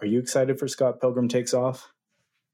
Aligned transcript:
Are 0.00 0.06
you 0.06 0.18
excited 0.18 0.58
for 0.58 0.68
Scott 0.68 1.00
Pilgrim 1.00 1.28
Takes 1.28 1.54
Off? 1.54 1.92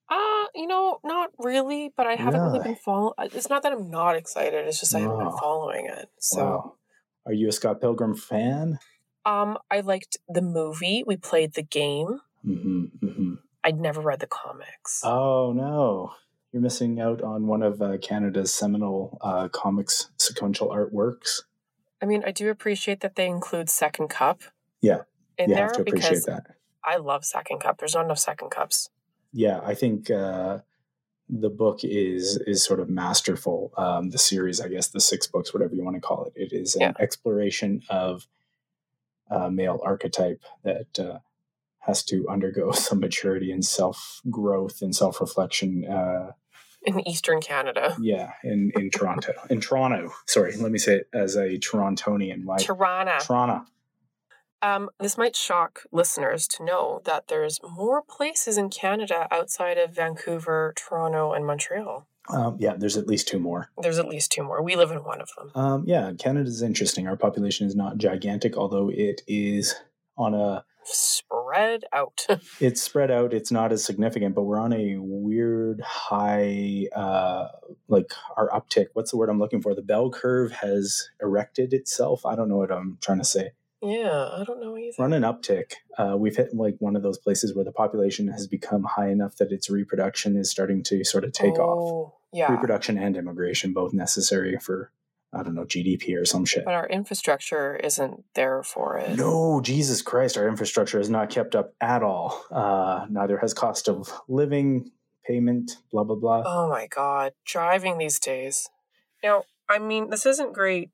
Uh, 0.08 0.46
you 0.54 0.66
know, 0.66 0.98
not 1.04 1.30
really, 1.38 1.92
but 1.96 2.06
I 2.06 2.14
haven't 2.16 2.40
really 2.40 2.58
Really? 2.58 2.70
been 2.70 2.76
following. 2.76 3.14
It's 3.20 3.48
not 3.48 3.62
that 3.62 3.72
I'm 3.72 3.90
not 3.90 4.16
excited. 4.16 4.66
It's 4.66 4.80
just 4.80 4.94
I 4.94 4.98
haven't 5.00 5.18
been 5.18 5.36
following 5.38 5.86
it. 5.86 6.10
So, 6.18 6.44
Wow. 6.44 6.74
Are 7.26 7.32
you 7.32 7.48
a 7.48 7.52
Scott 7.52 7.80
Pilgrim 7.80 8.14
fan? 8.14 8.78
um, 9.26 9.58
I 9.70 9.80
liked 9.80 10.16
the 10.28 10.42
movie. 10.42 11.04
We 11.06 11.16
played 11.16 11.52
the 11.54 11.62
game. 11.62 12.20
hmm 12.42 12.84
hmm 13.00 13.34
I'd 13.62 13.78
never 13.78 14.00
read 14.00 14.20
the 14.20 14.26
comics. 14.26 15.02
Oh 15.04 15.52
no, 15.54 16.12
you're 16.50 16.62
missing 16.62 16.98
out 17.00 17.20
on 17.22 17.46
one 17.46 17.62
of 17.62 17.80
uh, 17.82 17.98
Canada's 17.98 18.52
seminal 18.54 19.18
uh, 19.20 19.48
comics 19.48 20.10
sequential 20.16 20.68
artworks. 20.68 21.42
I 22.02 22.06
mean, 22.06 22.22
I 22.26 22.32
do 22.32 22.48
appreciate 22.48 23.00
that 23.00 23.16
they 23.16 23.26
include 23.26 23.68
Second 23.68 24.08
Cup. 24.08 24.40
Yeah, 24.80 25.02
in 25.36 25.50
you 25.50 25.54
there 25.56 25.64
have 25.64 25.72
to 25.74 25.82
appreciate 25.82 26.08
because 26.08 26.24
that. 26.24 26.46
I 26.84 26.96
love 26.96 27.24
Second 27.24 27.60
Cup. 27.60 27.78
There's 27.78 27.94
not 27.94 28.04
enough 28.06 28.18
Second 28.18 28.50
Cups. 28.50 28.88
Yeah, 29.32 29.60
I 29.64 29.74
think 29.74 30.10
uh, 30.10 30.58
the 31.28 31.50
book 31.50 31.80
is 31.84 32.36
is 32.46 32.64
sort 32.64 32.80
of 32.80 32.88
masterful. 32.88 33.72
Um, 33.76 34.10
the 34.10 34.18
series, 34.18 34.60
I 34.60 34.68
guess, 34.68 34.88
the 34.88 35.00
six 35.00 35.26
books, 35.26 35.52
whatever 35.54 35.74
you 35.74 35.84
want 35.84 35.96
to 35.96 36.00
call 36.00 36.24
it, 36.24 36.32
it 36.36 36.52
is 36.52 36.74
an 36.74 36.80
Yeah. 36.82 36.92
exploration 36.98 37.82
of 37.88 38.26
uh, 39.30 39.48
male 39.50 39.80
archetype 39.84 40.42
that 40.64 40.98
uh, 40.98 41.18
has 41.80 42.02
to 42.06 42.28
undergo 42.28 42.70
some 42.86 42.98
maturity 43.00 43.52
and 43.52 43.64
self 43.64 44.20
growth 44.30 44.82
and 44.82 44.94
self 44.96 45.20
reflection. 45.20 45.86
Uh, 45.86 46.32
in 46.82 47.06
Eastern 47.06 47.40
Canada. 47.42 47.94
yeah, 48.00 48.32
in 48.42 48.72
in 48.74 48.88
Toronto, 48.90 49.32
in 49.50 49.60
Toronto. 49.60 50.10
Sorry, 50.26 50.56
let 50.56 50.72
me 50.72 50.78
say 50.78 50.94
it 50.96 51.08
as 51.12 51.36
a 51.36 51.58
Torontonian. 51.58 52.44
Why 52.44 52.56
Toronto. 52.56 53.18
Toronto? 53.20 53.66
Um, 54.62 54.90
this 54.98 55.16
might 55.16 55.36
shock 55.36 55.82
listeners 55.90 56.46
to 56.48 56.64
know 56.64 57.00
that 57.04 57.28
there's 57.28 57.60
more 57.62 58.02
places 58.02 58.58
in 58.58 58.68
Canada 58.70 59.26
outside 59.30 59.78
of 59.78 59.94
Vancouver, 59.94 60.74
Toronto, 60.76 61.32
and 61.32 61.46
Montreal. 61.46 62.06
Um, 62.28 62.56
yeah, 62.60 62.74
there's 62.76 62.96
at 62.96 63.06
least 63.06 63.28
two 63.28 63.38
more. 63.38 63.70
There's 63.78 63.98
at 63.98 64.08
least 64.08 64.30
two 64.30 64.42
more. 64.42 64.62
We 64.62 64.76
live 64.76 64.90
in 64.90 64.98
one 64.98 65.20
of 65.20 65.30
them. 65.36 65.50
Um, 65.54 65.84
yeah, 65.86 66.12
Canada's 66.18 66.62
interesting. 66.62 67.08
Our 67.08 67.16
population 67.16 67.66
is 67.66 67.74
not 67.74 67.96
gigantic, 67.96 68.56
although 68.56 68.90
it 68.90 69.22
is 69.26 69.74
on 70.16 70.34
a 70.34 70.64
Spread 70.84 71.84
out. 71.92 72.26
it's 72.60 72.80
spread 72.80 73.10
out. 73.10 73.34
It's 73.34 73.52
not 73.52 73.72
as 73.72 73.84
significant, 73.84 74.34
but 74.34 74.44
we're 74.44 74.58
on 74.58 74.72
a 74.72 74.96
weird 74.98 75.80
high, 75.82 76.86
uh, 76.94 77.48
like 77.88 78.12
our 78.36 78.48
uptick. 78.50 78.86
What's 78.94 79.10
the 79.10 79.16
word 79.16 79.28
I'm 79.28 79.38
looking 79.38 79.60
for? 79.60 79.74
The 79.74 79.82
bell 79.82 80.10
curve 80.10 80.52
has 80.52 81.10
erected 81.20 81.72
itself. 81.72 82.24
I 82.24 82.34
don't 82.34 82.48
know 82.48 82.56
what 82.56 82.72
I'm 82.72 82.98
trying 83.00 83.18
to 83.18 83.24
say. 83.24 83.52
Yeah, 83.82 84.28
I 84.32 84.44
don't 84.44 84.60
know 84.60 84.76
either. 84.76 84.94
We're 84.98 85.04
on 85.06 85.12
an 85.12 85.22
uptick. 85.22 85.72
Uh, 85.96 86.16
we've 86.18 86.36
hit 86.36 86.54
like 86.54 86.76
one 86.80 86.96
of 86.96 87.02
those 87.02 87.18
places 87.18 87.54
where 87.54 87.64
the 87.64 87.72
population 87.72 88.28
has 88.28 88.46
become 88.46 88.84
high 88.84 89.08
enough 89.08 89.36
that 89.36 89.52
its 89.52 89.70
reproduction 89.70 90.36
is 90.36 90.50
starting 90.50 90.82
to 90.84 91.04
sort 91.04 91.24
of 91.24 91.32
take 91.32 91.58
off. 91.58 91.78
Oh, 91.92 92.14
Yeah. 92.32 92.52
Reproduction 92.52 92.98
and 92.98 93.16
immigration, 93.16 93.72
both 93.72 93.92
necessary 93.94 94.58
for, 94.58 94.92
I 95.32 95.42
don't 95.42 95.54
know, 95.54 95.64
GDP 95.64 96.16
or 96.20 96.24
some 96.24 96.44
shit. 96.44 96.64
But 96.64 96.74
our 96.74 96.88
infrastructure 96.88 97.76
isn't 97.76 98.24
there 98.34 98.62
for 98.62 98.98
it. 98.98 99.16
No, 99.16 99.60
Jesus 99.62 100.02
Christ, 100.02 100.36
our 100.36 100.46
infrastructure 100.46 101.00
is 101.00 101.08
not 101.08 101.30
kept 101.30 101.54
up 101.56 101.72
at 101.80 102.02
all. 102.02 102.44
Uh, 102.50 103.06
neither 103.10 103.38
has 103.38 103.54
cost 103.54 103.88
of 103.88 104.12
living, 104.28 104.90
payment, 105.24 105.72
blah, 105.90 106.04
blah, 106.04 106.16
blah. 106.16 106.42
Oh 106.44 106.68
my 106.68 106.86
God. 106.86 107.32
Driving 107.46 107.98
these 107.98 108.18
days. 108.18 108.68
Now, 109.22 109.44
I 109.68 109.78
mean, 109.78 110.10
this 110.10 110.26
isn't 110.26 110.52
great 110.52 110.90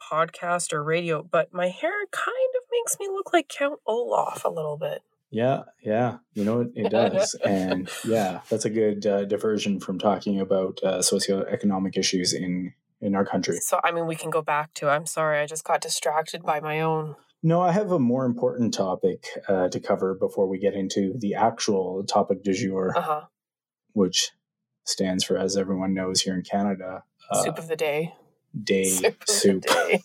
podcast 0.00 0.72
or 0.72 0.82
radio, 0.82 1.22
but 1.22 1.52
my 1.52 1.68
hair 1.68 1.92
kind 2.10 2.28
of 2.56 2.62
makes 2.72 2.96
me 2.98 3.08
look 3.08 3.32
like 3.32 3.48
Count 3.48 3.80
Olaf 3.86 4.44
a 4.44 4.48
little 4.50 4.76
bit. 4.76 5.02
Yeah, 5.30 5.62
yeah, 5.82 6.18
you 6.34 6.44
know, 6.44 6.62
it, 6.62 6.68
it 6.74 6.90
does. 6.90 7.34
and 7.44 7.88
yeah, 8.04 8.40
that's 8.48 8.64
a 8.64 8.70
good 8.70 9.06
uh, 9.06 9.24
diversion 9.26 9.78
from 9.80 9.98
talking 9.98 10.40
about 10.40 10.80
uh, 10.82 10.98
socioeconomic 10.98 11.96
issues 11.96 12.32
in, 12.32 12.72
in 13.00 13.14
our 13.14 13.24
country. 13.24 13.58
So, 13.60 13.80
I 13.84 13.92
mean, 13.92 14.06
we 14.06 14.16
can 14.16 14.30
go 14.30 14.42
back 14.42 14.74
to. 14.74 14.88
I'm 14.88 15.06
sorry, 15.06 15.38
I 15.40 15.46
just 15.46 15.64
got 15.64 15.80
distracted 15.80 16.42
by 16.42 16.58
my 16.60 16.80
own. 16.80 17.14
No, 17.42 17.60
I 17.62 17.72
have 17.72 17.90
a 17.92 17.98
more 17.98 18.24
important 18.26 18.74
topic 18.74 19.24
uh, 19.48 19.68
to 19.68 19.80
cover 19.80 20.14
before 20.14 20.46
we 20.48 20.58
get 20.58 20.74
into 20.74 21.14
the 21.16 21.34
actual 21.34 22.04
topic 22.04 22.42
du 22.42 22.52
jour, 22.52 22.92
Uh 22.96 23.00
huh. 23.00 23.20
which 23.92 24.32
stands 24.84 25.24
for, 25.24 25.38
as 25.38 25.56
everyone 25.56 25.94
knows 25.94 26.22
here 26.22 26.34
in 26.34 26.42
Canada, 26.42 27.04
uh, 27.30 27.42
Soup 27.42 27.56
of 27.58 27.68
the 27.68 27.76
day. 27.76 28.14
Day 28.62 28.84
Soup 28.90 29.20
of 29.22 29.28
soup. 29.28 29.62
the 29.62 29.68
day. 30.00 30.02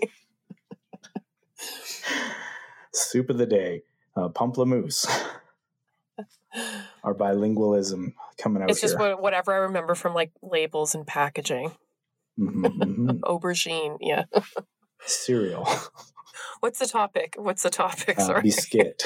soup 2.93 3.29
of 3.29 3.37
the 3.37 3.45
day, 3.45 3.83
uh, 4.15 4.29
pamplemousse. 4.29 5.05
Our 7.03 7.13
bilingualism 7.13 8.13
coming 8.37 8.63
out 8.63 8.71
it's 8.71 8.79
just 8.81 8.97
here. 8.97 9.17
whatever 9.17 9.53
I 9.53 9.57
remember 9.57 9.93
from 9.95 10.13
like 10.13 10.31
labels 10.41 10.95
and 10.95 11.05
packaging. 11.05 11.71
Mhm, 12.39 12.63
mhm. 12.65 13.19
Aubergine. 13.23 13.97
Yeah. 14.01 14.23
Cereal, 15.05 15.67
What's 16.61 16.79
the 16.79 16.87
topic? 16.87 17.35
What's 17.37 17.63
the 17.63 17.69
topic? 17.69 18.17
uh, 18.17 18.23
Sorry. 18.25 18.41
biscuit. 18.41 19.03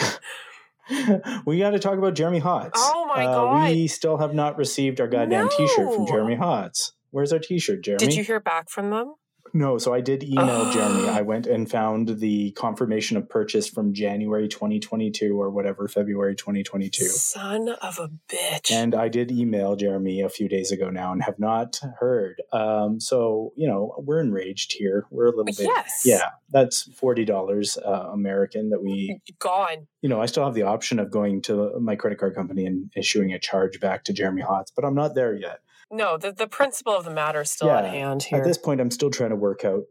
we 1.45 1.59
got 1.59 1.71
to 1.71 1.79
talk 1.79 1.97
about 1.97 2.13
Jeremy 2.13 2.39
Hotz. 2.41 2.71
Oh 2.75 3.05
my 3.13 3.25
Uh, 3.25 3.33
God. 3.33 3.69
We 3.71 3.87
still 3.87 4.17
have 4.17 4.33
not 4.33 4.57
received 4.57 5.01
our 5.01 5.07
goddamn 5.07 5.49
T-shirt 5.49 5.93
from 5.93 6.07
Jeremy 6.07 6.35
Hotz. 6.35 6.93
Where's 7.11 7.33
our 7.33 7.39
T-shirt, 7.39 7.83
Jeremy? 7.83 8.05
Did 8.05 8.15
you 8.15 8.23
hear 8.23 8.39
back 8.39 8.69
from 8.69 8.91
them? 8.91 9.15
No, 9.53 9.77
so 9.77 9.93
I 9.93 10.01
did 10.01 10.23
email 10.23 10.63
Oh. 10.67 10.71
Jeremy. 10.73 11.09
I 11.09 11.21
went 11.21 11.47
and 11.47 11.69
found 11.69 12.19
the 12.19 12.51
confirmation 12.51 13.17
of 13.17 13.27
purchase 13.29 13.67
from 13.69 13.93
January 13.93 14.47
2022 14.47 15.39
or 15.39 15.49
whatever, 15.49 15.87
February 15.87 16.35
2022. 16.35 17.05
Son 17.05 17.69
of 17.81 17.99
a 17.99 18.09
bitch. 18.27 18.71
And 18.71 18.93
I 18.95 19.07
did 19.09 19.31
email 19.31 19.75
Jeremy 19.75 20.21
a 20.21 20.29
few 20.29 20.47
days 20.49 20.71
ago 20.71 20.89
now 20.89 21.11
and 21.11 21.23
have 21.23 21.39
not 21.39 21.79
heard. 21.99 22.41
Um, 22.53 22.99
so, 22.99 23.53
you 23.55 23.67
know, 23.67 23.95
we're 23.97 24.19
enraged 24.19 24.73
here. 24.73 25.05
We're 25.09 25.25
a 25.27 25.29
little 25.29 25.45
bit. 25.45 25.59
yes. 25.59 26.03
Yeah, 26.05 26.29
that's 26.51 26.87
$40 26.89 27.77
uh, 27.85 27.89
American 28.11 28.69
that 28.69 28.81
we, 28.83 29.19
Gone. 29.39 29.87
you 30.01 30.09
know, 30.09 30.21
I 30.21 30.25
still 30.25 30.45
have 30.45 30.53
the 30.53 30.63
option 30.63 30.99
of 30.99 31.11
going 31.11 31.41
to 31.43 31.79
my 31.79 31.95
credit 31.95 32.19
card 32.19 32.35
company 32.35 32.65
and 32.65 32.91
issuing 32.95 33.33
a 33.33 33.39
charge 33.39 33.79
back 33.79 34.03
to 34.05 34.13
Jeremy 34.13 34.41
Hotz, 34.41 34.71
but 34.75 34.85
I'm 34.85 34.95
not 34.95 35.15
there 35.15 35.35
yet. 35.35 35.59
No, 35.91 36.17
the, 36.17 36.31
the 36.31 36.47
principle 36.47 36.95
of 36.95 37.03
the 37.03 37.11
matter 37.11 37.41
is 37.41 37.51
still 37.51 37.71
at 37.71 37.85
hand 37.85 38.21
here. 38.21 38.37
At 38.37 38.45
this 38.45 38.59
point, 38.59 38.79
I'm 38.79 38.91
still 38.91 39.09
trying 39.09 39.31
to 39.31 39.35
work 39.35 39.65
out 39.65 39.85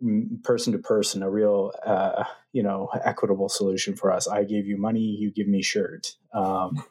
person 0.45 0.73
to 0.73 0.79
person 0.79 1.25
a 1.25 1.31
real, 1.31 1.73
uh, 1.85 2.25
you 2.53 2.63
know, 2.63 2.89
equitable 3.05 3.49
solution 3.49 3.97
for 3.97 4.13
us. 4.13 4.29
I 4.29 4.45
gave 4.45 4.67
you 4.67 4.77
money, 4.79 5.01
you 5.01 5.33
give 5.33 5.49
me 5.49 5.61
shirt. 5.61 6.15
Um, 6.33 6.85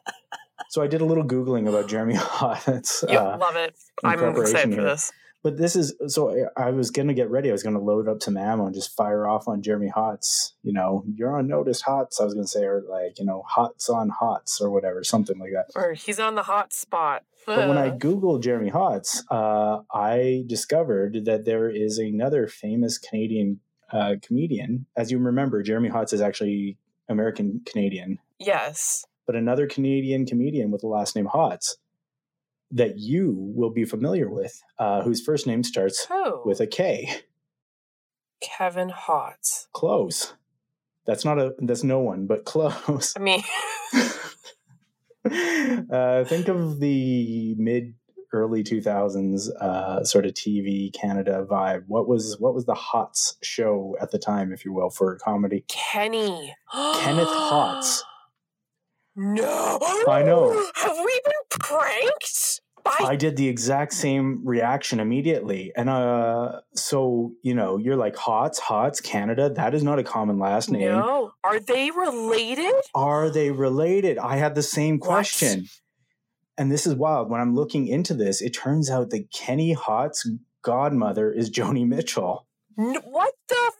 so 0.68 0.82
I 0.82 0.86
did 0.86 1.00
a 1.00 1.06
little 1.06 1.24
googling 1.24 1.68
about 1.68 1.88
Jeremy 1.88 2.14
Hotz. 2.18 3.08
Yep, 3.08 3.20
uh, 3.20 3.38
love 3.38 3.56
it. 3.56 3.74
I'm 4.04 4.22
excited 4.36 4.74
for 4.74 4.80
here. 4.80 4.90
this. 4.90 5.10
But 5.44 5.58
this 5.58 5.76
is 5.76 5.94
so 6.08 6.48
I 6.56 6.70
was 6.70 6.90
going 6.90 7.08
to 7.08 7.14
get 7.14 7.30
ready. 7.30 7.50
I 7.50 7.52
was 7.52 7.62
going 7.62 7.76
to 7.76 7.80
load 7.80 8.08
up 8.08 8.22
some 8.22 8.38
ammo 8.38 8.64
and 8.64 8.74
just 8.74 8.96
fire 8.96 9.28
off 9.28 9.46
on 9.46 9.60
Jeremy 9.60 9.92
Hotz. 9.94 10.52
You 10.62 10.72
know, 10.72 11.04
you're 11.14 11.36
on 11.36 11.46
notice 11.46 11.82
Hotz. 11.82 12.18
I 12.18 12.24
was 12.24 12.32
going 12.32 12.46
to 12.46 12.50
say, 12.50 12.64
or 12.64 12.82
like, 12.88 13.18
you 13.18 13.26
know, 13.26 13.44
Hots 13.46 13.90
on 13.90 14.08
Hots 14.08 14.58
or 14.58 14.70
whatever, 14.70 15.04
something 15.04 15.38
like 15.38 15.50
that. 15.52 15.66
Or 15.76 15.92
he's 15.92 16.18
on 16.18 16.34
the 16.34 16.44
hot 16.44 16.72
spot. 16.72 17.24
But 17.46 17.68
when 17.68 17.76
I 17.76 17.90
Googled 17.90 18.42
Jeremy 18.42 18.70
Hotz, 18.70 19.22
uh, 19.30 19.82
I 19.92 20.44
discovered 20.46 21.26
that 21.26 21.44
there 21.44 21.68
is 21.68 21.98
another 21.98 22.48
famous 22.48 22.96
Canadian 22.96 23.60
uh, 23.92 24.14
comedian. 24.22 24.86
As 24.96 25.12
you 25.12 25.18
remember, 25.18 25.62
Jeremy 25.62 25.90
Hotz 25.90 26.14
is 26.14 26.22
actually 26.22 26.78
American 27.06 27.60
Canadian, 27.66 28.18
yes. 28.38 29.04
but 29.26 29.36
another 29.36 29.66
Canadian 29.66 30.24
comedian 30.24 30.70
with 30.70 30.80
the 30.80 30.86
last 30.86 31.14
name 31.14 31.26
Hotz 31.26 31.74
that 32.70 32.98
you 32.98 33.34
will 33.54 33.70
be 33.70 33.84
familiar 33.84 34.28
with, 34.28 34.60
uh, 34.78 35.02
whose 35.02 35.20
first 35.20 35.46
name 35.46 35.62
starts 35.62 36.06
Who? 36.06 36.42
with 36.44 36.60
a 36.60 36.66
K. 36.66 37.22
Kevin 38.42 38.90
Hotz. 38.90 39.66
Close. 39.72 40.34
That's 41.06 41.24
not 41.24 41.38
a. 41.38 41.54
That's 41.58 41.84
no 41.84 42.00
one, 42.00 42.26
but 42.26 42.44
close. 42.44 43.14
I 43.16 43.20
mean, 43.20 43.42
uh, 45.90 46.24
think 46.24 46.48
of 46.48 46.80
the 46.80 47.54
mid 47.58 47.94
early 48.32 48.64
2000s 48.64 49.48
uh, 49.60 50.02
sort 50.04 50.26
of 50.26 50.32
TV 50.32 50.92
Canada 50.92 51.46
vibe. 51.48 51.84
What 51.86 52.08
was 52.08 52.36
what 52.38 52.54
was 52.54 52.64
the 52.66 52.74
Hots 52.74 53.36
show 53.42 53.96
at 54.00 54.10
the 54.10 54.18
time, 54.18 54.52
if 54.52 54.64
you 54.64 54.72
will, 54.72 54.90
for 54.90 55.16
comedy? 55.16 55.64
Kenny. 55.68 56.54
Kenneth 56.72 57.28
Hotz. 57.28 58.00
No. 59.16 59.78
I 60.08 60.22
know. 60.22 60.50
Have 60.74 60.96
we 60.96 61.20
been 61.24 61.58
pranked? 61.60 62.60
By 62.84 62.96
I 63.00 63.16
did 63.16 63.36
the 63.36 63.48
exact 63.48 63.94
same 63.94 64.42
reaction 64.44 65.00
immediately, 65.00 65.72
and 65.74 65.88
uh, 65.88 66.60
so 66.74 67.32
you 67.42 67.54
know, 67.54 67.78
you're 67.78 67.96
like 67.96 68.14
Hotz, 68.14 68.60
Hotz, 68.60 69.02
Canada. 69.02 69.48
That 69.48 69.74
is 69.74 69.82
not 69.82 69.98
a 69.98 70.04
common 70.04 70.38
last 70.38 70.70
name. 70.70 70.88
No. 70.92 71.32
Are 71.42 71.58
they 71.58 71.90
related? 71.90 72.74
Are 72.94 73.30
they 73.30 73.50
related? 73.50 74.18
I 74.18 74.36
had 74.36 74.54
the 74.54 74.62
same 74.62 74.98
question. 74.98 75.68
And 76.58 76.70
this 76.70 76.86
is 76.86 76.94
wild. 76.94 77.30
When 77.30 77.40
I'm 77.40 77.54
looking 77.54 77.88
into 77.88 78.14
this, 78.14 78.40
it 78.40 78.50
turns 78.50 78.90
out 78.90 79.10
that 79.10 79.30
Kenny 79.32 79.74
Hotz' 79.74 80.38
godmother 80.62 81.32
is 81.32 81.50
Joni 81.50 81.86
Mitchell. 81.86 82.46
What 82.76 83.34
the? 83.48 83.72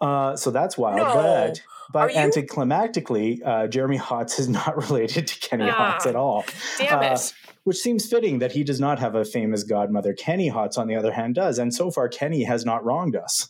Uh, 0.00 0.36
so 0.36 0.50
that's 0.50 0.76
wild. 0.76 0.98
No. 0.98 1.14
But 1.14 1.62
but 1.92 2.10
anticlimactically, 2.12 3.40
uh, 3.44 3.66
Jeremy 3.68 3.98
Hotz 3.98 4.38
is 4.38 4.48
not 4.60 4.76
related 4.76 5.26
to 5.28 5.40
Kenny 5.48 5.68
Ah, 5.70 5.96
Hotz 5.98 6.06
at 6.06 6.16
all. 6.16 6.44
Damn 6.78 6.98
Uh, 6.98 7.14
it. 7.14 7.32
Which 7.64 7.78
seems 7.78 8.08
fitting 8.08 8.38
that 8.40 8.52
he 8.52 8.62
does 8.62 8.78
not 8.80 8.98
have 9.00 9.14
a 9.14 9.24
famous 9.24 9.62
godmother. 9.64 10.12
Kenny 10.12 10.50
Hotz, 10.50 10.78
on 10.78 10.86
the 10.86 10.94
other 10.94 11.12
hand, 11.12 11.34
does. 11.34 11.58
And 11.58 11.74
so 11.74 11.90
far, 11.90 12.08
Kenny 12.08 12.44
has 12.44 12.64
not 12.64 12.84
wronged 12.84 13.16
us. 13.16 13.48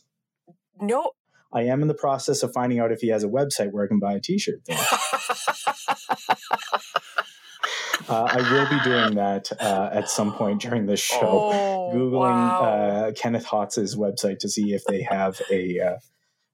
No. 0.80 1.10
I 1.52 1.62
am 1.62 1.82
in 1.82 1.88
the 1.88 1.94
process 1.94 2.42
of 2.42 2.52
finding 2.52 2.78
out 2.78 2.92
if 2.92 3.00
he 3.00 3.08
has 3.08 3.24
a 3.24 3.28
website 3.28 3.72
where 3.72 3.84
I 3.84 3.88
can 3.88 3.98
buy 3.98 4.14
a 4.14 4.20
t 4.20 4.38
shirt. 4.38 4.60
Uh, 8.08 8.22
I 8.30 8.52
will 8.52 8.68
be 8.68 8.84
doing 8.84 9.14
that 9.16 9.50
uh, 9.60 9.90
at 9.92 10.08
some 10.08 10.32
point 10.32 10.60
during 10.60 10.86
this 10.86 11.00
show. 11.00 11.18
Oh, 11.52 11.90
Googling 11.92 12.12
wow. 12.20 12.60
uh, 13.08 13.12
Kenneth 13.12 13.46
Hotz's 13.46 13.96
website 13.96 14.38
to 14.40 14.48
see 14.48 14.74
if 14.74 14.84
they 14.84 15.02
have 15.02 15.40
a 15.50 15.80
uh, 15.80 15.96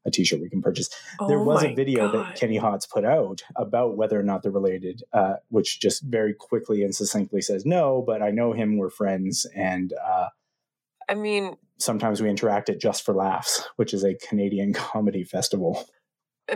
a 0.04 0.10
T-shirt 0.10 0.40
we 0.40 0.48
can 0.48 0.62
purchase. 0.62 0.88
there 1.28 1.38
Oh 1.38 1.44
was 1.44 1.64
a 1.64 1.74
video 1.74 2.10
God. 2.10 2.26
that 2.26 2.36
Kenny 2.36 2.58
Hotz 2.58 2.88
put 2.88 3.04
out 3.04 3.42
about 3.56 3.96
whether 3.96 4.18
or 4.18 4.22
not 4.22 4.42
they're 4.42 4.52
related, 4.52 5.02
uh, 5.12 5.34
which 5.48 5.80
just 5.80 6.02
very 6.02 6.34
quickly 6.34 6.82
and 6.82 6.94
succinctly 6.94 7.40
says 7.40 7.64
no, 7.64 8.02
but 8.06 8.22
I 8.22 8.30
know 8.30 8.52
him, 8.52 8.76
we're 8.76 8.90
friends, 8.90 9.46
and 9.54 9.92
uh, 10.04 10.28
I 11.08 11.14
mean, 11.14 11.56
sometimes 11.78 12.22
we 12.22 12.30
interact 12.30 12.68
at 12.68 12.80
Just 12.80 13.04
for 13.04 13.14
Laughs, 13.14 13.68
which 13.76 13.92
is 13.92 14.04
a 14.04 14.14
Canadian 14.14 14.72
comedy 14.74 15.24
festival. 15.24 15.88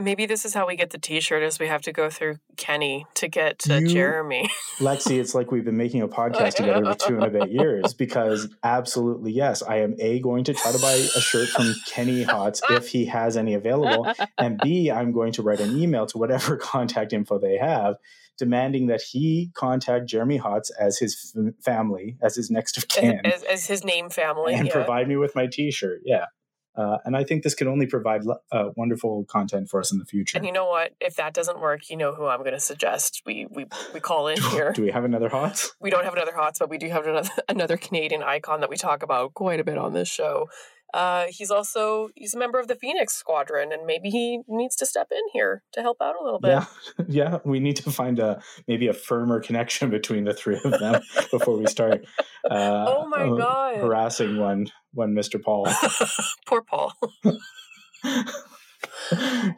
Maybe 0.00 0.26
this 0.26 0.44
is 0.44 0.54
how 0.54 0.66
we 0.66 0.76
get 0.76 0.90
the 0.90 0.98
T-shirt: 0.98 1.42
is 1.42 1.58
we 1.58 1.66
have 1.66 1.82
to 1.82 1.92
go 1.92 2.10
through 2.10 2.36
Kenny 2.56 3.06
to 3.14 3.28
get 3.28 3.58
to 3.60 3.80
You- 3.80 3.88
Jeremy. 3.88 4.48
Lexi, 4.78 5.18
it's 5.18 5.34
like 5.34 5.50
we've 5.50 5.64
been 5.64 5.76
making 5.76 6.02
a 6.02 6.08
podcast 6.08 6.54
together 6.54 6.84
for 6.84 6.98
two 6.98 7.14
and 7.16 7.24
a 7.24 7.30
bit 7.30 7.50
years 7.50 7.94
because 7.94 8.48
absolutely 8.62 9.32
yes, 9.32 9.62
I 9.62 9.78
am 9.78 9.94
a 9.98 10.20
going 10.20 10.44
to 10.44 10.54
try 10.54 10.72
to 10.72 10.78
buy 10.78 10.92
a 10.92 11.20
shirt 11.20 11.48
from 11.48 11.74
Kenny 11.86 12.24
Hotz 12.24 12.60
if 12.70 12.88
he 12.88 13.06
has 13.06 13.36
any 13.36 13.54
available, 13.54 14.12
and 14.38 14.58
B, 14.62 14.90
I'm 14.90 15.12
going 15.12 15.32
to 15.32 15.42
write 15.42 15.60
an 15.60 15.76
email 15.78 16.06
to 16.06 16.18
whatever 16.18 16.56
contact 16.56 17.12
info 17.12 17.38
they 17.38 17.56
have, 17.56 17.96
demanding 18.38 18.86
that 18.88 19.02
he 19.02 19.50
contact 19.54 20.06
Jeremy 20.06 20.38
Hotz 20.38 20.70
as 20.78 20.98
his 20.98 21.34
f- 21.36 21.54
family, 21.62 22.16
as 22.22 22.36
his 22.36 22.50
next 22.50 22.76
of 22.76 22.88
kin, 22.88 23.24
as, 23.24 23.42
as 23.44 23.66
his 23.66 23.84
name 23.84 24.10
family. 24.10 24.54
and 24.54 24.66
yeah. 24.66 24.72
provide 24.72 25.08
me 25.08 25.16
with 25.16 25.34
my 25.34 25.46
T-shirt. 25.46 26.00
Yeah. 26.04 26.26
Uh, 26.76 26.98
and 27.04 27.16
I 27.16 27.24
think 27.24 27.42
this 27.42 27.54
can 27.54 27.68
only 27.68 27.86
provide 27.86 28.22
uh, 28.52 28.70
wonderful 28.76 29.24
content 29.24 29.70
for 29.70 29.80
us 29.80 29.90
in 29.92 29.98
the 29.98 30.04
future. 30.04 30.36
and 30.36 30.44
you 30.46 30.52
know 30.52 30.66
what? 30.66 30.92
If 31.00 31.16
that 31.16 31.32
doesn't 31.32 31.60
work, 31.60 31.88
you 31.88 31.96
know 31.96 32.14
who 32.14 32.26
I'm 32.26 32.40
going 32.40 32.52
to 32.52 32.60
suggest. 32.60 33.22
We 33.24 33.46
we 33.50 33.66
we 33.94 34.00
call 34.00 34.28
in 34.28 34.40
here. 34.50 34.72
Do 34.72 34.82
we 34.82 34.90
have 34.90 35.04
another 35.04 35.30
Hotz? 35.30 35.70
we 35.80 35.90
don't 35.90 36.04
have 36.04 36.12
another 36.14 36.32
Hotz, 36.32 36.58
but 36.58 36.68
we 36.68 36.78
do 36.78 36.88
have 36.88 37.06
another 37.06 37.30
another 37.48 37.76
Canadian 37.76 38.22
icon 38.22 38.60
that 38.60 38.70
we 38.70 38.76
talk 38.76 39.02
about 39.02 39.34
quite 39.34 39.60
a 39.60 39.64
bit 39.64 39.78
on 39.78 39.92
this 39.92 40.08
show. 40.08 40.48
Uh, 40.94 41.26
he's 41.28 41.50
also 41.50 42.08
he's 42.14 42.34
a 42.34 42.38
member 42.38 42.58
of 42.58 42.68
the 42.68 42.74
Phoenix 42.76 43.14
Squadron, 43.14 43.72
and 43.72 43.86
maybe 43.86 44.08
he 44.10 44.40
needs 44.48 44.76
to 44.76 44.86
step 44.86 45.08
in 45.10 45.22
here 45.32 45.62
to 45.72 45.82
help 45.82 45.98
out 46.00 46.14
a 46.20 46.24
little 46.24 46.40
bit. 46.40 46.50
Yeah, 46.50 46.64
yeah. 47.08 47.38
We 47.44 47.60
need 47.60 47.76
to 47.76 47.90
find 47.90 48.18
a 48.18 48.40
maybe 48.68 48.86
a 48.88 48.92
firmer 48.94 49.40
connection 49.40 49.90
between 49.98 50.24
the 50.24 50.32
three 50.34 50.58
of 50.64 50.78
them 50.78 51.02
before 51.30 51.56
we 51.58 51.66
start. 51.66 52.04
Uh, 52.48 52.84
Oh 52.86 53.08
my 53.08 53.24
uh, 53.24 53.34
God. 53.34 53.76
Harassing 53.78 54.38
one 54.38 54.68
one 54.92 55.12
Mr. 55.14 55.42
Paul 55.42 55.66
Poor 56.46 56.62
Paul. 56.62 56.92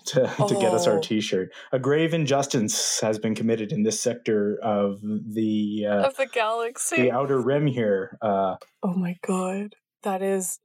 to 0.07 0.27
to 0.49 0.57
get 0.59 0.73
us 0.73 0.87
our 0.87 0.97
Oh. 0.97 1.01
T-shirt. 1.01 1.51
A 1.73 1.79
grave 1.79 2.15
injustice 2.15 2.99
has 3.01 3.19
been 3.19 3.35
committed 3.35 3.73
in 3.73 3.83
this 3.83 4.01
sector 4.01 4.59
of 4.63 5.01
the 5.03 5.87
uh, 5.87 6.07
of 6.07 6.17
the 6.17 6.27
galaxy. 6.27 6.97
the 6.97 7.13
outer 7.13 7.39
rim 7.41 7.67
here. 7.67 8.17
Uh, 8.23 8.57
Oh 8.83 8.95
my 8.95 9.17
god, 9.27 9.75
that 10.03 10.23
is 10.23 10.59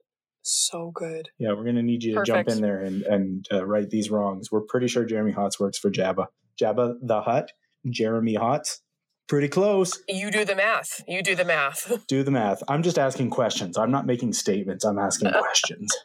so 0.44 0.90
good. 0.94 1.30
yeah, 1.38 1.52
we're 1.52 1.64
gonna 1.64 1.82
need 1.82 2.02
you 2.02 2.14
to 2.14 2.22
jump 2.24 2.48
in 2.48 2.60
there 2.60 2.80
and 2.80 3.02
and 3.02 3.46
uh, 3.52 3.64
right 3.64 3.88
these 3.88 4.10
wrongs. 4.10 4.52
We're 4.52 4.62
pretty 4.62 4.88
sure 4.88 5.04
Jeremy 5.04 5.32
Hotz 5.32 5.58
works 5.58 5.78
for 5.78 5.90
Jabba. 5.90 6.26
Jabba 6.60 6.94
the 7.02 7.22
Hutt, 7.22 7.52
Jeremy 7.88 8.34
Hotz. 8.36 8.78
Pretty 9.26 9.48
close. 9.48 10.02
You 10.06 10.30
do 10.30 10.44
the 10.44 10.54
math. 10.54 11.02
You 11.08 11.22
do 11.22 11.34
the 11.34 11.46
math. 11.46 12.04
do 12.08 12.22
the 12.22 12.30
math. 12.30 12.62
I'm 12.68 12.82
just 12.82 12.98
asking 12.98 13.30
questions. 13.30 13.78
I'm 13.78 13.90
not 13.90 14.06
making 14.06 14.34
statements. 14.34 14.84
I'm 14.84 14.98
asking 14.98 15.32
questions. 15.38 15.96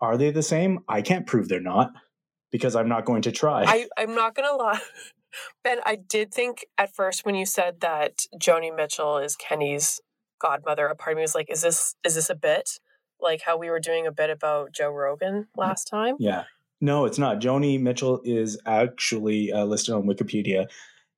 Are 0.00 0.18
they 0.18 0.30
the 0.30 0.42
same? 0.42 0.80
I 0.86 1.00
can't 1.00 1.26
prove 1.26 1.48
they're 1.48 1.60
not 1.60 1.92
because 2.50 2.76
I'm 2.76 2.88
not 2.88 3.06
going 3.06 3.22
to 3.22 3.32
try. 3.32 3.64
I, 3.64 3.86
I'm 3.96 4.14
not 4.14 4.34
gonna 4.34 4.54
lie. 4.54 4.80
Ben, 5.64 5.78
I 5.86 5.96
did 5.96 6.32
think 6.32 6.66
at 6.76 6.94
first 6.94 7.24
when 7.24 7.34
you 7.34 7.46
said 7.46 7.80
that 7.80 8.26
Joni 8.38 8.74
Mitchell 8.74 9.16
is 9.16 9.34
Kenny's 9.34 9.98
godmother, 10.38 10.86
a 10.88 10.94
part 10.94 11.12
of 11.12 11.16
me 11.16 11.22
was 11.22 11.34
like, 11.34 11.50
is 11.50 11.62
this 11.62 11.94
is 12.04 12.16
this 12.16 12.28
a 12.28 12.34
bit? 12.34 12.78
Like 13.22 13.42
how 13.42 13.56
we 13.56 13.70
were 13.70 13.80
doing 13.80 14.06
a 14.06 14.12
bit 14.12 14.30
about 14.30 14.72
Joe 14.72 14.90
Rogan 14.90 15.46
last 15.56 15.84
time? 15.84 16.16
yeah. 16.18 16.44
No, 16.84 17.04
it's 17.04 17.16
not. 17.18 17.38
Joni 17.38 17.80
Mitchell 17.80 18.20
is 18.24 18.60
actually 18.66 19.52
uh, 19.52 19.64
listed 19.64 19.94
on 19.94 20.02
Wikipedia 20.02 20.66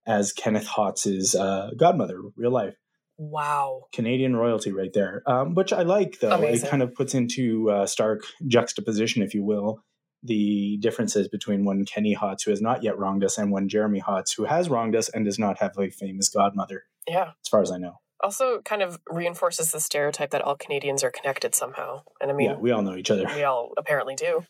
as 0.06 0.30
Kenneth 0.30 0.66
Hotz's 0.66 1.34
uh, 1.34 1.70
godmother, 1.74 2.20
real 2.36 2.50
life. 2.50 2.74
Wow. 3.16 3.84
Canadian 3.90 4.36
royalty 4.36 4.72
right 4.72 4.92
there, 4.92 5.22
um, 5.26 5.54
which 5.54 5.72
I 5.72 5.80
like 5.82 6.20
though. 6.20 6.32
Amazing. 6.32 6.66
It 6.66 6.70
kind 6.70 6.82
of 6.82 6.92
puts 6.94 7.14
into 7.14 7.70
uh, 7.70 7.86
stark 7.86 8.24
juxtaposition, 8.46 9.22
if 9.22 9.32
you 9.32 9.42
will, 9.42 9.80
the 10.22 10.76
differences 10.82 11.28
between 11.28 11.64
one 11.64 11.86
Kenny 11.86 12.14
Hotz, 12.14 12.44
who 12.44 12.50
has 12.50 12.60
not 12.60 12.82
yet 12.82 12.98
wronged 12.98 13.24
us, 13.24 13.38
and 13.38 13.50
one 13.50 13.66
Jeremy 13.68 14.02
Hotz, 14.06 14.36
who 14.36 14.44
has 14.44 14.68
wronged 14.68 14.94
us 14.94 15.08
and 15.08 15.24
does 15.24 15.38
not 15.38 15.58
have 15.60 15.78
a 15.78 15.88
famous 15.88 16.28
godmother, 16.28 16.84
Yeah. 17.08 17.30
as 17.42 17.48
far 17.48 17.62
as 17.62 17.70
I 17.70 17.78
know. 17.78 18.00
Also 18.24 18.60
kind 18.62 18.82
of 18.82 18.98
reinforces 19.08 19.70
the 19.70 19.80
stereotype 19.80 20.30
that 20.30 20.42
all 20.42 20.56
Canadians 20.56 21.04
are 21.04 21.10
connected 21.10 21.54
somehow. 21.54 22.02
And 22.20 22.30
I 22.30 22.34
mean 22.34 22.50
yeah, 22.50 22.56
we 22.56 22.72
all 22.72 22.82
know 22.82 22.96
each 22.96 23.10
other. 23.10 23.26
we 23.34 23.44
all 23.44 23.72
apparently 23.76 24.16
do. 24.16 24.44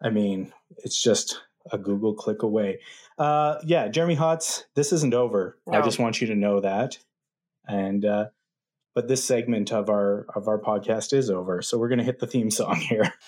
I 0.00 0.10
mean, 0.10 0.52
it's 0.84 1.02
just 1.02 1.40
a 1.72 1.78
Google 1.78 2.14
click 2.14 2.42
away. 2.42 2.80
Uh, 3.18 3.56
yeah, 3.64 3.88
Jeremy 3.88 4.16
Hotz, 4.16 4.64
this 4.74 4.92
isn't 4.92 5.14
over. 5.14 5.58
I 5.70 5.80
just 5.80 5.98
want 5.98 6.20
you 6.20 6.26
to 6.28 6.34
know 6.34 6.60
that. 6.60 6.98
And 7.66 8.04
uh, 8.04 8.26
but 8.94 9.08
this 9.08 9.24
segment 9.24 9.72
of 9.72 9.88
our 9.90 10.26
of 10.34 10.48
our 10.48 10.60
podcast 10.60 11.12
is 11.12 11.30
over, 11.30 11.62
so 11.62 11.78
we're 11.78 11.88
going 11.88 11.98
to 11.98 12.04
hit 12.04 12.18
the 12.18 12.26
theme 12.26 12.50
song 12.50 12.76
here. 12.76 13.12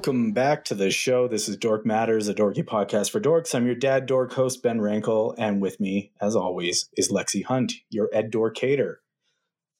Welcome 0.00 0.32
back 0.32 0.64
to 0.64 0.74
the 0.74 0.90
show. 0.90 1.28
This 1.28 1.46
is 1.46 1.58
Dork 1.58 1.84
Matters, 1.84 2.26
a 2.26 2.32
dorky 2.32 2.64
podcast 2.64 3.10
for 3.10 3.20
dorks. 3.20 3.54
I'm 3.54 3.66
your 3.66 3.74
dad 3.74 4.06
dork 4.06 4.32
host, 4.32 4.62
Ben 4.62 4.78
Rankel, 4.78 5.34
and 5.36 5.60
with 5.60 5.78
me, 5.78 6.10
as 6.22 6.34
always, 6.34 6.88
is 6.96 7.10
Lexi 7.10 7.44
Hunt, 7.44 7.74
your 7.90 8.08
Ed 8.10 8.32
Dorkator. 8.32 8.94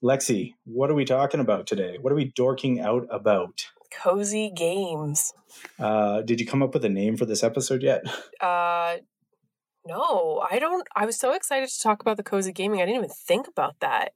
Lexi, 0.04 0.56
what 0.64 0.90
are 0.90 0.94
we 0.94 1.06
talking 1.06 1.40
about 1.40 1.66
today? 1.66 1.96
What 1.98 2.12
are 2.12 2.16
we 2.16 2.26
dorking 2.26 2.80
out 2.80 3.06
about? 3.10 3.64
Cozy 3.90 4.52
games. 4.54 5.32
Uh, 5.78 6.20
did 6.20 6.38
you 6.38 6.46
come 6.46 6.62
up 6.62 6.74
with 6.74 6.84
a 6.84 6.90
name 6.90 7.16
for 7.16 7.24
this 7.24 7.42
episode 7.42 7.82
yet? 7.82 8.04
Uh 8.42 8.98
no, 9.86 10.46
I 10.50 10.58
don't 10.58 10.86
I 10.94 11.06
was 11.06 11.18
so 11.18 11.32
excited 11.32 11.70
to 11.70 11.82
talk 11.82 12.02
about 12.02 12.18
the 12.18 12.22
cozy 12.22 12.52
gaming. 12.52 12.82
I 12.82 12.84
didn't 12.84 12.98
even 12.98 13.08
think 13.08 13.48
about 13.48 13.80
that. 13.80 14.12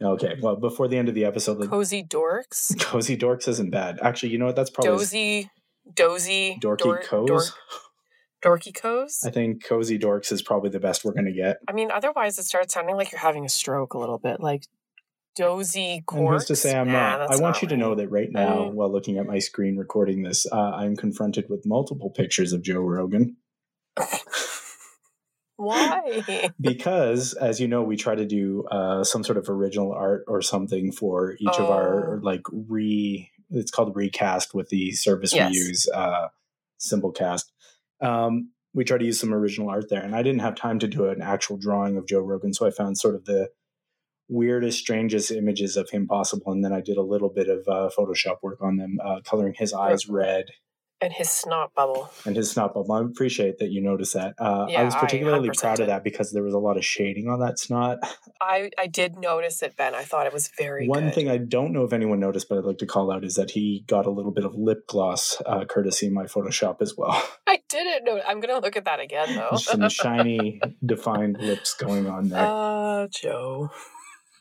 Okay, 0.00 0.36
well, 0.40 0.56
before 0.56 0.86
the 0.86 0.96
end 0.96 1.08
of 1.08 1.14
the 1.14 1.24
episode, 1.24 1.58
the 1.60 1.66
Cozy 1.68 2.04
dorks. 2.04 2.78
cozy 2.80 3.16
dorks 3.16 3.48
isn't 3.48 3.70
bad. 3.70 3.98
Actually, 4.00 4.30
you 4.30 4.38
know 4.38 4.46
what? 4.46 4.56
That's 4.56 4.70
probably 4.70 4.90
Dozy 4.92 5.50
dozy 5.94 6.58
dorky 6.62 6.78
dor- 7.08 7.26
dork- 7.26 7.44
dorky 8.44 8.74
coz. 8.74 9.22
I 9.26 9.30
think 9.30 9.64
cozy 9.64 9.98
dorks 9.98 10.30
is 10.30 10.42
probably 10.42 10.70
the 10.70 10.78
best 10.78 11.04
we're 11.04 11.14
going 11.14 11.24
to 11.26 11.32
get. 11.32 11.56
I 11.68 11.72
mean, 11.72 11.90
otherwise 11.90 12.38
it 12.38 12.44
starts 12.44 12.74
sounding 12.74 12.94
like 12.96 13.10
you're 13.10 13.20
having 13.20 13.44
a 13.44 13.48
stroke 13.48 13.94
a 13.94 13.98
little 13.98 14.18
bit, 14.18 14.38
like 14.38 14.64
dozy 15.34 16.02
corks. 16.06 16.20
And 16.20 16.28
who's 16.28 16.44
to 16.46 16.56
say 16.56 16.76
I'm 16.78 16.86
Nah, 16.88 17.16
not? 17.18 17.20
I 17.22 17.26
want 17.36 17.40
not 17.56 17.62
you 17.62 17.68
to 17.68 17.76
know 17.76 17.94
that 17.96 18.08
right 18.08 18.30
now, 18.30 18.66
Mm. 18.66 18.72
while 18.74 18.92
looking 18.92 19.18
at 19.18 19.26
my 19.26 19.38
screen 19.40 19.76
recording 19.76 20.22
this, 20.22 20.46
uh, 20.52 20.56
I'm 20.56 20.94
confronted 20.94 21.46
with 21.48 21.64
multiple 21.66 22.10
pictures 22.10 22.52
of 22.52 22.62
Joe 22.62 22.80
Rogan 22.80 23.36
Why? 25.58 26.22
because, 26.60 27.34
as 27.34 27.60
you 27.60 27.68
know, 27.68 27.82
we 27.82 27.96
try 27.96 28.14
to 28.14 28.24
do 28.24 28.64
uh, 28.70 29.04
some 29.04 29.22
sort 29.24 29.36
of 29.36 29.48
original 29.50 29.92
art 29.92 30.24
or 30.26 30.40
something 30.40 30.92
for 30.92 31.32
each 31.38 31.58
of 31.58 31.68
our 31.68 32.16
Oh. 32.16 32.20
like 32.22 32.42
re. 32.50 33.30
It's 33.50 33.70
called 33.70 33.94
recast 33.96 34.54
with 34.54 34.68
the 34.68 34.92
service 34.92 35.34
Yes. 35.34 35.50
we 35.52 35.58
use, 35.58 35.88
uh, 35.92 36.28
Simplecast. 36.78 37.44
Um, 38.00 38.52
we 38.74 38.84
try 38.84 38.98
to 38.98 39.04
use 39.04 39.18
some 39.18 39.34
original 39.34 39.68
art 39.70 39.88
there, 39.88 40.02
and 40.02 40.14
I 40.14 40.22
didn't 40.22 40.40
have 40.42 40.54
time 40.54 40.78
to 40.80 40.86
do 40.86 41.06
an 41.06 41.22
actual 41.22 41.56
drawing 41.56 41.96
of 41.96 42.06
Joe 42.06 42.20
Rogan, 42.20 42.52
so 42.54 42.66
I 42.66 42.70
found 42.70 42.98
sort 42.98 43.14
of 43.14 43.24
the 43.24 43.50
weirdest, 44.28 44.78
strangest 44.78 45.30
images 45.30 45.76
of 45.76 45.90
him 45.90 46.06
possible, 46.06 46.52
and 46.52 46.62
then 46.64 46.72
I 46.72 46.82
did 46.82 46.98
a 46.98 47.02
little 47.02 47.30
bit 47.30 47.48
of 47.48 47.66
uh, 47.66 47.90
Photoshop 47.98 48.36
work 48.42 48.58
on 48.60 48.76
them, 48.76 48.98
uh, 49.02 49.20
coloring 49.24 49.54
his 49.56 49.72
eyes 49.72 50.08
red 50.08 50.44
And 51.00 51.12
his 51.12 51.30
snot 51.30 51.74
bubble. 51.74 52.10
and 52.26 52.34
his 52.36 52.50
snot 52.50 52.74
bubble. 52.74 52.90
I 52.92 53.02
appreciate 53.02 53.58
that 53.58 53.70
you 53.70 53.80
noticed 53.80 54.14
that. 54.14 54.34
Uh, 54.40 54.64
I 54.64 54.70
Yeah, 54.70 54.84
was 54.84 54.94
I 54.96 54.98
particularly 55.00 55.48
100% 55.48 55.56
proud 55.60 55.80
of 55.80 55.86
that 55.86 56.02
because 56.02 56.32
there 56.32 56.42
was 56.42 56.54
a 56.54 56.58
lot 56.58 56.76
of 56.76 56.84
shading 56.84 57.28
on 57.28 57.38
that 57.40 57.58
snot. 57.60 57.98
I 58.40 58.70
I 58.78 58.86
did 58.88 59.16
notice 59.16 59.62
it, 59.62 59.76
Ben. 59.76 59.94
I 59.94 60.02
thought 60.02 60.26
it 60.26 60.32
was 60.32 60.48
very 60.58 60.86
One 60.88 61.04
good. 61.06 61.14
thing 61.14 61.28
I 61.28 61.38
don't 61.38 61.72
know 61.72 61.84
if 61.84 61.92
anyone 61.92 62.18
noticed, 62.18 62.48
but 62.48 62.58
I'd 62.58 62.64
like 62.64 62.78
to 62.78 62.86
call 62.86 63.12
out 63.12 63.22
is 63.24 63.36
that 63.36 63.52
he 63.52 63.84
got 63.86 64.06
a 64.06 64.10
little 64.10 64.30
bit 64.32 64.44
of 64.44 64.54
lip 64.56 64.86
gloss 64.88 65.40
uh, 65.46 65.64
courtesy 65.66 66.08
my 66.10 66.24
Photoshop 66.24 66.82
as 66.82 66.96
well. 66.96 67.22
I 67.46 67.60
didn't 67.68 68.04
know. 68.04 68.20
I'm 68.26 68.40
gonna 68.40 68.58
look 68.58 68.76
at 68.76 68.84
that 68.86 68.98
again 69.00 69.34
though. 69.36 69.56
Some 69.56 69.88
shiny, 69.88 70.60
defined 70.84 71.38
lips 71.40 71.74
going 71.74 72.08
on 72.08 72.28
there. 72.28 72.40
uh, 72.42 73.06
Joe. 73.08 73.70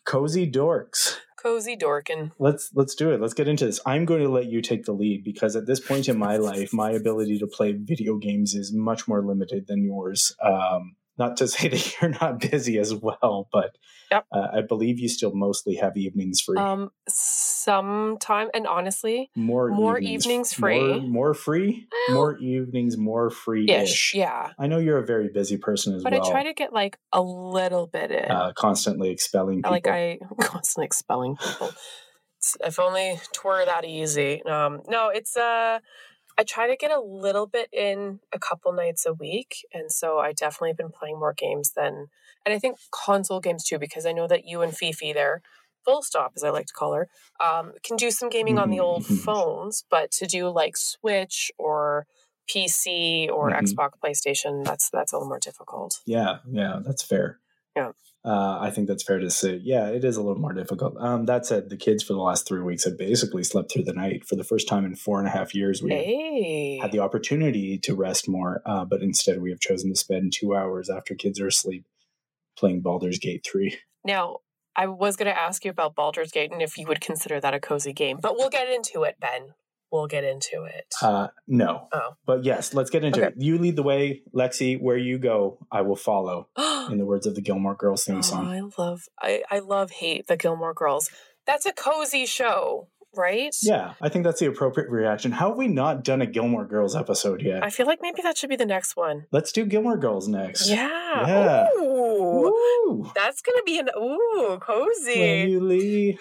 Cozy 0.06 0.50
dorks. 0.50 1.18
Cozy 1.48 1.78
Dorkin. 1.78 2.32
Let's 2.40 2.72
let's 2.76 2.94
do 2.94 3.12
it. 3.12 3.22
Let's 3.22 3.34
get 3.34 3.48
into 3.48 3.66
this. 3.66 3.80
I'm 3.86 4.04
going 4.04 4.22
to 4.22 4.28
let 4.28 4.48
you 4.48 4.62
take 4.62 4.84
the 4.84 4.92
lead 4.92 5.24
because 5.24 5.56
at 5.56 5.66
this 5.66 5.80
point 5.80 6.10
in 6.10 6.18
my 6.18 6.36
life, 6.36 6.74
my 6.74 6.92
ability 6.92 7.40
to 7.40 7.48
play 7.48 7.72
video 7.72 8.18
games 8.18 8.54
is 8.54 8.74
much 8.74 9.08
more 9.08 9.24
limited 9.24 9.66
than 9.66 9.82
yours. 9.82 10.36
Um, 10.44 10.98
not 11.18 11.38
to 11.38 11.48
say 11.54 11.68
that 11.70 11.96
you're 12.02 12.12
not 12.12 12.40
busy 12.40 12.78
as 12.78 12.94
well, 12.94 13.48
but 13.52 13.76
Yep. 14.10 14.26
uh, 14.32 14.48
I 14.54 14.62
believe 14.62 15.00
you 15.00 15.10
still 15.10 15.34
mostly 15.36 15.76
have 15.76 15.98
evenings 15.98 16.40
free. 16.40 16.58
Um, 16.58 16.92
sometime 17.10 18.50
and 18.54 18.66
honestly, 18.66 19.30
more 19.36 19.70
more 19.70 20.00
evenings 20.00 20.58
more, 20.58 20.70
free. 20.70 21.00
more 21.02 21.34
free, 21.34 21.88
more 22.10 22.38
evenings, 22.38 22.98
more 22.98 23.30
free 23.30 23.70
ish. 23.70 23.92
ish. 23.92 24.14
Yeah. 24.16 24.52
I 24.58 24.68
know 24.68 24.78
you're 24.80 24.98
a 24.98 25.06
very 25.06 25.28
busy 25.30 25.58
person 25.58 25.94
as 25.94 26.04
But 26.04 26.14
well. 26.14 26.22
But 26.22 26.28
I 26.28 26.32
try 26.32 26.44
to 26.46 26.54
get 26.54 26.72
like 26.72 26.98
a 27.12 27.22
little 27.22 27.88
bit 27.88 28.12
in. 28.12 28.32
uh, 28.32 28.54
constantly 28.56 29.10
expelling 29.10 29.58
people. 29.58 29.72
like 29.72 29.88
I 29.88 30.20
constantly 30.42 30.86
expelling 30.86 31.36
people. 31.36 31.72
If 32.64 32.80
only 32.80 33.10
it 33.10 33.44
were 33.44 33.66
that 33.66 33.84
easy. 33.84 34.42
Um, 34.44 34.82
no, 34.88 35.10
it's 35.10 35.36
uh, 35.36 35.80
I 36.38 36.44
try 36.44 36.68
to 36.68 36.76
get 36.76 36.92
a 36.92 37.00
little 37.00 37.48
bit 37.48 37.68
in 37.74 38.20
a 38.32 38.38
couple 38.40 38.72
nights 38.72 39.06
a 39.06 39.14
week, 39.14 39.66
and 39.74 39.92
so 39.92 40.20
I 40.20 40.34
definitely 40.34 40.70
have 40.70 40.78
been 40.78 40.92
playing 40.92 41.20
more 41.20 41.34
games 41.34 41.72
than, 41.72 42.08
and 42.46 42.54
I 42.54 42.60
think 42.60 42.78
console 42.92 43.40
games 43.40 43.64
too, 43.64 43.80
because 43.80 44.06
I 44.06 44.12
know 44.12 44.28
that 44.28 44.46
you 44.46 44.62
and 44.62 44.76
Fifi 44.76 45.14
there, 45.14 45.42
full 45.84 46.04
stop 46.04 46.34
as 46.36 46.44
I 46.44 46.50
like 46.52 46.68
to 46.68 46.74
call 46.74 46.94
her, 46.94 47.08
um, 47.40 47.74
can 47.84 47.98
do 47.98 48.12
some 48.12 48.30
gaming 48.30 48.60
on 48.60 48.70
the 48.70 48.80
old 48.80 49.04
mhm. 49.04 49.18
phones, 49.24 49.84
but 49.90 50.12
to 50.12 50.28
do 50.28 50.50
like 50.50 50.78
Switch 50.78 51.52
or 51.58 52.06
PC 52.48 53.28
or 53.30 53.50
Mhm. 53.50 53.64
Xbox, 53.64 53.92
PlayStation, 54.04 54.64
that's 54.64 54.90
that's 54.90 55.12
a 55.14 55.16
little 55.16 55.28
more 55.28 55.40
difficult. 55.40 56.02
Yeah, 56.06 56.40
yeah, 56.50 56.80
that's 56.86 57.02
fair. 57.04 57.40
Yeah. 57.76 57.92
Uh, 58.28 58.60
I 58.60 58.72
think 58.72 58.90
that's 58.90 59.04
fair 59.04 59.20
to 59.20 59.30
say. 59.30 59.62
Yeah, 59.64 59.88
it 59.88 60.04
is 60.04 60.18
a 60.18 60.22
little 60.22 60.42
more 60.42 60.52
difficult. 60.52 60.98
Um, 61.00 61.28
that 61.28 61.46
said, 61.46 61.70
the 61.70 61.78
kids 61.78 62.04
for 62.04 62.12
the 62.12 62.20
last 62.20 62.46
three 62.46 62.62
weeks 62.62 62.84
have 62.84 62.98
basically 62.98 63.44
slept 63.46 63.72
through 63.72 63.86
the 63.86 63.94
night. 63.94 64.26
For 64.26 64.36
the 64.36 64.44
first 64.44 64.68
time 64.68 64.84
in 64.84 64.96
four 64.96 65.20
and 65.20 65.28
a 65.28 65.32
half 65.32 65.56
years, 65.56 65.82
we 65.82 65.92
Hey, 65.92 66.80
had 66.82 66.92
the 66.92 67.00
opportunity 67.00 67.78
to 67.78 67.96
rest 67.96 68.28
more, 68.28 68.62
uh, 68.66 68.84
but 68.84 69.02
instead 69.02 69.42
we 69.42 69.50
have 69.50 69.62
chosen 69.62 69.90
to 69.92 69.96
spend 69.96 70.34
two 70.34 70.54
hours 70.54 70.90
after 70.90 71.16
kids 71.16 71.40
are 71.40 71.48
asleep 71.48 71.86
playing 72.58 72.82
Baldur's 72.82 73.20
Gate 73.20 73.46
3. 73.50 73.78
Now, 74.06 74.38
I 74.74 74.88
was 74.88 75.18
going 75.18 75.28
to 75.28 75.38
ask 75.38 75.66
you 75.66 75.72
about 75.72 75.94
Baldur's 75.94 76.32
Gate 76.32 76.50
and 76.54 76.62
if 76.62 76.78
you 76.78 76.88
would 76.88 77.02
consider 77.02 77.42
that 77.42 77.54
a 77.54 77.60
cozy 77.60 77.92
game, 77.92 78.20
but 78.22 78.38
we'll 78.38 78.50
get 78.50 78.70
into 78.70 79.04
it, 79.04 79.20
Ben. 79.20 79.54
We'll 79.92 80.08
get 80.08 80.24
into 80.24 80.64
it. 80.64 80.94
Uh, 81.02 81.28
no. 81.48 81.88
Oh. 81.94 82.10
But 82.26 82.44
yes, 82.44 82.74
let's 82.74 82.90
get 82.90 83.04
into 83.06 83.20
Okay. 83.22 83.28
it. 83.30 83.36
You 83.38 83.58
lead 83.58 83.76
the 83.78 83.84
way, 83.84 84.22
Lexi. 84.36 84.80
Where 84.82 84.98
you 84.98 85.18
go, 85.18 85.60
I 85.72 85.82
will 85.82 85.96
follow. 85.96 86.50
In 86.92 86.98
the 86.98 87.06
words 87.06 87.26
of 87.26 87.36
the 87.36 87.42
Gilmore 87.42 87.76
Girls 87.76 88.04
theme 88.04 88.18
Oh, 88.18 88.22
song. 88.22 88.48
I 88.48 88.62
love, 88.82 89.04
I, 89.22 89.44
I 89.50 89.60
love 89.60 89.92
hate 89.92 90.28
the 90.28 90.38
Gilmore 90.38 90.74
Girls. 90.74 91.10
That's 91.46 91.66
a 91.66 91.72
cozy 91.72 92.26
show, 92.26 92.90
right? 93.16 93.56
Yeah, 93.64 93.94
I 94.02 94.10
think 94.10 94.26
that's 94.26 94.40
the 94.42 94.48
appropriate 94.48 94.90
reaction. 94.90 95.32
How 95.32 95.50
have 95.50 95.58
we 95.58 95.68
not 95.70 96.04
done 96.04 96.22
a 96.22 96.26
Gilmore 96.26 96.66
Girls 96.66 96.94
episode 96.96 97.42
yet? 97.42 97.64
I 97.64 97.70
feel 97.70 97.86
like 97.86 98.00
maybe 98.02 98.22
that 98.22 98.38
should 98.38 98.50
be 98.50 98.58
the 98.58 98.66
next 98.66 98.98
one. 98.98 99.26
Let's 99.32 99.52
do 99.54 99.66
Gilmore 99.66 99.98
Girls 99.98 100.28
next. 100.28 100.70
Yeah. 100.70 101.28
Yeah. 101.28 101.68
Ooh. 101.80 102.54
Woo! 102.88 103.12
That's 103.16 103.42
gonna 103.42 103.64
be 103.64 103.80
an 103.80 103.90
ooh 103.98 104.58
cozy. 104.62 105.20
When 105.20 105.50
you 105.50 105.60
leave, 105.62 106.20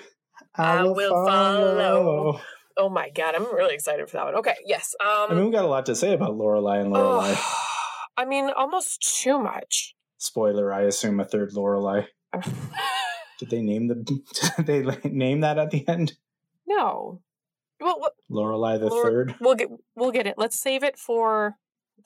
I, 0.57 0.79
I 0.79 0.83
will, 0.85 0.95
will 0.95 1.27
follow. 1.27 1.77
follow. 1.77 2.41
Oh 2.77 2.89
my 2.89 3.11
god, 3.11 3.35
I'm 3.35 3.45
really 3.55 3.75
excited 3.75 4.09
for 4.09 4.17
that 4.17 4.25
one. 4.27 4.35
Okay, 4.37 4.55
yes. 4.65 4.95
Um, 5.01 5.27
I 5.31 5.35
mean, 5.35 5.47
we 5.47 5.53
got 5.53 5.65
a 5.65 5.69
lot 5.69 5.87
to 5.87 5.95
say 5.95 6.13
about 6.13 6.37
Lorelai 6.37 6.81
and 6.81 6.93
Lorelai. 6.93 7.35
oh, 7.37 7.63
I 8.17 8.25
mean, 8.25 8.51
almost 8.57 9.21
too 9.23 9.39
much. 9.39 9.95
Spoiler: 10.19 10.73
I 10.73 10.83
assume 10.83 11.21
a 11.21 11.25
third 11.25 11.53
Lorelai. 11.53 12.07
Did 13.39 13.51
they 13.51 13.61
name 13.63 13.89
the? 13.89 13.95
Did 14.63 14.67
they 14.67 15.09
name 15.11 15.41
that 15.41 15.59
at 15.59 15.71
the 15.71 15.87
end? 15.89 16.15
no. 16.67 17.21
Well, 17.79 18.01
what, 18.01 18.13
Lorelai 18.31 18.81
the 18.81 18.87
Lor- 18.87 19.05
third. 19.05 19.35
we'll 19.39 19.55
get 19.55 19.69
we'll 19.95 20.11
get 20.11 20.27
it. 20.27 20.37
Let's 20.39 20.59
save 20.59 20.83
it 20.83 20.99
for 20.99 21.57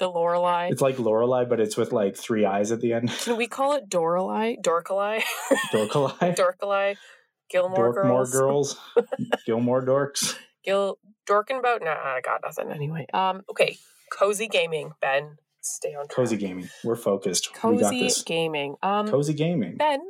the 0.00 0.10
Lorelai. 0.10 0.72
It's 0.72 0.82
like 0.82 0.96
Lorelai, 0.96 1.48
but 1.48 1.60
it's 1.60 1.76
with 1.76 1.92
like 1.92 2.16
three 2.16 2.44
eyes 2.44 2.72
at 2.72 2.80
the 2.80 2.92
end. 2.92 3.08
Can 3.22 3.36
we 3.36 3.46
call 3.46 3.74
it 3.74 3.88
Dorelai? 3.88 4.56
Dorkalai? 4.60 5.22
Dorkalai. 5.72 6.36
Dorkalai? 6.36 6.96
Gilmore 7.50 7.92
Dorkmore 7.94 8.30
Girls? 8.32 8.32
girls. 8.32 8.76
Gilmore 9.46 9.84
dorks. 9.84 10.36
Gil 10.64 10.98
Dorkin 11.28 11.62
boat? 11.62 11.82
Nah, 11.82 11.90
I 11.92 12.20
got 12.24 12.40
nothing 12.44 12.70
anyway. 12.70 13.06
Um, 13.12 13.42
okay. 13.50 13.78
Cozy 14.12 14.48
gaming, 14.48 14.92
Ben. 15.00 15.36
Stay 15.60 15.90
on 15.94 16.06
track. 16.06 16.16
Cozy 16.16 16.36
gaming. 16.36 16.68
We're 16.82 16.96
focused. 16.96 17.48
we 17.64 17.76
got 17.78 17.90
Cozy 17.90 18.02
this. 18.04 18.22
gaming. 18.22 18.76
Um 18.82 19.06
Cozy 19.08 19.34
gaming. 19.34 19.76
Ben, 19.76 20.00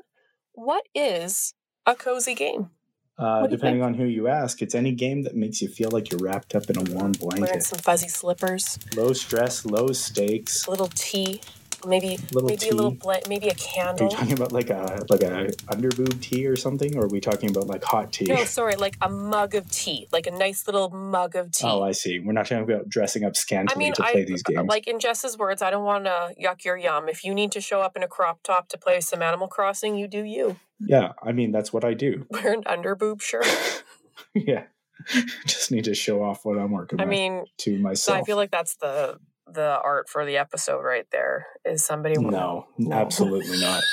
what 0.52 0.84
is 0.94 1.54
a 1.86 1.94
cozy 1.94 2.34
game? 2.34 2.70
Uh, 3.18 3.40
what 3.40 3.48
do 3.48 3.52
you 3.52 3.56
depending 3.58 3.82
on 3.82 3.92
who 3.92 4.04
you 4.04 4.28
ask, 4.28 4.62
it's 4.62 4.74
any 4.74 4.92
game 4.92 5.24
that 5.24 5.34
makes 5.34 5.60
you 5.60 5.68
feel 5.68 5.90
like 5.90 6.10
you're 6.10 6.20
wrapped 6.22 6.54
up 6.54 6.70
in 6.70 6.78
a 6.78 6.82
warm 6.94 7.12
blanket. 7.12 7.42
Wearing 7.42 7.60
some 7.60 7.78
fuzzy 7.78 8.08
slippers, 8.08 8.78
Low 8.96 9.12
stress, 9.12 9.66
low 9.66 9.88
stakes. 9.88 10.66
a 10.66 10.70
little 10.70 10.88
tea, 10.94 11.42
maybe 11.86 12.18
Little 12.32 12.48
maybe 12.48 12.68
a 12.68 12.74
little 12.74 12.92
tea? 12.92 12.98
bl- 12.98 13.28
maybe 13.28 13.48
a 13.48 13.54
candle. 13.54 14.06
Are 14.06 14.10
you 14.10 14.16
talking 14.16 14.32
about 14.32 14.52
like 14.52 14.70
a 14.70 15.04
like 15.08 15.22
a 15.22 15.46
underboob 15.68 16.20
tea 16.20 16.46
or 16.46 16.56
something, 16.56 16.96
or 16.96 17.04
are 17.04 17.08
we 17.08 17.20
talking 17.20 17.50
about 17.50 17.66
like 17.66 17.82
hot 17.84 18.12
tea? 18.12 18.26
No, 18.26 18.44
sorry, 18.44 18.76
like 18.76 18.96
a 19.00 19.08
mug 19.08 19.54
of 19.54 19.70
tea, 19.70 20.06
like 20.12 20.26
a 20.26 20.30
nice 20.30 20.66
little 20.66 20.90
mug 20.90 21.36
of 21.36 21.52
tea. 21.52 21.66
Oh, 21.66 21.82
I 21.82 21.92
see. 21.92 22.18
We're 22.18 22.32
not 22.32 22.46
talking 22.46 22.64
about 22.64 22.88
dressing 22.88 23.24
up 23.24 23.36
scantily 23.36 23.74
I 23.76 23.78
mean, 23.78 23.92
to 23.94 24.04
I 24.04 24.12
play 24.12 24.24
these 24.24 24.42
games. 24.42 24.68
like 24.68 24.86
in 24.86 24.98
Jess's 24.98 25.36
words, 25.38 25.62
I 25.62 25.70
don't 25.70 25.84
want 25.84 26.04
to 26.04 26.34
yuck 26.42 26.64
your 26.64 26.76
yum. 26.76 27.08
If 27.08 27.24
you 27.24 27.34
need 27.34 27.52
to 27.52 27.60
show 27.60 27.80
up 27.80 27.96
in 27.96 28.02
a 28.02 28.08
crop 28.08 28.42
top 28.42 28.68
to 28.68 28.78
play 28.78 29.00
some 29.00 29.22
Animal 29.22 29.48
Crossing, 29.48 29.96
you 29.96 30.08
do 30.08 30.22
you. 30.24 30.56
yeah, 30.78 31.12
I 31.22 31.32
mean 31.32 31.52
that's 31.52 31.72
what 31.72 31.84
I 31.84 31.94
do. 31.94 32.26
Wear 32.30 32.52
an 32.52 32.64
underboob 32.64 33.20
shirt. 33.22 33.46
yeah, 34.34 34.64
just 35.46 35.70
need 35.70 35.84
to 35.84 35.94
show 35.94 36.22
off 36.22 36.44
what 36.44 36.58
I'm 36.58 36.70
working 36.72 37.00
I 37.00 37.04
mean, 37.04 37.44
to 37.58 37.76
so 37.76 37.82
myself. 37.82 38.18
I 38.18 38.22
feel 38.22 38.36
like 38.36 38.50
that's 38.50 38.76
the 38.76 39.18
the 39.54 39.78
art 39.82 40.08
for 40.08 40.24
the 40.24 40.36
episode 40.36 40.80
right 40.82 41.06
there. 41.12 41.46
Is 41.64 41.84
somebody 41.84 42.14
no, 42.20 42.66
No. 42.78 42.92
absolutely 42.92 43.60
not. 43.60 43.82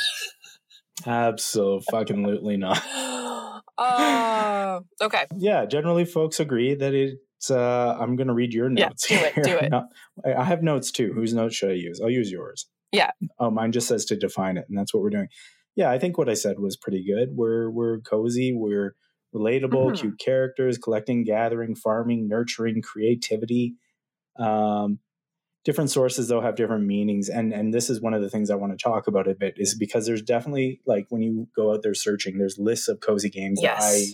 Absolutely 1.05 2.57
not. 2.57 2.81
uh, 3.77 4.79
okay. 5.01 5.25
Yeah, 5.37 5.65
generally 5.65 6.05
folks 6.05 6.39
agree 6.39 6.73
that 6.75 6.93
it's. 6.93 7.51
Uh, 7.51 7.95
I'm 7.99 8.15
going 8.15 8.27
to 8.27 8.33
read 8.33 8.51
your 8.53 8.67
notes. 8.69 9.09
Yeah, 9.09 9.19
do 9.19 9.25
it, 9.25 9.33
here. 9.33 9.43
do 9.43 9.57
it. 9.65 9.69
No, 9.69 9.87
I 10.25 10.43
have 10.43 10.63
notes 10.63 10.91
too. 10.91 11.13
Whose 11.13 11.33
notes 11.35 11.55
should 11.55 11.69
I 11.69 11.75
use? 11.75 12.01
I'll 12.01 12.09
use 12.09 12.31
yours. 12.31 12.67
Yeah. 12.91 13.11
Oh, 13.39 13.51
mine 13.51 13.71
just 13.71 13.87
says 13.87 14.05
to 14.05 14.15
define 14.15 14.57
it, 14.57 14.65
and 14.67 14.77
that's 14.77 14.93
what 14.93 15.03
we're 15.03 15.11
doing. 15.11 15.27
Yeah, 15.75 15.91
I 15.91 15.99
think 15.99 16.17
what 16.17 16.29
I 16.29 16.33
said 16.33 16.57
was 16.59 16.75
pretty 16.77 17.05
good. 17.05 17.29
We're 17.35 17.69
we're 17.69 17.99
cozy. 17.99 18.53
We're 18.53 18.95
relatable, 19.35 19.91
Mhm. 19.91 19.99
cute 19.99 20.19
characters, 20.19 20.77
collecting, 20.79 21.23
gathering, 21.23 21.75
farming, 21.75 22.27
nurturing, 22.27 22.81
creativity. 22.81 23.75
Um, 24.39 24.99
different 25.67 25.89
sources 25.91 26.29
though 26.29 26.39
have 26.39 26.55
different 26.55 26.85
meanings, 26.85 27.27
and 27.27 27.53
and 27.53 27.73
this 27.73 27.89
is 27.89 27.99
one 27.99 28.13
of 28.13 28.21
the 28.21 28.29
things 28.29 28.49
I 28.49 28.55
want 28.55 28.71
to 28.71 28.81
talk 28.81 29.05
about 29.05 29.27
a 29.27 29.35
bit 29.35 29.55
is 29.57 29.75
because 29.75 30.05
there's 30.05 30.21
definitely 30.21 30.79
like 30.85 31.07
when 31.09 31.21
you 31.21 31.49
go 31.57 31.73
out 31.73 31.83
there 31.83 31.93
searching, 31.93 32.37
there's 32.37 32.57
lists 32.57 32.87
of 32.87 33.01
cozy 33.01 33.29
games 33.29 33.61
that 33.61 33.77
I 33.81 34.05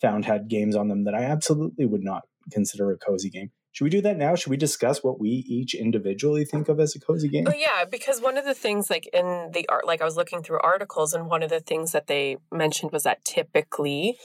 found 0.00 0.24
had 0.24 0.48
games 0.48 0.76
on 0.76 0.86
them 0.86 1.02
that 1.02 1.16
I 1.16 1.24
absolutely 1.24 1.84
would 1.84 2.04
not 2.04 2.22
consider 2.52 2.92
a 2.92 2.96
cozy 2.96 3.28
game. 3.28 3.50
Should 3.72 3.84
we 3.84 3.90
do 3.90 4.00
that 4.02 4.16
now? 4.16 4.36
Should 4.36 4.50
we 4.50 4.56
discuss 4.56 5.02
what 5.02 5.18
we 5.18 5.28
each 5.28 5.74
individually 5.74 6.44
think 6.44 6.68
of 6.68 6.78
as 6.78 6.94
a 6.94 7.00
cozy 7.00 7.28
game? 7.28 7.46
Oh 7.48 7.52
yeah, 7.52 7.84
because 7.84 8.20
one 8.20 8.38
of 8.38 8.44
the 8.44 8.54
things 8.54 8.88
like 8.88 9.08
in 9.12 9.50
the 9.52 9.68
art 9.68 9.84
like 9.84 10.00
I 10.00 10.04
was 10.04 10.16
looking 10.16 10.44
through 10.44 10.60
articles 10.60 11.12
and 11.12 11.26
one 11.26 11.42
of 11.42 11.50
the 11.50 11.60
things 11.60 11.90
that 11.90 12.06
they 12.06 12.36
mentioned 12.52 12.92
was 12.92 13.02
that 13.02 13.24
typically 13.24 14.16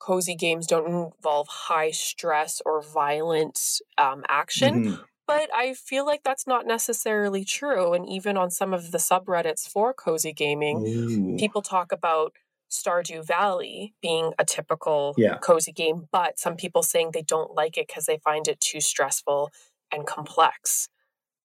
cozy 0.00 0.34
games 0.34 0.66
don't 0.66 0.88
involve 0.88 1.46
high 1.46 1.92
stress 1.92 2.60
or 2.66 2.82
violent 2.82 3.60
um, 3.96 4.24
action. 4.28 4.86
Mhm. 4.86 5.00
But 5.30 5.54
I 5.54 5.74
feel 5.74 6.04
like 6.06 6.22
that's 6.22 6.46
not 6.46 6.66
necessarily 6.66 7.44
true. 7.44 7.92
And 7.94 8.08
even 8.08 8.36
on 8.36 8.50
some 8.50 8.72
of 8.74 8.90
the 8.90 8.98
subreddits 8.98 9.68
for 9.68 9.92
cozy 9.94 10.32
gaming, 10.32 10.78
Ooh. 10.86 11.36
people 11.38 11.62
talk 11.62 11.92
about 11.92 12.32
Stardew 12.70 13.26
Valley 13.26 13.94
being 14.00 14.32
a 14.38 14.44
typical 14.44 15.14
Yeah. 15.18 15.38
cozy 15.38 15.72
game, 15.72 16.08
but 16.12 16.38
some 16.38 16.56
people 16.56 16.82
saying 16.82 17.10
they 17.12 17.22
don't 17.22 17.54
like 17.54 17.76
it 17.76 17.88
because 17.88 18.06
they 18.06 18.18
find 18.18 18.46
it 18.48 18.60
too 18.60 18.80
stressful 18.80 19.50
and 19.92 20.06
complex. 20.06 20.88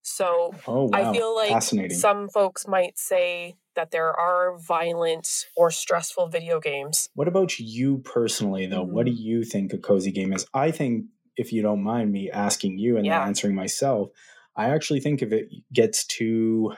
So 0.03 0.53
Oh 0.67 0.83
wow! 0.85 0.91
I 0.93 1.11
feel 1.17 1.35
like 1.35 1.91
some 1.91 2.29
folks 2.29 2.67
might 2.67 2.97
say 2.99 3.55
that 3.75 3.91
there 3.91 4.13
are 4.13 4.55
violent 4.57 5.27
or 5.57 5.71
stressful 5.71 6.27
video 6.27 6.59
games. 6.59 7.09
what 7.15 7.27
about 7.27 7.59
you 7.59 7.97
personally, 7.99 8.67
though? 8.67 8.83
What 8.83 9.05
do 9.07 9.11
Mm. 9.11 9.17
you 9.19 9.43
think 9.43 9.73
a 9.73 9.77
cozy 9.79 10.11
game 10.11 10.31
is? 10.31 10.45
I 10.53 10.71
think 10.71 11.05
if 11.37 11.51
you 11.53 11.61
don't 11.61 11.83
mind 11.83 12.11
me 12.11 12.29
asking 12.31 12.77
you 12.77 12.97
and 12.97 13.05
then 13.05 13.11
Yeah. 13.13 13.25
answering 13.25 13.55
myself, 13.55 14.09
I 14.55 14.69
actually 14.69 14.99
think 15.01 15.21
if 15.21 15.31
it 15.31 15.49
gets 15.73 16.05
too 16.05 16.73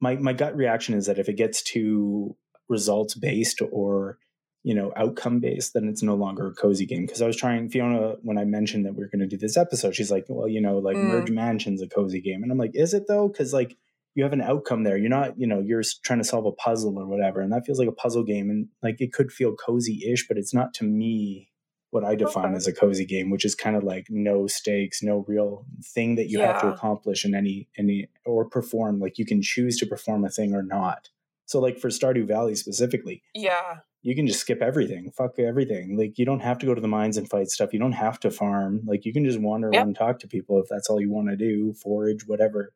my 0.00 0.16
my 0.16 0.32
gut 0.32 0.56
reaction 0.56 0.94
is 0.94 1.06
that 1.06 1.18
if 1.18 1.28
it 1.28 1.34
gets 1.36 1.62
too 1.62 2.36
results 2.68 3.14
based 3.14 3.60
or 3.70 4.18
you 4.64 4.74
know 4.74 4.92
outcome 4.96 5.40
based 5.40 5.74
then 5.74 5.88
it's 5.88 6.02
no 6.02 6.14
longer 6.14 6.48
a 6.48 6.54
cozy 6.54 6.86
game. 6.86 7.04
Because 7.06 7.22
i 7.22 7.26
was 7.26 7.36
trying 7.36 7.68
fiona 7.68 8.16
when 8.22 8.38
i 8.38 8.44
mentioned 8.44 8.84
that 8.86 8.94
we 8.96 9.04
are 9.04 9.08
going 9.08 9.20
to 9.20 9.26
do 9.26 9.36
this 9.36 9.56
episode 9.56 9.94
she's 9.94 10.10
like 10.10 10.24
well 10.28 10.48
you 10.48 10.60
know 10.60 10.78
like 10.78 10.96
Mm. 10.98 11.08
merge 11.08 11.30
mansion's 11.30 11.82
a 11.82 11.88
cozy 11.88 12.20
game. 12.20 12.42
And 12.42 12.50
i'm 12.52 12.58
like 12.58 12.72
is 12.74 12.94
it 12.94 13.04
though? 13.08 13.28
Because 13.28 13.52
like 13.52 13.76
you 14.14 14.24
have 14.24 14.32
an 14.34 14.42
outcome 14.42 14.82
there. 14.84 14.96
You're 14.98 15.08
not 15.08 15.38
you 15.38 15.46
know 15.46 15.60
you're 15.60 15.82
trying 16.04 16.18
to 16.20 16.24
solve 16.24 16.46
a 16.46 16.52
puzzle 16.52 16.98
or 16.98 17.06
whatever. 17.06 17.40
And 17.40 17.52
that 17.52 17.64
feels 17.66 17.78
like 17.78 17.88
a 17.88 17.92
puzzle 17.92 18.24
game 18.24 18.50
and 18.50 18.68
like 18.82 19.00
it 19.00 19.12
could 19.12 19.32
feel 19.32 19.54
cozy-ish 19.54 20.26
but 20.28 20.36
it's 20.38 20.54
not 20.54 20.74
to 20.74 20.84
me 20.84 21.48
what 21.92 22.04
i 22.04 22.14
define 22.16 22.46
Okay. 22.46 22.56
as 22.56 22.66
a 22.66 22.72
cozy 22.72 23.04
game 23.06 23.30
which 23.30 23.44
is 23.44 23.54
kind 23.54 23.76
of 23.76 23.84
like 23.84 24.06
no 24.10 24.46
stakes 24.46 25.02
no 25.02 25.24
real 25.28 25.64
thing 25.94 26.16
that 26.16 26.28
you 26.28 26.40
have 26.40 26.60
to 26.62 26.68
accomplish 26.68 27.24
in 27.24 27.34
any 27.34 27.68
any 27.78 28.08
or 28.26 28.44
perform 28.44 28.98
like 28.98 29.16
you 29.18 29.24
can 29.24 29.40
choose 29.40 29.76
to 29.78 29.86
perform 29.86 30.24
a 30.24 30.28
thing 30.30 30.54
or 30.54 30.62
not 30.62 31.10
so 31.46 31.60
like 31.60 31.78
for 31.78 31.88
stardew 31.88 32.26
valley 32.26 32.54
specifically 32.54 33.22
Yeah. 33.34 33.78
you 34.02 34.14
can 34.16 34.26
just 34.26 34.40
skip 34.40 34.60
everything 34.62 35.10
fuck 35.16 35.38
everything 35.38 35.96
like 35.96 36.18
you 36.18 36.24
don't 36.24 36.40
have 36.40 36.58
to 36.58 36.66
go 36.66 36.74
to 36.74 36.80
the 36.80 36.88
mines 36.88 37.16
and 37.16 37.28
fight 37.30 37.48
stuff 37.48 37.72
you 37.72 37.78
don't 37.78 37.92
have 37.92 38.18
to 38.20 38.30
farm 38.30 38.80
like 38.86 39.04
you 39.04 39.12
can 39.12 39.24
just 39.24 39.40
wander 39.40 39.68
Yep. 39.72 39.78
around 39.78 39.86
and 39.88 39.96
talk 39.96 40.18
to 40.20 40.28
people 40.28 40.58
if 40.60 40.66
that's 40.68 40.88
all 40.90 41.00
you 41.00 41.10
want 41.10 41.28
to 41.28 41.36
do 41.36 41.72
forage 41.74 42.26
whatever 42.26 42.72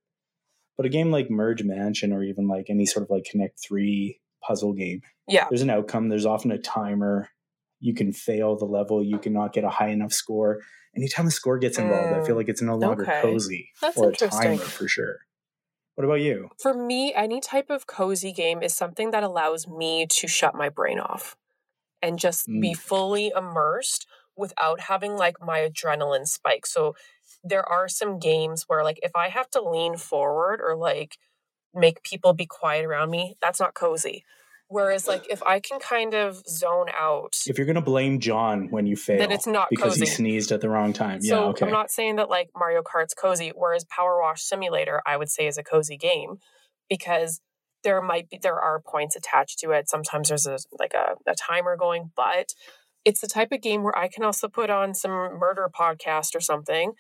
but 0.77 0.85
a 0.85 0.91
game 0.91 1.11
like 1.11 1.31
merge 1.31 1.63
mansion 1.63 2.13
or 2.13 2.23
even 2.23 2.47
like 2.49 2.67
any 2.69 2.85
sort 2.85 3.03
of 3.03 3.11
like 3.11 3.25
connect 3.25 3.59
3 3.61 4.21
puzzle 4.47 4.75
game 4.75 5.01
Yeah. 5.27 5.47
there's 5.49 5.63
an 5.63 5.71
outcome 5.71 6.09
there's 6.11 6.27
often 6.27 6.51
a 6.53 6.59
timer 6.59 7.31
you 7.81 7.95
can 7.95 8.13
fail 8.13 8.57
the 8.57 8.65
level 8.65 9.03
you 9.05 9.19
cannot 9.19 9.53
get 9.53 9.65
a 9.65 9.71
high 9.71 9.89
enough 9.89 10.13
score 10.13 10.61
anytime 10.97 11.27
a 11.27 11.31
score 11.31 11.59
gets 11.59 11.79
involved 11.79 12.13
i 12.15 12.21
feel 12.21 12.37
Mm, 12.37 12.37
like 12.37 12.49
it's 12.49 12.63
no 12.63 12.77
longer 12.77 13.09
okay. 13.09 13.21
cozy 13.21 13.71
That's 13.81 14.03
or 14.03 14.11
a 14.11 14.17
interesting. 14.33 14.55
timer 14.55 14.71
for 14.71 14.89
sure 14.89 15.19
what 15.97 16.05
about 16.05 16.21
you 16.21 16.51
For 16.61 16.73
me, 16.73 17.13
any 17.15 17.41
type 17.41 17.71
of 17.71 17.87
cozy 17.87 18.33
game 18.33 18.63
is 18.63 18.75
something 18.75 19.11
that 19.11 19.23
allows 19.23 19.69
me 19.69 20.07
to 20.07 20.27
shut 20.27 20.55
my 20.55 20.69
brain 20.69 20.99
off 20.99 21.37
and 22.03 22.19
just 22.19 22.51
be 22.61 22.75
Mm. 22.75 22.75
fully 22.75 23.33
immersed 23.37 24.07
without 24.37 24.81
having 24.83 25.17
like 25.17 25.41
my 25.43 25.61
adrenaline 25.61 26.27
spike. 26.29 26.67
So 26.67 26.97
there 27.45 27.69
are 27.69 27.89
some 27.89 28.19
games 28.19 28.65
where 28.69 28.85
like 28.85 29.01
if 29.03 29.13
I 29.17 29.29
have 29.31 29.51
to 29.53 29.63
lean 29.63 29.97
forward 29.99 30.61
or 30.63 30.77
like 30.77 31.19
make 31.75 32.03
people 32.03 32.35
be 32.35 32.47
quiet 32.47 32.85
around 32.87 33.11
me, 33.11 33.37
that's 33.43 33.61
not 33.61 33.75
cozy. 33.75 34.25
Whereas 34.69 35.07
like 35.07 35.27
if 35.31 35.43
I 35.45 35.61
can 35.61 35.79
kind 35.79 36.15
of 36.15 36.43
zone 36.49 36.89
out, 36.99 37.37
if 37.47 37.57
you're 37.57 37.67
going 37.67 37.77
to 37.77 37.81
blame 37.81 38.19
john 38.19 38.69
when 38.71 38.87
you 38.87 38.97
fail 38.97 39.19
then 39.19 39.31
it's 39.31 39.47
not 39.47 39.69
because 39.71 39.95
cozy. 39.95 40.01
he 40.01 40.07
sneezed 40.07 40.51
at 40.53 40.61
the 40.61 40.69
wrong 40.69 40.93
time 40.93 41.21
So 41.23 41.35
yeah 41.35 41.45
okay 41.51 41.67
I'm 41.67 41.73
not 41.73 41.91
saying 41.91 42.17
that 42.17 42.29
like 42.29 42.51
Mario 42.57 42.83
Kart's 42.83 43.15
cozy, 43.15 43.53
whereas 43.55 43.85
Power 43.85 44.21
Wash 44.21 44.43
Simulator 44.43 45.03
I 45.07 45.17
would 45.17 45.31
say 45.31 45.47
is 45.47 45.57
a 45.57 45.63
cozy 45.63 45.97
game 45.97 46.39
because 46.89 47.41
there 47.85 48.03
might 48.03 48.29
be 48.29 48.39
there 48.43 48.59
are 48.59 48.81
points 48.81 49.15
attached 49.17 49.61
to 49.61 49.71
it. 49.71 49.89
Sometimes 49.89 50.29
there's 50.29 50.47
a 50.47 50.59
like 50.79 50.95
a, 50.95 51.15
a 51.31 51.35
timer 51.35 51.77
going, 51.77 52.11
but 52.17 52.49
it's 53.05 53.21
the 53.21 53.29
type 53.29 53.53
of 53.53 53.63
game 53.63 53.85
where 53.85 53.97
I 53.97 54.09
can 54.09 54.25
also 54.25 54.49
put 54.49 54.69
on 54.69 54.93
some 54.93 55.13
murder 55.13 55.71
podcast 55.73 56.35
or 56.35 56.41
something 56.41 56.93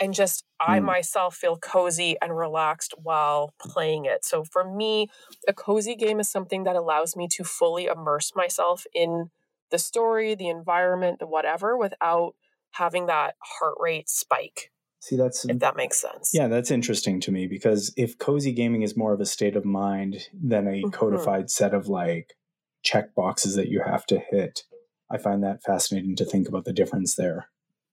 and 0.00 0.14
just 0.14 0.44
I 0.60 0.80
Hmm. 0.80 0.86
myself 0.86 1.36
feel 1.36 1.56
cozy 1.56 2.16
and 2.20 2.36
relaxed 2.36 2.94
while 3.02 3.54
playing 3.60 4.06
it. 4.06 4.24
So 4.24 4.44
for 4.44 4.64
me, 4.64 5.08
a 5.48 5.52
cozy 5.52 5.94
game 5.94 6.20
is 6.20 6.30
something 6.30 6.64
that 6.64 6.76
allows 6.76 7.16
me 7.16 7.28
to 7.32 7.44
fully 7.44 7.86
immerse 7.86 8.32
myself 8.34 8.86
in 8.94 9.30
the 9.70 9.78
story, 9.78 10.34
the 10.34 10.48
environment, 10.48 11.18
the 11.18 11.26
whatever 11.26 11.76
without 11.76 12.34
having 12.72 13.06
that 13.06 13.36
heart 13.40 13.76
rate 13.80 14.08
spike, 14.08 14.72
see 15.00 15.16
that's 15.16 15.44
if 15.48 15.58
that 15.60 15.76
makes 15.76 16.00
sense. 16.00 16.30
Yeah, 16.32 16.48
that's 16.48 16.70
interesting 16.70 17.20
to 17.20 17.32
me 17.32 17.46
because 17.46 17.92
if 17.96 18.18
cozy 18.18 18.52
gaming 18.52 18.82
is 18.82 18.96
more 18.96 19.12
of 19.12 19.20
a 19.20 19.26
state 19.26 19.56
of 19.56 19.64
mind 19.64 20.28
than 20.32 20.66
a 20.66 20.82
Mhm. 20.82 20.90
codified 20.90 21.50
set 21.50 21.74
of 21.74 21.86
like 21.88 22.34
check 22.82 23.14
boxes 23.14 23.54
that 23.56 23.68
you 23.68 23.82
have 23.84 24.04
to 24.06 24.18
hit, 24.18 24.64
I 25.10 25.18
find 25.18 25.42
that 25.44 25.62
fascinating 25.62 26.16
to 26.16 26.24
think 26.24 26.48
about 26.48 26.64
the 26.64 26.72
difference 26.72 27.14
there. 27.14 27.48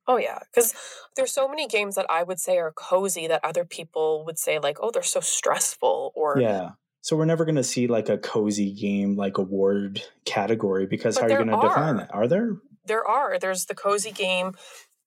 Oh 0.07 0.17
yeah, 0.17 0.39
because 0.51 0.73
there's 1.15 1.31
so 1.31 1.47
many 1.47 1.67
games 1.67 1.95
that 1.95 2.07
I 2.09 2.23
would 2.23 2.39
say 2.39 2.57
are 2.57 2.71
cozy 2.71 3.27
that 3.27 3.43
other 3.43 3.65
people 3.65 4.23
would 4.25 4.39
say 4.39 4.59
like, 4.59 4.77
oh, 4.81 4.91
they're 4.91 5.03
so 5.03 5.19
stressful 5.19 6.11
or 6.15 6.39
Yeah. 6.39 6.71
So 7.03 7.15
we're 7.15 7.25
never 7.25 7.45
going 7.45 7.55
to 7.55 7.63
see 7.63 7.87
like 7.87 8.09
a 8.09 8.17
cozy 8.17 8.71
game 8.71 9.15
like 9.15 9.39
award 9.39 10.03
category 10.25 10.85
because 10.85 11.15
But 11.15 11.21
how 11.21 11.27
are 11.27 11.29
you 11.31 11.45
going 11.45 11.61
to 11.61 11.67
define 11.67 11.97
that? 11.97 12.13
Are 12.13 12.27
there? 12.27 12.57
there 12.85 13.07
are. 13.07 13.39
There's 13.39 13.65
the 13.65 13.75
cozy 13.75 14.11
game. 14.11 14.53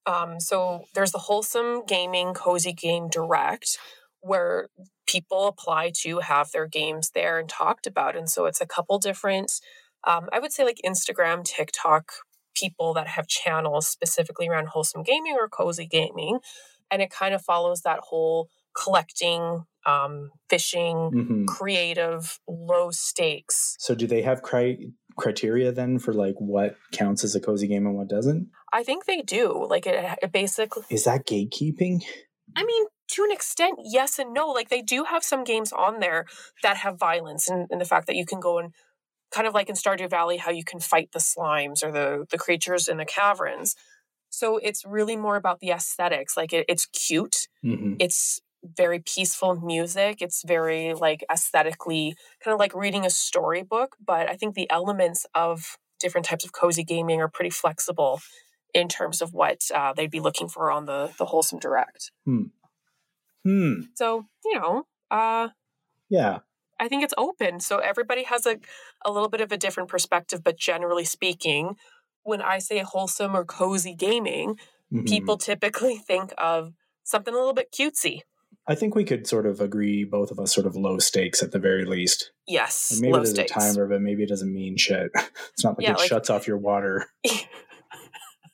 Um, 0.07 0.41
so 0.41 0.85
there's 0.95 1.13
the 1.13 1.19
wholesome 1.19 1.85
gaming 1.87 2.35
cozy 2.35 2.73
game 2.73 3.09
direct 3.09 3.79
where 4.21 4.69
people 5.07 5.47
apply 5.47 5.93
to 6.03 6.21
have 6.21 6.51
their 6.51 6.67
games 6.67 7.11
there 7.15 7.39
and 7.39 7.49
talked 7.49 7.87
about. 7.87 8.17
And 8.17 8.29
so 8.29 8.47
it's 8.47 8.61
a 8.61 8.67
couple 8.67 8.99
different, 8.99 9.53
um, 10.07 10.29
I 10.33 10.39
would 10.39 10.53
say 10.53 10.65
like 10.65 10.81
Instagram, 10.85 11.45
TikTok 11.45 12.13
people 12.55 12.95
that 12.95 13.07
have 13.09 13.27
channels 13.27 13.87
specifically 13.87 14.49
around 14.49 14.69
wholesome 14.69 15.03
gaming 15.03 15.37
or 15.39 15.49
cozy 15.49 15.87
gaming. 15.87 16.39
And 16.91 17.03
it 17.03 17.11
kind 17.11 17.35
of 17.35 17.43
follows 17.43 17.83
that 17.83 18.01
whole 18.01 18.49
collecting, 18.81 19.65
um, 19.87 20.31
fishing, 20.49 20.97
Mhm. 21.13 21.47
creative, 21.47 22.39
low 22.49 22.91
stakes. 22.91 23.77
So 23.79 23.95
do 23.95 24.07
they 24.07 24.23
have 24.23 24.43
cri- 24.43 24.93
criteria 25.17 25.71
then 25.73 25.99
for 25.99 26.13
like 26.13 26.35
what 26.39 26.77
counts 26.93 27.23
as 27.25 27.35
a 27.35 27.41
cozy 27.41 27.67
game 27.69 27.87
and 27.87 27.97
what 27.97 28.09
doesn't? 28.09 28.51
I 28.73 28.83
think 28.83 29.05
they 29.05 29.23
do. 29.23 29.67
Like 29.69 29.87
it, 29.87 30.19
it 30.23 30.33
basically 30.33 30.85
Is 30.91 31.05
that 31.05 31.27
gatekeeping? 31.27 32.03
I 32.57 32.65
mean, 32.65 32.87
to 33.13 33.25
an 33.25 33.31
extent, 33.31 33.79
yes 33.85 34.19
and 34.19 34.33
no. 34.33 34.49
Like 34.49 34.69
they 34.71 34.83
do 34.83 35.05
have 35.05 35.23
some 35.25 35.45
games 35.45 35.73
on 35.73 36.01
there 36.01 36.27
that 36.63 36.79
have 36.79 36.99
violence 36.99 37.49
and, 37.49 37.67
and 37.71 37.81
the 37.81 37.85
fact 37.85 38.07
that 38.09 38.17
you 38.17 38.27
can 38.27 38.41
go 38.41 38.59
and 38.59 38.73
kind 39.35 39.47
of 39.49 39.55
like 39.55 39.69
in 39.69 39.75
Stardew 39.75 40.09
Valley, 40.09 40.37
how 40.37 40.51
you 40.53 40.65
can 40.65 40.81
fight 40.81 41.11
the 41.13 41.19
slimes 41.19 41.83
or 41.85 41.91
the, 41.91 42.27
the 42.31 42.39
creatures 42.39 42.89
in 42.89 42.97
the 42.99 43.05
caverns. 43.05 43.75
So 44.31 44.59
it's 44.59 44.85
really 44.85 45.17
more 45.17 45.37
about 45.37 45.59
the 45.61 45.71
aesthetics. 45.71 46.37
Like 46.37 46.53
it, 46.53 46.65
it's 46.69 46.87
cute. 46.87 47.49
hmm 47.63 47.95
It's 47.99 48.41
very 48.65 49.01
peaceful 49.01 49.57
music. 49.57 50.23
It's 50.23 50.43
very 50.47 50.95
like 50.95 51.23
aesthetically 51.31 52.17
kind 52.43 52.55
of 52.55 52.59
like 52.61 52.75
reading 52.75 53.05
a 53.05 53.11
storybook. 53.11 53.97
But 54.05 54.31
I 54.31 54.37
think 54.37 54.55
the 54.55 54.71
elements 54.71 55.27
of 55.35 55.77
different 56.01 56.27
types 56.27 56.45
of 56.45 56.53
cozy 56.53 56.85
gaming 56.85 57.21
are 57.21 57.29
pretty 57.29 57.51
flexible 57.51 58.21
in 58.73 58.89
terms 58.89 59.21
of 59.23 59.33
what 59.33 59.59
uh, 59.75 59.93
they'd 59.97 60.11
be 60.11 60.21
looking 60.21 60.49
for 60.49 60.71
on 60.71 60.87
the 60.87 61.13
the 61.19 61.27
wholesome 61.27 61.59
direct. 61.59 62.11
Hmm. 62.25 63.83
So, 63.95 64.27
you 64.45 64.59
know, 64.59 64.87
uh, 65.11 65.49
Yeah. 66.09 66.39
I 66.81 66.89
think 66.89 67.03
it's 67.05 67.15
open. 67.17 67.61
So 67.61 67.79
everybody 67.79 68.25
has 68.25 68.47
a, 68.47 68.59
a 69.05 69.11
little 69.13 69.29
bit 69.29 69.41
of 69.41 69.53
a 69.53 69.57
different 69.57 69.89
perspective, 69.89 70.43
but 70.43 70.59
generally 70.59 71.05
speaking, 71.05 71.77
when 72.23 72.43
I 72.43 72.59
say 72.59 72.79
wholesome 72.81 73.37
or 73.37 73.45
cozy 73.45 73.95
gaming, 73.95 74.59
Mhm. 74.93 75.07
people 75.09 75.37
typically 75.39 75.97
think 75.97 76.33
of 76.39 76.73
something 77.05 77.33
a 77.35 77.37
little 77.37 77.55
bit 77.55 77.73
cutesy. 77.73 78.21
I 78.67 78.75
think 78.75 78.95
we 78.95 79.05
could 79.05 79.27
sort 79.27 79.45
of 79.47 79.61
agree, 79.61 80.05
both 80.05 80.31
of 80.31 80.39
us, 80.39 80.55
sort 80.55 80.67
of 80.67 80.75
low 80.75 80.99
stakes 80.99 81.43
at 81.43 81.53
the 81.53 81.59
very 81.59 81.85
least. 81.85 82.33
Yes, 82.47 82.93
And 82.93 83.01
maybe 83.03 83.13
there's 83.15 83.31
stakes. 83.31 83.51
a 83.51 83.55
timer, 83.61 83.87
but 83.87 84.01
maybe 84.01 84.23
it 84.23 84.29
doesn't 84.29 84.53
mean 84.53 84.77
shit. 84.77 85.11
It's 85.53 85.63
not 85.65 85.77
like 85.79 85.85
Yeah, 85.87 85.93
it 85.93 85.99
like- 85.99 86.09
shuts 86.09 86.31
off 86.31 86.47
your 86.47 86.57
water. 86.59 87.07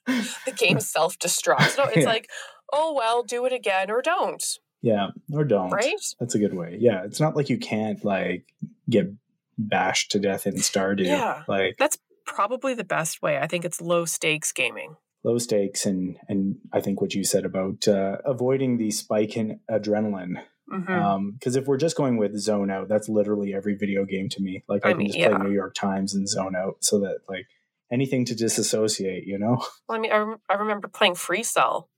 the 0.06 0.52
game 0.56 0.80
self 0.96 1.18
destructs. 1.18 1.76
No, 1.78 1.84
it's 1.84 1.98
Yeah. 1.98 2.04
like, 2.04 2.28
oh 2.72 2.92
well, 2.94 3.22
do 3.22 3.44
it 3.46 3.52
again 3.52 3.90
or 3.90 4.02
don't. 4.02 4.42
Yeah, 4.82 5.08
or 5.32 5.44
don't. 5.44 5.70
Right? 5.70 5.94
That's 6.18 6.34
a 6.34 6.38
good 6.38 6.54
way. 6.54 6.76
Yeah, 6.80 7.04
it's 7.04 7.20
not 7.20 7.36
like 7.36 7.50
you 7.50 7.58
can't 7.58 8.02
like 8.04 8.44
get 8.88 9.12
bashed 9.58 10.10
to 10.12 10.18
death 10.18 10.46
in 10.46 10.54
Stardew. 10.54 11.04
Yeah. 11.04 11.42
Like 11.46 11.76
That's 11.78 11.98
probably 12.24 12.74
the 12.74 12.84
best 12.84 13.20
way. 13.20 13.38
I 13.38 13.46
think 13.46 13.64
it's 13.64 13.80
low 13.80 14.04
stakes 14.04 14.52
gaming. 14.52 14.96
low 15.22 15.38
stakes, 15.38 15.86
and 15.86 16.16
and 16.28 16.56
I 16.72 16.80
think 16.80 17.00
what 17.00 17.14
you 17.14 17.24
said 17.24 17.44
about 17.44 17.86
uh, 17.86 18.18
avoiding 18.24 18.78
the 18.78 18.90
spike 18.90 19.36
in 19.36 19.60
adrenaline. 19.70 20.42
Because 20.68 21.56
if 21.56 21.66
we're 21.66 21.78
just 21.78 21.96
going 21.96 22.16
with 22.16 22.38
zone 22.38 22.70
out, 22.70 22.88
that's 22.88 23.08
literally 23.08 23.52
every 23.52 23.74
video 23.74 24.04
game 24.04 24.28
to 24.28 24.40
me. 24.40 24.62
Like 24.68 24.86
I, 24.86 24.90
I 24.90 24.92
can 24.92 25.06
just 25.06 25.18
yeah. 25.18 25.36
play 25.36 25.48
New 25.48 25.52
York 25.52 25.74
Times 25.74 26.14
and 26.14 26.28
zone 26.28 26.54
out, 26.54 26.76
so 26.80 27.00
that 27.00 27.18
like 27.28 27.46
anything 27.90 28.24
to 28.26 28.36
disassociate, 28.36 29.26
you 29.26 29.38
know. 29.38 29.64
Well, 29.88 29.98
I 29.98 30.00
mean, 30.00 30.12
I, 30.12 30.18
rem- 30.18 30.40
I 30.48 30.54
remember 30.54 30.86
playing 30.86 31.16
Free 31.16 31.42
Cell 31.42 31.88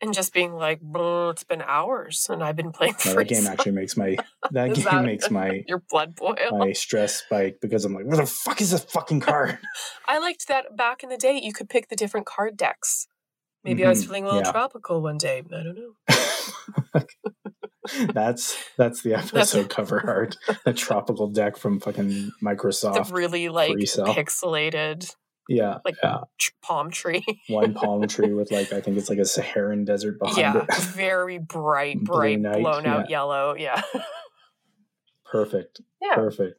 and 0.00 0.12
just 0.12 0.32
being 0.34 0.52
like, 0.54 0.80
it's 0.82 1.44
been 1.44 1.62
hours 1.62 2.26
and 2.30 2.42
I've 2.42 2.56
been 2.56 2.72
playing 2.72 2.94
No, 3.06 3.14
that 3.14 3.28
game 3.28 3.46
actually 3.46 3.72
makes 3.72 3.96
my 3.96 4.16
that 4.50 4.74
game 4.74 4.84
that- 4.84 5.04
makes 5.04 5.30
my 5.30 5.64
Your 5.68 5.82
blood 5.90 6.14
boil. 6.14 6.36
my 6.58 6.72
stress 6.72 7.16
spike 7.16 7.58
because 7.62 7.84
I'm 7.84 7.94
like, 7.94 8.04
where 8.06 8.16
the 8.18 8.26
fuck 8.26 8.60
is 8.60 8.70
this 8.72 8.84
fucking 8.84 9.20
card? 9.20 9.58
I 10.06 10.18
liked 10.18 10.48
that 10.48 10.76
back 10.76 11.02
in 11.02 11.08
the 11.08 11.16
day. 11.16 11.40
You 11.42 11.52
could 11.52 11.68
pick 11.68 11.88
the 11.88 11.96
different 11.96 12.26
card 12.26 12.56
decks. 12.56 13.06
Maybe 13.64 13.84
I 13.84 13.88
was 13.88 14.02
Mhm, 14.02 14.06
feeling 14.06 14.24
a 14.24 14.26
little 14.26 14.42
yeah. 14.42 14.52
tropical 14.52 15.02
one 15.02 15.18
day. 15.18 15.42
I 15.52 15.62
don't 15.62 15.74
know. 15.74 17.02
that's 18.12 18.56
that's 18.76 19.02
the 19.02 19.14
episode 19.14 19.70
cover 19.70 20.00
art. 20.06 20.36
The 20.64 20.72
tropical 20.72 21.28
deck 21.28 21.56
from 21.56 21.80
fucking 21.80 22.08
The 22.08 22.32
Microsoft. 22.42 23.12
really 23.12 23.48
like 23.48 23.72
pixelated 23.76 25.12
Yeah, 25.48 25.78
like 25.84 25.96
yeah. 26.02 26.20
tr- 26.38 26.52
palm 26.62 26.90
tree. 26.90 27.24
One 27.48 27.74
palm 27.74 28.02
tree 28.08 28.32
with 28.32 28.50
like 28.50 28.72
I 28.72 28.80
think 28.80 28.96
it's 28.96 29.08
like 29.08 29.18
a 29.18 29.24
Saharan 29.24 29.84
desert 29.84 30.18
behind 30.18 30.38
yeah, 30.38 30.64
it. 30.68 30.74
very 30.82 31.38
bright, 31.38 32.00
bright, 32.02 32.42
blown 32.42 32.86
out 32.86 33.08
yeah. 33.08 33.16
yellow. 33.18 33.54
Yeah, 33.56 33.80
Perfect. 35.30 35.80
yeah. 36.02 36.14
Perfect. 36.14 36.58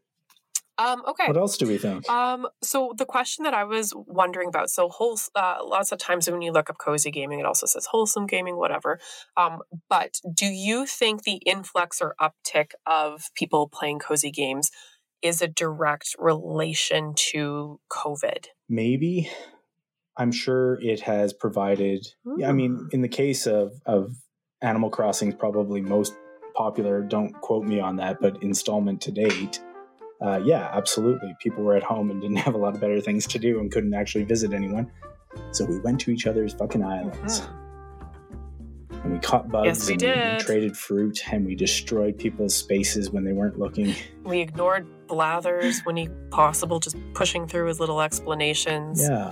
Um, 0.79 1.01
okay. 1.07 1.25
What 1.25 1.37
else 1.37 1.57
do 1.57 1.65
we 1.65 1.79
think? 1.79 2.07
Um, 2.07 2.47
so 2.61 2.93
the 2.95 3.05
question 3.05 3.43
that 3.45 3.53
I 3.55 3.63
was 3.63 3.93
wondering 3.95 4.47
about, 4.47 4.69
so 4.69 4.89
whole, 4.89 5.17
uh, 5.33 5.57
lots 5.63 5.91
of 5.91 5.97
times 5.97 6.29
when 6.29 6.43
you 6.43 6.51
look 6.51 6.69
up 6.69 6.77
cozy 6.77 7.09
gaming, 7.09 7.39
it 7.39 7.47
also 7.47 7.65
says 7.65 7.87
wholesome 7.87 8.27
gaming, 8.27 8.57
whatever. 8.57 8.99
Um, 9.35 9.61
but 9.89 10.19
do 10.31 10.45
you 10.45 10.85
think 10.85 11.23
the 11.23 11.37
influx 11.47 11.99
or 11.99 12.13
uptick 12.21 12.73
of 12.85 13.31
people 13.33 13.67
playing 13.67 13.97
cozy 13.97 14.29
games 14.29 14.69
is 15.21 15.41
a 15.41 15.47
direct 15.47 16.15
relation 16.19 17.13
to 17.15 17.79
COVID? 17.91 18.47
Maybe. 18.69 19.29
I'm 20.17 20.31
sure 20.31 20.79
it 20.81 21.01
has 21.01 21.33
provided. 21.33 22.07
Yeah, 22.37 22.49
I 22.49 22.51
mean, 22.51 22.89
in 22.91 23.01
the 23.01 23.07
case 23.07 23.45
of 23.45 23.73
of 23.85 24.15
Animal 24.61 24.89
Crossing's 24.89 25.35
probably 25.35 25.81
most 25.81 26.13
popular. 26.55 27.01
Don't 27.01 27.33
quote 27.41 27.65
me 27.65 27.79
on 27.79 27.97
that, 27.97 28.19
but 28.19 28.41
installment 28.41 28.99
to 29.01 29.11
date. 29.11 29.61
Uh, 30.19 30.41
yeah, 30.43 30.69
absolutely. 30.73 31.35
People 31.39 31.63
were 31.63 31.75
at 31.75 31.83
home 31.83 32.09
and 32.09 32.19
didn't 32.19 32.37
have 32.37 32.55
a 32.55 32.57
lot 32.57 32.73
of 32.73 32.81
better 32.81 32.99
things 32.99 33.27
to 33.27 33.37
do 33.37 33.59
and 33.59 33.71
couldn't 33.71 33.93
actually 33.93 34.23
visit 34.23 34.51
anyone. 34.53 34.91
So 35.51 35.65
we 35.65 35.79
went 35.79 35.99
to 36.01 36.11
each 36.11 36.25
other's 36.25 36.53
fucking 36.55 36.83
islands 36.83 37.41
Mhm. 37.41 37.66
And 39.07 39.13
we 39.13 39.19
caught 39.21 39.49
bugs 39.49 39.65
Yes, 39.65 39.87
we 39.87 39.93
and 39.93 39.99
did. 40.01 40.39
traded 40.41 40.75
fruit 40.77 41.21
and 41.31 41.45
we 41.45 41.55
destroyed 41.55 42.17
people's 42.17 42.53
spaces 42.53 43.09
when 43.09 43.23
they 43.23 43.31
weren't 43.31 43.57
looking. 43.57 43.95
We 44.25 44.41
ignored 44.41 44.85
Blathers 45.07 45.79
when 45.85 45.95
he 45.95 46.09
possible, 46.29 46.79
just 46.81 46.97
pushing 47.13 47.47
through 47.47 47.67
his 47.67 47.79
little 47.79 48.01
explanations. 48.01 49.01
Yeah. 49.01 49.31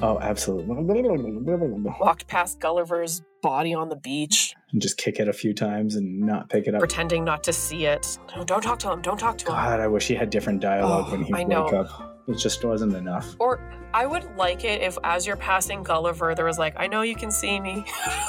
Oh, 0.00 0.18
absolutely. 0.20 0.74
Walked 2.00 2.26
past 2.28 2.58
Gulliver's 2.60 3.22
body 3.42 3.74
on 3.74 3.88
the 3.90 3.96
beach, 3.96 4.54
And 4.72 4.80
just 4.82 4.96
kick 4.98 5.20
it 5.20 5.28
a 5.28 5.32
few 5.32 5.52
times 5.54 5.94
and 5.96 6.20
not 6.20 6.48
pick 6.50 6.66
it 6.66 6.74
up. 6.74 6.80
pretending 6.80 7.24
not 7.24 7.44
to 7.44 7.52
see 7.52 7.84
it. 7.86 8.18
No, 8.34 8.44
don't 8.44 8.62
talk 8.62 8.78
to 8.80 8.90
him. 8.92 9.00
Don't 9.02 9.18
talk 9.18 9.38
to 9.38 9.46
him. 9.46 9.52
God, 9.52 9.80
I 9.80 9.86
wish 9.86 10.06
he 10.08 10.14
had 10.14 10.30
different 10.30 10.60
dialogue 10.60 11.06
Oh, 11.08 11.12
when 11.12 11.22
he 11.24 11.32
I 11.32 11.38
would 11.40 11.48
know. 11.48 11.66
up. 11.66 12.05
It 12.28 12.38
just 12.38 12.64
wasn't 12.64 12.94
enough. 12.94 13.36
Or 13.38 13.60
I 13.94 14.04
would 14.04 14.24
like 14.36 14.64
it 14.64 14.82
if, 14.82 14.98
as 15.04 15.26
you're 15.26 15.36
passing 15.36 15.82
Gulliver, 15.82 16.34
there 16.34 16.44
was 16.44 16.58
like, 16.58 16.74
"I 16.76 16.86
know 16.86 17.02
you 17.02 17.14
can 17.14 17.30
see 17.30 17.60
me. 17.60 17.84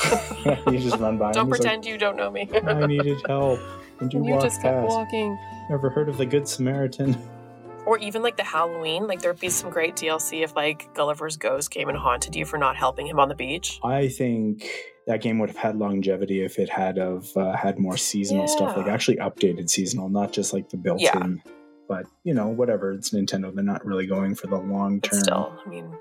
you 0.45 0.79
just 0.79 0.97
run 0.97 1.17
by. 1.17 1.31
don't 1.33 1.49
pretend 1.49 1.85
you 1.85 1.97
don't 1.97 2.15
know 2.15 2.29
me." 2.29 2.49
I 2.65 2.85
needed 2.85 3.17
help. 3.27 3.59
And 3.99 4.13
you, 4.13 4.19
and 4.19 4.27
you 4.29 4.39
just 4.39 4.61
kept 4.61 4.81
past. 4.81 4.89
walking. 4.89 5.37
Ever 5.71 5.89
heard 5.89 6.09
of 6.09 6.17
the 6.17 6.25
Good 6.25 6.47
Samaritan? 6.47 7.17
Or 7.85 7.97
even 7.99 8.21
like 8.21 8.37
the 8.37 8.43
Halloween, 8.43 9.07
like 9.07 9.21
there'd 9.21 9.39
be 9.39 9.49
some 9.49 9.69
great 9.69 9.95
DLC 9.95 10.43
if 10.43 10.55
like 10.55 10.93
Gulliver's 10.93 11.37
ghost 11.37 11.71
came 11.71 11.87
and 11.87 11.97
haunted 11.97 12.35
you 12.35 12.45
for 12.45 12.57
not 12.57 12.75
helping 12.75 13.07
him 13.07 13.17
on 13.17 13.29
the 13.29 13.35
beach. 13.35 13.79
I 13.81 14.09
think 14.09 14.69
that 15.07 15.21
game 15.21 15.39
would 15.39 15.49
have 15.49 15.57
had 15.57 15.77
longevity 15.77 16.41
if 16.43 16.59
it 16.59 16.69
had 16.69 16.97
of 16.99 17.35
uh, 17.37 17.55
had 17.55 17.79
more 17.79 17.95
seasonal 17.95 18.47
stuff, 18.47 18.75
like 18.75 18.87
actually 18.87 19.17
updated 19.17 19.69
seasonal, 19.69 20.09
not 20.09 20.33
just 20.33 20.51
like 20.51 20.69
the 20.69 20.75
built-in. 20.75 21.41
Yeah. 21.45 21.51
But 21.87 22.05
you 22.23 22.33
know, 22.33 22.47
whatever. 22.47 22.91
It's 22.91 23.11
Nintendo. 23.11 23.53
They're 23.53 23.63
not 23.63 23.85
really 23.85 24.07
going 24.07 24.35
for 24.35 24.47
the 24.47 24.57
long-term 24.57 25.19
still, 25.19 25.59
I 25.65 25.69
mean, 25.69 25.95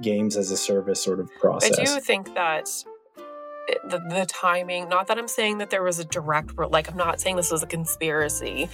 games 0.00 0.36
as 0.36 0.50
a 0.50 0.56
service 0.56 1.02
sort 1.02 1.20
of 1.20 1.32
process. 1.40 1.78
I 1.78 1.84
do 1.84 2.00
think 2.00 2.34
that 2.34 2.68
it, 3.68 3.78
the, 3.88 3.98
the 3.98 4.26
timing, 4.26 4.88
not 4.88 5.06
that 5.06 5.18
I'm 5.18 5.28
saying 5.28 5.58
that 5.58 5.70
there 5.70 5.82
was 5.82 5.98
a 5.98 6.04
direct, 6.04 6.58
like, 6.58 6.90
I'm 6.90 6.96
not 6.96 7.20
saying 7.20 7.36
this 7.36 7.52
was 7.52 7.62
a 7.62 7.66
conspiracy, 7.66 8.68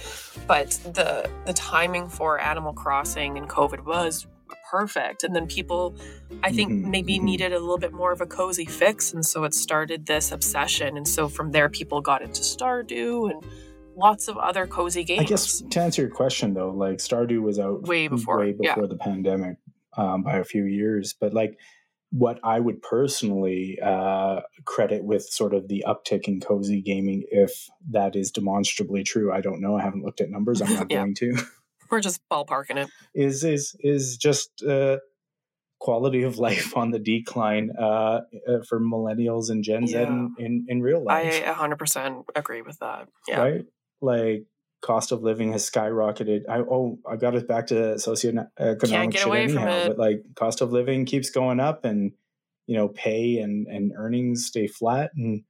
but 0.47 0.71
the, 0.83 1.29
the 1.45 1.53
timing 1.53 2.09
for 2.09 2.39
Animal 2.39 2.73
Crossing 2.73 3.37
and 3.37 3.47
COVID 3.47 3.85
was 3.85 4.25
perfect. 4.71 5.23
And 5.23 5.35
then 5.35 5.45
people, 5.47 5.95
I 6.43 6.51
think, 6.51 6.71
Mhm, 6.71 6.89
maybe 6.89 7.19
mhm. 7.19 7.23
needed 7.23 7.53
a 7.53 7.59
little 7.59 7.77
bit 7.77 7.93
more 7.93 8.11
of 8.11 8.21
a 8.21 8.25
cozy 8.25 8.65
fix. 8.65 9.13
And 9.13 9.25
so 9.25 9.43
it 9.43 9.53
started 9.53 10.07
this 10.07 10.31
obsession. 10.31 10.97
And 10.97 11.07
so 11.07 11.27
from 11.27 11.51
there, 11.51 11.69
people 11.69 12.01
got 12.01 12.21
into 12.21 12.41
Stardew 12.41 13.31
and 13.31 13.43
lots 13.99 14.27
of 14.27 14.37
other 14.37 14.65
cozy 14.65 15.03
games. 15.03 15.21
I 15.21 15.25
guess 15.25 15.61
to 15.61 15.79
answer 15.81 16.01
your 16.01 16.11
question 16.11 16.53
though, 16.53 16.71
like 16.71 16.97
Stardew 16.97 17.41
was 17.41 17.59
out 17.59 17.83
Way 17.83 18.07
before, 18.07 18.39
way 18.39 18.55
yeah. 18.59 18.75
the 18.75 18.97
pandemic 18.97 19.57
um, 19.97 20.23
by 20.23 20.37
a 20.37 20.43
few 20.43 20.63
years. 20.65 21.13
But 21.19 21.33
like 21.33 21.57
what 22.11 22.39
I 22.43 22.59
would 22.59 22.81
personally 22.81 23.77
uh, 23.83 24.41
credit 24.65 25.03
with 25.03 25.23
sort 25.23 25.53
of 25.53 25.67
the 25.67 25.83
uptick 25.87 26.27
in 26.27 26.39
cozy 26.39 26.81
gaming, 26.81 27.23
if 27.29 27.67
that 27.91 28.15
is 28.15 28.31
demonstrably 28.31 29.03
true, 29.03 29.31
I 29.31 29.41
don't 29.41 29.61
know. 29.61 29.77
I 29.77 29.83
haven't 29.83 30.03
looked 30.03 30.21
at 30.21 30.29
numbers. 30.29 30.61
I'm 30.61 30.73
not 30.73 30.89
Yeah. 30.89 30.97
going 30.99 31.15
to. 31.15 31.37
We're 31.91 32.01
just 32.01 32.21
ballparking 32.31 32.77
it. 32.77 32.89
Is 33.13 33.43
is 33.43 33.75
is 33.79 34.17
just 34.17 34.63
uh, 34.63 34.97
quality 35.79 36.23
of 36.23 36.37
life 36.47 36.75
on 36.77 36.91
the 36.91 36.99
decline 36.99 37.71
uh, 37.79 37.81
uh, 38.47 38.61
for 38.67 38.79
millennials 38.79 39.49
and 39.49 39.63
Gen 39.63 39.87
Z 39.87 39.95
in, 39.97 40.35
in 40.37 40.65
in 40.67 40.81
real 40.81 41.03
life. 41.03 41.43
I 41.45 41.53
100% 41.53 42.25
agree 42.35 42.61
with 42.61 42.79
that. 42.79 43.07
Yeah. 43.27 43.39
right? 43.41 43.65
Like 44.01 44.45
cost 44.81 45.11
of 45.11 45.23
living 45.23 45.51
has 45.51 45.69
skyrocketed. 45.69 46.41
I 46.49 46.59
oh, 46.59 46.99
I 47.09 47.15
got 47.15 47.35
it 47.35 47.47
back 47.47 47.67
to 47.67 47.73
socioeconomic 47.95 49.17
shit 49.17 49.27
anyhow, 49.27 49.67
it. 49.67 49.87
but 49.87 49.97
like 49.97 50.23
cost 50.35 50.61
of 50.61 50.71
living 50.71 51.05
keeps 51.05 51.29
going 51.29 51.59
up, 51.59 51.85
and 51.85 52.13
you 52.67 52.75
know, 52.75 52.87
pay 52.87 53.37
and 53.39 53.67
and 53.67 53.91
earnings 53.95 54.45
stay 54.45 54.67
flat, 54.67 55.11
and 55.15 55.43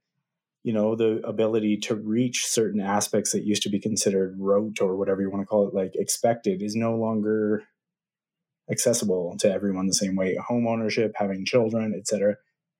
you 0.63 0.73
know, 0.73 0.95
the 0.95 1.21
ability 1.23 1.77
to 1.77 1.95
reach 1.95 2.45
certain 2.45 2.81
aspects 2.81 3.31
that 3.31 3.45
used 3.45 3.63
to 3.63 3.69
be 3.69 3.79
considered 3.79 4.35
rote 4.37 4.81
or 4.81 4.97
whatever 4.97 5.21
you 5.21 5.29
want 5.29 5.41
to 5.41 5.47
call 5.47 5.67
it, 5.67 5.73
like 5.73 5.91
expected, 5.95 6.61
is 6.61 6.75
no 6.75 6.95
longer 6.95 7.63
accessible 8.69 9.35
to 9.39 9.51
everyone 9.51 9.87
the 9.87 9.93
same 9.93 10.15
way. 10.15 10.35
Home 10.47 10.67
ownership, 10.67 11.13
having 11.15 11.45
children, 11.45 11.93
etc. 11.97 12.35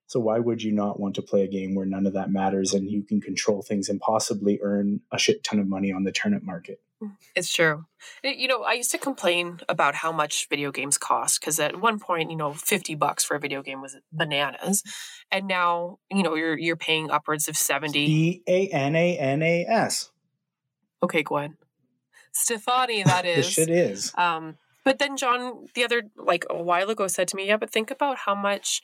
So 0.09 0.19
why 0.19 0.39
would 0.39 0.63
you 0.63 0.71
not 0.71 0.99
want 0.99 1.13
to 1.15 1.21
play 1.21 1.43
a 1.43 1.47
game 1.47 1.75
where 1.75 1.85
none 1.85 2.07
of 2.07 2.13
that 2.13 2.31
matters 2.31 2.73
and 2.73 2.89
you 2.89 3.03
can 3.03 3.21
control 3.21 3.61
things 3.61 3.89
and 3.89 4.01
possibly 4.01 4.59
earn 4.63 5.01
a 5.11 5.19
shit 5.19 5.43
ton 5.43 5.59
of 5.59 5.67
money 5.67 5.91
on 5.91 6.03
the 6.03 6.11
turnip 6.11 6.41
market? 6.41 6.81
It's 7.35 7.53
true. 7.53 7.85
You 8.23 8.47
know, 8.47 8.63
I 8.63 8.73
used 8.73 8.89
to 8.89 8.97
complain 8.97 9.59
about 9.69 9.93
how 9.93 10.11
much 10.11 10.49
video 10.49 10.71
games 10.71 10.97
cost 10.97 11.39
because 11.39 11.59
at 11.59 11.79
one 11.79 11.99
point, 11.99 12.31
you 12.31 12.37
know, 12.37 12.53
fifty 12.53 12.95
bucks 12.95 13.23
for 13.23 13.35
a 13.35 13.39
video 13.39 13.61
game 13.61 13.81
was 13.83 13.97
bananas, 14.11 14.83
and 15.31 15.47
now 15.47 15.99
you 16.09 16.23
know 16.23 16.33
you're 16.33 16.57
you're 16.57 16.75
paying 16.75 17.11
upwards 17.11 17.47
of 17.47 17.55
seventy. 17.55 17.99
E 17.99 18.43
A 18.47 18.67
N 18.69 18.95
A 18.95 19.17
N 19.17 19.43
A 19.43 19.65
S. 19.65 20.09
Okay, 21.03 21.21
Gwen, 21.21 21.55
Stefani, 22.31 23.03
that 23.03 23.25
is. 23.37 23.45
this 23.45 23.53
shit 23.53 23.69
is. 23.69 24.11
Um, 24.17 24.57
but 24.83 24.97
then 24.97 25.15
John, 25.15 25.67
the 25.75 25.85
other 25.85 26.01
like 26.17 26.45
a 26.49 26.61
while 26.61 26.89
ago, 26.89 27.07
said 27.07 27.27
to 27.29 27.35
me, 27.37 27.47
"Yeah, 27.47 27.57
but 27.57 27.69
think 27.69 27.91
about 27.91 28.17
how 28.17 28.35
much 28.35 28.81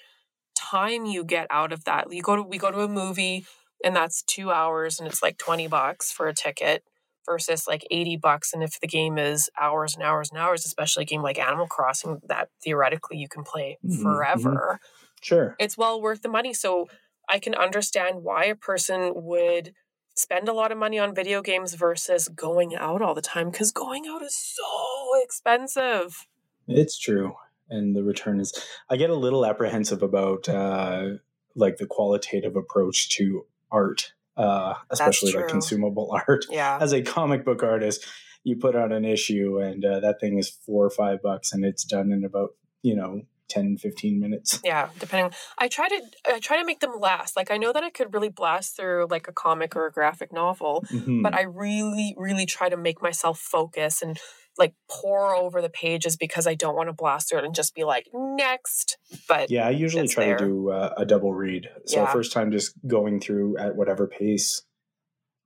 time 0.56 1.06
you 1.06 1.24
get 1.24 1.48
out 1.50 1.72
of 1.74 1.84
that. 1.86 2.12
You 2.12 2.22
go 2.22 2.36
to 2.36 2.44
we 2.44 2.58
go 2.58 2.72
to 2.72 2.82
a 2.82 2.88
movie, 2.88 3.46
and 3.84 3.96
that's 3.96 4.24
two 4.24 4.52
hours, 4.52 5.00
and 5.00 5.08
it's 5.08 5.22
like 5.24 5.38
twenty 5.38 5.68
bucks 5.68 6.12
for 6.12 6.28
a 6.28 6.34
ticket." 6.34 6.84
Versus 7.28 7.65
like 7.68 7.84
80 7.89 8.18
bucks. 8.18 8.54
And 8.54 8.62
if 8.62 8.80
the 8.80 8.86
game 8.86 9.18
is 9.18 9.50
hours 9.60 9.96
and 9.96 10.04
hours 10.04 10.30
and 10.30 10.39
hours, 10.39 10.63
especially 10.63 11.02
a 11.02 11.06
game 11.08 11.24
like 11.24 11.39
Animal 11.39 11.65
Crossing 11.65 12.22
that 12.28 12.50
theoretically 12.63 13.18
you 13.18 13.28
can 13.28 13.44
play 13.44 13.80
Mhm, 13.84 13.98
mhm. 13.98 14.04
forever, 14.04 14.80
Sure. 15.22 15.56
it's 15.58 15.76
well 15.76 16.00
worth 16.00 16.22
the 16.22 16.30
money. 16.30 16.54
So 16.54 16.88
I 17.28 17.39
can 17.39 17.56
understand 17.56 18.22
why 18.24 18.46
a 18.46 18.56
person 18.56 19.12
would 19.15 19.74
spend 20.15 20.48
a 20.48 20.54
lot 20.54 20.72
of 20.72 20.78
money 20.78 21.00
on 21.00 21.15
video 21.15 21.41
games 21.41 21.74
versus 21.74 22.28
going 22.28 22.76
out 22.76 23.02
all 23.02 23.15
the 23.15 23.24
time 23.24 23.50
because 23.50 23.72
going 23.72 24.06
out 24.08 24.22
is 24.22 24.38
so 24.38 25.24
expensive. 25.24 26.28
It's 26.68 26.98
true. 26.98 27.34
And 27.69 27.95
the 27.95 28.04
return 28.04 28.39
is 28.39 28.54
I 28.89 28.97
get 28.97 29.10
a 29.10 29.15
little 29.15 29.45
apprehensive 29.45 30.04
about 30.04 30.47
uh 30.49 31.10
like 31.56 31.78
the 31.78 31.86
qualitative 31.88 32.56
approach 32.56 33.10
to 33.17 33.45
art. 33.71 34.13
Uh 34.38 34.73
especially 34.89 35.32
like 35.34 35.47
consumable 35.47 36.12
art. 36.28 36.45
Yeah. 36.49 36.78
As 36.82 36.93
a 36.93 37.01
comic 37.01 37.45
book 37.45 37.63
artist, 37.63 38.06
you 38.43 38.56
put 38.58 38.75
out 38.75 38.91
an 38.91 39.06
issue 39.06 39.60
and 39.60 39.84
uh, 39.84 39.99
that 40.01 40.19
thing 40.19 40.38
is 40.38 40.49
four 40.49 40.86
or 40.86 40.89
five 40.91 41.21
bucks 41.23 41.51
and 41.54 41.65
it's 41.65 41.84
done 41.84 42.12
in 42.12 42.23
about, 42.23 42.49
you 42.84 42.95
know, 42.95 43.21
10, 43.47 43.78
15 43.78 44.19
minutes. 44.19 44.60
Yeah, 44.65 44.89
depending. 44.99 45.32
I 45.58 45.67
try 45.67 45.88
to 45.88 46.01
I 46.28 46.39
try 46.39 46.58
to 46.60 46.65
make 46.65 46.80
them 46.80 46.99
last. 46.99 47.36
Like 47.38 47.49
I 47.51 47.58
know 47.58 47.71
that 47.73 47.84
I 47.84 47.89
could 47.89 48.13
really 48.13 48.30
blast 48.30 48.75
through 48.75 49.08
like 49.10 49.28
a 49.28 49.32
comic 49.34 49.75
or 49.75 49.86
a 49.88 49.91
graphic 49.91 50.34
novel, 50.34 50.84
Mhm. 50.91 51.23
but 51.23 51.34
I 51.34 51.43
really 51.43 52.13
really 52.17 52.45
try 52.45 52.69
to 52.69 52.78
make 52.78 53.01
myself 53.01 53.39
focus 53.39 54.01
and 54.01 54.19
like 54.58 54.74
pour 54.89 55.36
over 55.36 55.62
the 55.62 55.70
pages 55.70 56.15
because 56.15 56.48
I 56.48 56.56
don't 56.56 56.76
want 56.76 56.88
to 56.89 56.94
blast 56.94 57.30
through 57.30 57.39
it 57.39 57.46
and 57.46 57.54
just 57.56 57.76
be 57.76 57.84
like 57.84 58.08
next. 58.13 58.98
But 59.28 59.50
Yeah, 59.50 59.68
I 59.68 59.72
usually 59.72 60.08
try 60.08 60.26
there. 60.26 60.38
to 60.38 60.46
do 60.46 60.70
uh, 60.72 60.94
a 60.98 61.06
double 61.06 61.34
read. 61.34 61.70
So 61.86 62.02
Yeah. 62.02 62.12
first 62.12 62.32
time 62.32 62.52
just 62.52 62.74
going 62.88 63.20
through 63.20 63.58
at 63.58 63.76
whatever 63.76 64.08
pace 64.08 64.63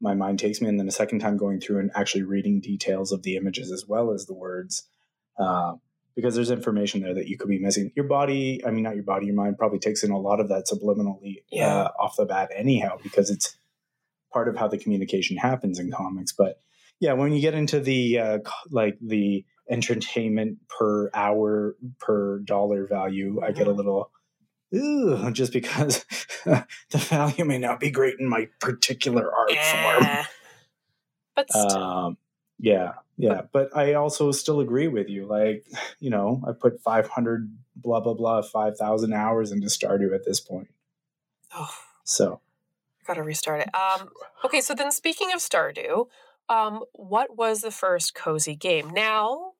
my 0.01 0.13
mind 0.13 0.39
takes 0.39 0.61
me, 0.61 0.69
and 0.69 0.79
then 0.79 0.87
a 0.87 0.91
second 0.91 1.19
time 1.19 1.35
going 1.35 1.59
through 1.59 1.79
and 1.79 1.91
actually 1.93 2.23
reading 2.23 2.61
details 2.61 3.11
of 3.11 3.23
the 3.23 3.35
images 3.35 3.69
as 3.71 3.85
well 3.85 4.11
as 4.11 4.25
the 4.27 4.33
words, 4.33 4.87
uh, 5.37 5.73
because 6.15 6.35
there's 6.35 6.51
information 6.51 7.01
there 7.01 7.13
that 7.13 7.27
you 7.27 7.37
could 7.37 7.49
be 7.49 7.59
missing. 7.59 7.91
Your 7.97 8.07
body, 8.07 8.63
I 8.65 8.71
mean, 8.71 8.83
not 8.83 8.95
your 8.95 9.03
body, 9.03 9.25
your 9.25 9.35
mind 9.35 9.57
probably 9.57 9.79
takes 9.79 10.01
in 10.03 10.11
a 10.11 10.17
lot 10.17 10.39
of 10.39 10.47
that 10.49 10.67
subliminally 10.71 11.43
Yeah. 11.51 11.67
uh, 11.75 11.91
off 11.99 12.15
the 12.15 12.25
bat, 12.25 12.49
anyhow, 12.55 12.97
because 13.03 13.29
it's 13.29 13.57
part 14.31 14.47
of 14.47 14.55
how 14.55 14.69
the 14.69 14.77
communication 14.77 15.35
happens 15.35 15.79
in 15.79 15.91
comics. 15.91 16.31
But 16.31 16.61
yeah, 16.99 17.13
when 17.13 17.31
you 17.33 17.41
get 17.41 17.53
into 17.53 17.79
the 17.79 18.19
uh, 18.19 18.39
like 18.69 18.97
the 19.01 19.45
entertainment 19.69 20.57
per 20.67 21.09
hour 21.13 21.75
per 21.99 22.39
dollar 22.39 22.87
value, 22.87 23.39
I 23.43 23.51
get 23.51 23.67
a 23.67 23.71
Mhm. 23.71 23.77
little 23.77 24.11
ooh, 24.75 25.31
just 25.31 25.53
because 25.53 26.05
the 26.45 26.65
value 26.97 27.45
may 27.45 27.57
not 27.57 27.79
be 27.79 27.91
great 27.91 28.15
in 28.19 28.27
my 28.27 28.47
particular 28.59 29.31
art 29.33 29.51
form. 29.51 30.03
Eh. 30.03 30.23
But 31.35 31.51
still, 31.51 31.81
Um, 31.81 32.17
yeah, 32.59 32.93
yeah, 33.17 33.41
but 33.51 33.75
I 33.75 33.93
also 33.93 34.31
still 34.31 34.59
agree 34.59 34.87
with 34.87 35.07
you. 35.09 35.25
Like, 35.25 35.65
you 35.99 36.09
know, 36.09 36.41
I 36.47 36.51
put 36.51 36.81
500 36.81 37.57
blah 37.75 38.01
blah 38.01 38.13
blah 38.13 38.41
5,000 38.41 39.13
hours 39.13 39.51
into 39.51 39.67
Stardew 39.67 40.13
at 40.13 40.25
this 40.25 40.39
point. 40.39 40.67
oh, 41.55 41.69
So, 42.03 42.41
gotta 43.07 43.23
restart 43.23 43.61
it. 43.61 43.69
Um, 43.75 44.09
okay, 44.43 44.61
so 44.61 44.73
then 44.75 44.91
speaking 44.91 45.31
of 45.33 45.39
Stardew, 45.39 46.07
um, 46.49 46.81
what 46.93 47.37
was 47.37 47.61
the 47.61 47.71
first 47.71 48.15
cozy 48.15 48.55
game? 48.55 48.89
Now, 48.89 49.51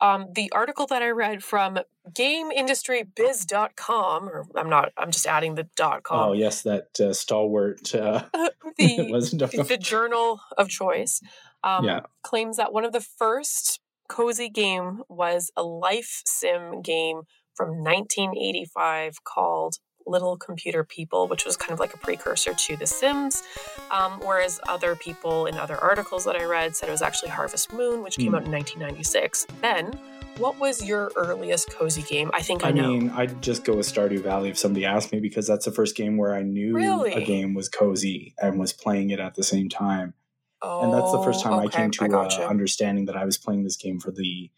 um, 0.00 0.26
the 0.34 0.50
article 0.52 0.86
that 0.88 1.02
I 1.02 1.08
read 1.10 1.42
from 1.42 1.78
GameIndustryBiz.com, 2.10 4.28
or 4.28 4.44
I'm 4.56 4.68
not, 4.68 4.92
I'm 4.96 5.10
just 5.10 5.26
adding 5.26 5.54
the 5.54 5.68
dot 5.76 6.02
com. 6.02 6.30
oh 6.30 6.32
yes, 6.32 6.62
that 6.62 6.98
uh, 7.00 7.12
stalwart 7.12 7.94
uh, 7.94 8.24
the 8.78 9.08
wasn't 9.10 9.68
the 9.68 9.78
journal 9.78 10.40
of 10.56 10.68
choice 10.68 11.20
um, 11.64 11.84
Yeah. 11.84 12.00
claims 12.22 12.56
that 12.56 12.72
one 12.72 12.84
of 12.84 12.92
the 12.92 13.00
first 13.00 13.80
cozy 14.08 14.48
game 14.48 15.02
was 15.08 15.50
a 15.56 15.62
life 15.62 16.22
sim 16.26 16.82
game 16.82 17.22
from 17.54 17.82
1985 17.82 19.24
called 19.24 19.76
Little 20.06 20.36
Computer 20.36 20.84
People, 20.84 21.26
which 21.28 21.44
was 21.44 21.56
kind 21.56 21.72
of 21.72 21.80
like 21.80 21.94
a 21.94 21.98
precursor 21.98 22.54
to 22.54 22.76
The 22.76 22.86
Sims. 22.86 23.42
Um, 23.90 24.20
whereas 24.20 24.60
other 24.68 24.94
people 24.96 25.46
in 25.46 25.56
other 25.56 25.76
articles 25.76 26.24
that 26.24 26.36
I 26.36 26.44
read 26.44 26.76
said 26.76 26.88
it 26.88 26.92
was 26.92 27.02
actually 27.02 27.30
Harvest 27.30 27.72
Moon, 27.72 28.02
which 28.02 28.16
came 28.18 28.28
Hmm. 28.28 28.34
out 28.36 28.44
in 28.44 28.50
1996. 28.52 29.46
Ben, 29.60 29.92
what 30.38 30.58
was 30.60 30.84
your 30.84 31.10
earliest 31.16 31.70
cozy 31.70 32.02
game? 32.02 32.30
I 32.34 32.42
think 32.42 32.62
I, 32.64 32.68
I 32.68 32.72
know. 32.72 32.88
mean, 32.88 33.10
I'd 33.10 33.42
just 33.42 33.64
go 33.64 33.74
with 33.76 33.86
Stardew 33.92 34.20
Valley 34.22 34.50
if 34.50 34.58
somebody 34.58 34.84
asked 34.84 35.10
me 35.12 35.18
because 35.20 35.46
that's 35.46 35.64
the 35.64 35.72
first 35.72 35.96
game 35.96 36.16
where 36.18 36.34
I 36.34 36.42
knew 36.42 36.74
Really? 36.74 37.12
a 37.14 37.24
game 37.24 37.54
was 37.54 37.68
cozy 37.68 38.34
and 38.40 38.58
was 38.58 38.72
playing 38.72 39.10
it 39.10 39.18
at 39.20 39.34
the 39.34 39.42
same 39.42 39.68
time. 39.68 40.14
oh, 40.62 40.82
and 40.82 40.92
that's 40.92 41.10
the 41.12 41.22
first 41.22 41.42
time 41.42 41.58
I 41.58 41.68
came 41.68 41.90
to 41.92 42.04
uh, 42.04 42.08
gotcha. 42.08 42.46
understanding 42.46 43.06
that 43.06 43.16
I 43.16 43.24
was 43.24 43.36
playing 43.38 43.64
this 43.64 43.76
game 43.76 43.98
for 44.00 44.10
the 44.10 44.50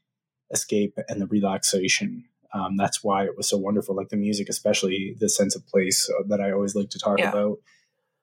escape 0.53 0.99
and 1.09 1.21
the 1.21 1.27
relaxation. 1.27 2.25
Um, 2.55 2.77
that's 2.77 3.05
why 3.05 3.25
it 3.25 3.37
was 3.37 3.49
so 3.49 3.59
wonderful. 3.59 3.95
Like 3.95 4.09
the 4.09 4.17
music, 4.17 4.49
especially 4.49 5.15
the 5.19 5.29
sense 5.29 5.55
of 5.57 5.67
place 5.67 6.09
uh, 6.11 6.23
that 6.29 6.41
I 6.41 6.53
always 6.53 6.75
like 6.75 6.91
to 6.91 6.99
talk 6.99 7.19
Yeah. 7.19 7.29
about. 7.31 7.59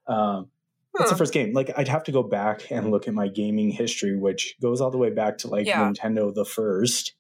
Um, 0.08 0.50
that's 0.98 1.10
the 1.10 1.16
Hmm. 1.16 1.20
first 1.20 1.34
game. 1.34 1.54
Like 1.54 1.72
I'd 1.78 1.88
have 1.90 2.04
to 2.06 2.12
go 2.12 2.24
back 2.24 2.72
and 2.72 2.90
look 2.92 3.08
at 3.08 3.14
my 3.14 3.28
gaming 3.28 3.70
history, 3.70 4.16
which 4.18 4.56
goes 4.62 4.82
all 4.82 4.92
the 4.92 4.98
way 4.98 5.10
back 5.12 5.38
to 5.40 5.48
like 5.48 5.68
Yeah. 5.68 5.84
Nintendo 5.92 6.34
the 6.34 6.46
first. 6.46 7.14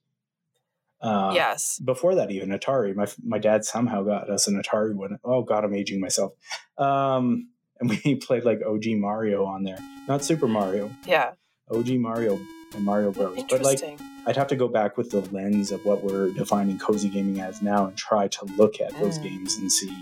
Uh, 1.02 1.32
yes. 1.36 1.78
before 1.86 2.15
that 2.15 2.32
even 2.32 2.50
atari 2.50 2.96
my 2.96 3.06
my 3.24 3.38
dad 3.38 3.63
somehow 3.65 4.02
got 4.02 4.28
us 4.30 4.48
an 4.48 4.60
atari 4.60 4.96
when 4.96 5.20
oh 5.24 5.44
god 5.44 5.63
i'm 5.63 5.76
aging 5.76 6.00
myself 6.00 6.32
um 6.80 7.48
and 7.80 7.89
we 8.06 8.15
played 8.15 8.44
like 8.46 8.60
og 8.65 8.84
mario 8.98 9.46
on 9.46 9.63
there 9.63 9.78
not 10.08 10.24
super 10.24 10.48
mario 10.48 10.89
Yeah. 11.06 11.34
og 11.70 11.86
mario 12.00 12.39
and 12.74 12.84
mario 12.86 13.12
bros 13.12 13.36
but 13.50 13.62
like 13.62 13.84
Interesting. 13.84 14.00
I'd 14.27 14.35
have 14.35 14.47
to 14.47 14.55
go 14.55 14.67
back 14.67 14.97
with 14.97 15.09
the 15.11 15.21
lens 15.31 15.71
of 15.71 15.83
what 15.85 16.03
we're 16.03 16.29
defining 16.31 16.77
cozy 16.79 17.09
gaming 17.09 17.39
as 17.41 17.61
now 17.61 17.85
and 17.88 17.97
try 17.97 18.27
to 18.27 18.45
look 18.57 18.79
at 18.81 18.91
those 18.99 19.17
Mm. 19.19 19.23
games 19.23 19.57
and 19.57 19.71
see 19.71 19.93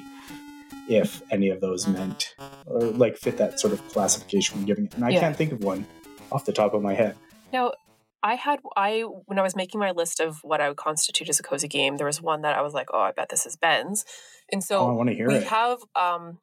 if 0.90 1.22
any 1.32 1.50
of 1.50 1.62
those 1.62 1.88
meant 1.88 2.36
or 2.66 2.82
like 2.92 3.18
fit 3.18 3.38
that 3.38 3.60
sort 3.60 3.74
of 3.74 3.86
classification 3.90 4.60
we're 4.60 4.66
giving 4.66 4.86
it 4.86 4.94
and 4.96 5.06
i 5.06 5.10
Yeah. 5.10 5.20
can't 5.22 5.38
think 5.38 5.52
of 5.52 5.60
one 5.60 5.86
off 6.32 6.46
the 6.46 6.54
top 6.54 6.74
of 6.74 6.82
my 6.82 6.94
head 6.94 7.16
Now, 7.52 7.74
I 8.24 8.36
had 8.36 8.62
I 8.78 9.02
when 9.02 9.38
I 9.38 9.42
was 9.42 9.56
making 9.56 9.80
my 9.82 9.92
list 9.92 10.20
of 10.22 10.40
what 10.44 10.62
I 10.62 10.70
would 10.70 10.78
constitute 10.78 11.28
as 11.30 11.40
a 11.42 11.44
cozy 11.44 11.68
game, 11.68 11.98
there 11.98 12.08
was 12.08 12.22
one 12.22 12.42
that 12.44 12.56
I 12.56 12.62
was 12.62 12.74
like, 12.74 12.88
"Oh, 12.94 13.02
I 13.02 13.12
bet 13.12 13.28
this 13.30 13.46
is 13.46 13.58
Ben's," 13.58 14.06
and 14.50 14.64
oh 14.72 14.88
i 14.90 14.94
want 14.94 15.10
to 15.10 15.16
hear 15.16 15.28
we 15.28 15.36
it 15.36 15.44
have, 15.44 15.80
um, 15.94 16.40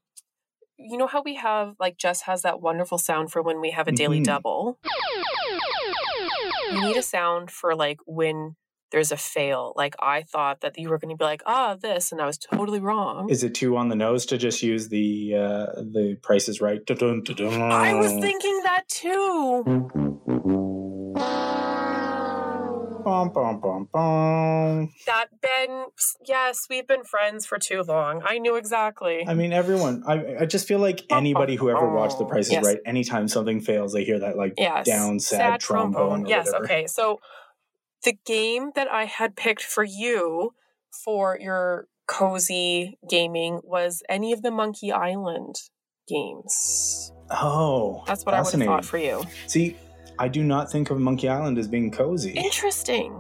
you 0.77 0.99
know 0.99 1.07
how 1.07 1.23
we 1.23 1.37
have 1.37 1.75
like 1.81 1.97
Jess 1.97 2.21
has 2.23 2.43
that 2.43 2.61
wonderful 2.61 2.99
sound 2.99 3.33
for 3.33 3.41
when 3.41 3.63
we 3.63 3.71
have 3.71 3.89
a 3.89 3.93
daily 3.93 4.21
Mhm. 4.21 4.25
double. 4.25 4.79
We 6.73 6.81
need 6.81 6.97
a 6.97 7.03
sound 7.03 7.51
for 7.51 7.75
like 7.75 7.99
when 8.07 8.57
there's 8.91 9.13
a 9.13 9.17
fail. 9.17 9.73
Like 9.77 9.95
I 10.01 10.23
thought 10.23 10.61
that 10.63 10.79
you 10.79 10.89
were 10.89 10.99
going 10.99 11.11
to 11.11 11.17
be 11.17 11.25
like, 11.25 11.43
"Ah, 11.47 11.77
this," 11.81 12.13
and 12.13 12.21
I 12.21 12.27
was 12.27 12.39
totally 12.39 12.81
wrong. 12.81 13.31
Is 13.31 13.45
it 13.45 13.55
too 13.55 13.77
on 13.77 13.89
the 13.89 13.97
nose 13.97 14.27
to 14.27 14.39
just 14.39 14.63
use 14.63 14.89
the 14.89 15.35
uh, 15.35 15.67
the 15.77 16.17
Price 16.23 16.49
is 16.49 16.61
Right? 16.61 16.85
I 17.73 17.95
was 17.95 18.13
thinking 18.13 18.61
that 18.65 18.89
too. 18.89 20.40
Bum, 23.05 23.31
bum, 23.33 23.61
bum, 23.61 23.89
bum. 23.93 24.93
That 25.07 25.27
Ben, 25.41 25.87
yes, 26.27 26.67
we've 26.69 26.87
been 26.87 27.05
friends 27.05 27.47
for 27.47 27.59
too 27.59 27.83
long. 27.83 28.23
I 28.25 28.39
knew 28.39 28.57
exactly. 28.57 29.25
I 29.27 29.35
mean, 29.35 29.53
everyone. 29.53 30.03
I 30.07 30.37
I 30.43 30.47
just 30.47 30.67
feel 30.69 30.79
like 30.79 31.03
anybody 31.11 31.57
who 31.57 31.71
ever 31.71 31.89
watched 31.93 32.19
The 32.19 32.25
Price 32.25 32.47
is 32.47 32.53
Yes. 32.53 32.65
Right, 32.65 32.79
anytime 32.87 33.29
something 33.29 33.61
fails, 33.61 33.93
they 33.93 34.05
hear 34.05 34.19
that 34.21 34.37
like 34.37 34.55
yes. 34.59 34.87
down 34.87 35.19
sad, 35.21 35.61
trombone. 35.61 36.25
or 36.25 36.29
Yes, 36.29 36.47
whatever. 36.47 36.65
okay. 36.65 36.87
So 36.87 37.21
the 38.05 38.17
game 38.27 38.71
that 38.75 38.91
I 38.91 39.05
had 39.05 39.37
picked 39.37 39.63
for 39.63 39.85
you 39.85 40.53
for 41.05 41.39
your 41.41 41.87
cozy 42.09 42.99
gaming 43.09 43.61
was 43.63 44.03
any 44.09 44.33
of 44.33 44.43
the 44.43 44.51
Monkey 44.51 44.91
Island 44.91 45.55
games. 46.09 47.13
Oh, 47.31 48.03
That's 48.07 48.25
what 48.27 48.35
I 48.35 48.43
would 48.43 48.53
have 48.53 48.63
thought 48.63 48.85
for 48.85 48.99
you. 48.99 49.23
See, 49.47 49.77
I 50.21 50.29
do 50.29 50.45
not 50.45 50.71
think 50.71 50.91
of 50.91 51.01
Monkey 51.01 51.29
Island 51.29 51.57
as 51.57 51.67
being 51.67 51.91
cozy. 51.91 52.33
Interesting. 52.33 53.19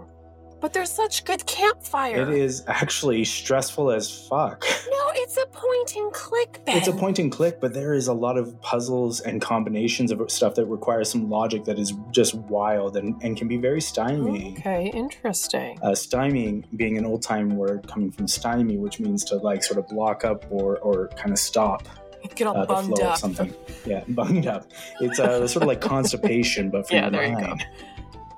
But 0.60 0.74
there's 0.74 0.92
such 0.92 1.24
good 1.24 1.46
campfire. 1.46 2.30
It 2.30 2.36
is 2.36 2.62
actually 2.66 3.24
stressful 3.24 3.90
as 3.90 4.28
fuck. 4.28 4.64
No, 4.90 5.12
it's 5.14 5.36
a 5.38 5.46
point 5.46 5.96
and 5.96 6.12
click, 6.12 6.60
Ben. 6.66 6.76
It's 6.76 6.88
a 6.88 6.92
point 6.92 7.18
and 7.18 7.32
click, 7.32 7.60
but 7.60 7.72
there 7.72 7.94
is 7.94 8.08
a 8.08 8.12
lot 8.12 8.36
of 8.36 8.60
puzzles 8.60 9.20
and 9.20 9.40
combinations 9.40 10.12
of 10.12 10.30
stuff 10.30 10.54
that 10.56 10.66
requires 10.66 11.10
some 11.10 11.30
logic 11.30 11.64
that 11.64 11.78
is 11.78 11.94
just 12.10 12.34
wild 12.34 12.96
and, 12.96 13.20
and 13.22 13.36
can 13.36 13.48
be 13.48 13.56
very 13.56 13.80
stymie. 13.80 14.54
Okay, 14.58 14.90
interesting. 14.92 15.78
Uh, 15.82 15.94
stymie 15.94 16.64
being 16.76 16.98
an 16.98 17.06
old 17.06 17.22
time 17.22 17.56
word 17.56 17.88
coming 17.88 18.10
from 18.12 18.28
stymie, 18.28 18.76
which 18.76 19.00
means 19.00 19.24
to 19.24 19.36
like 19.36 19.64
sort 19.64 19.78
of 19.78 19.88
block 19.88 20.24
up 20.24 20.44
or, 20.50 20.78
or 20.78 21.08
kind 21.08 21.32
of 21.32 21.38
stop 21.38 21.88
Get 22.34 22.46
all 22.46 22.56
uh, 22.56 22.60
the 22.62 22.66
bummed 22.66 22.96
flow 22.96 23.06
up. 23.06 23.12
of 23.14 23.18
something. 23.18 23.54
Yeah, 23.86 24.04
bunged 24.08 24.46
up. 24.46 24.66
It's 25.00 25.18
uh, 25.18 25.46
sort 25.46 25.62
of 25.62 25.68
like 25.68 25.80
constipation, 25.80 26.70
but 26.70 26.88
for 26.88 26.94
Yeah, 26.96 27.10
there 27.10 27.26
you 27.26 27.36
go. 27.38 27.54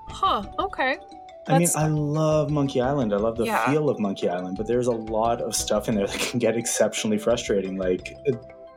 Huh, 0.08 0.44
okay. 0.58 0.98
I 1.48 1.58
mean, 1.58 1.68
I 1.74 1.88
love 1.88 2.50
Monkey 2.50 2.80
Island. 2.80 3.12
I 3.12 3.16
love 3.16 3.36
the 3.36 3.44
Yeah. 3.46 3.66
feel 3.66 3.90
of 3.90 3.98
Monkey 3.98 4.28
Island, 4.28 4.56
but 4.56 4.68
there's 4.68 4.86
a 4.86 4.92
lot 4.92 5.40
of 5.40 5.56
stuff 5.56 5.88
in 5.88 5.96
there 5.96 6.06
that 6.06 6.18
can 6.20 6.38
get 6.38 6.56
exceptionally 6.56 7.18
frustrating. 7.18 7.76
Like 7.76 8.14
it, 8.24 8.36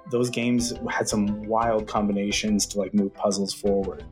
those 0.09 0.31
games 0.31 0.73
had 0.89 1.07
some 1.07 1.43
wild 1.43 1.87
combinations 1.87 2.65
to 2.67 2.79
like 2.79 2.93
move 2.95 3.13
puzzles 3.13 3.53
forward. 3.53 4.03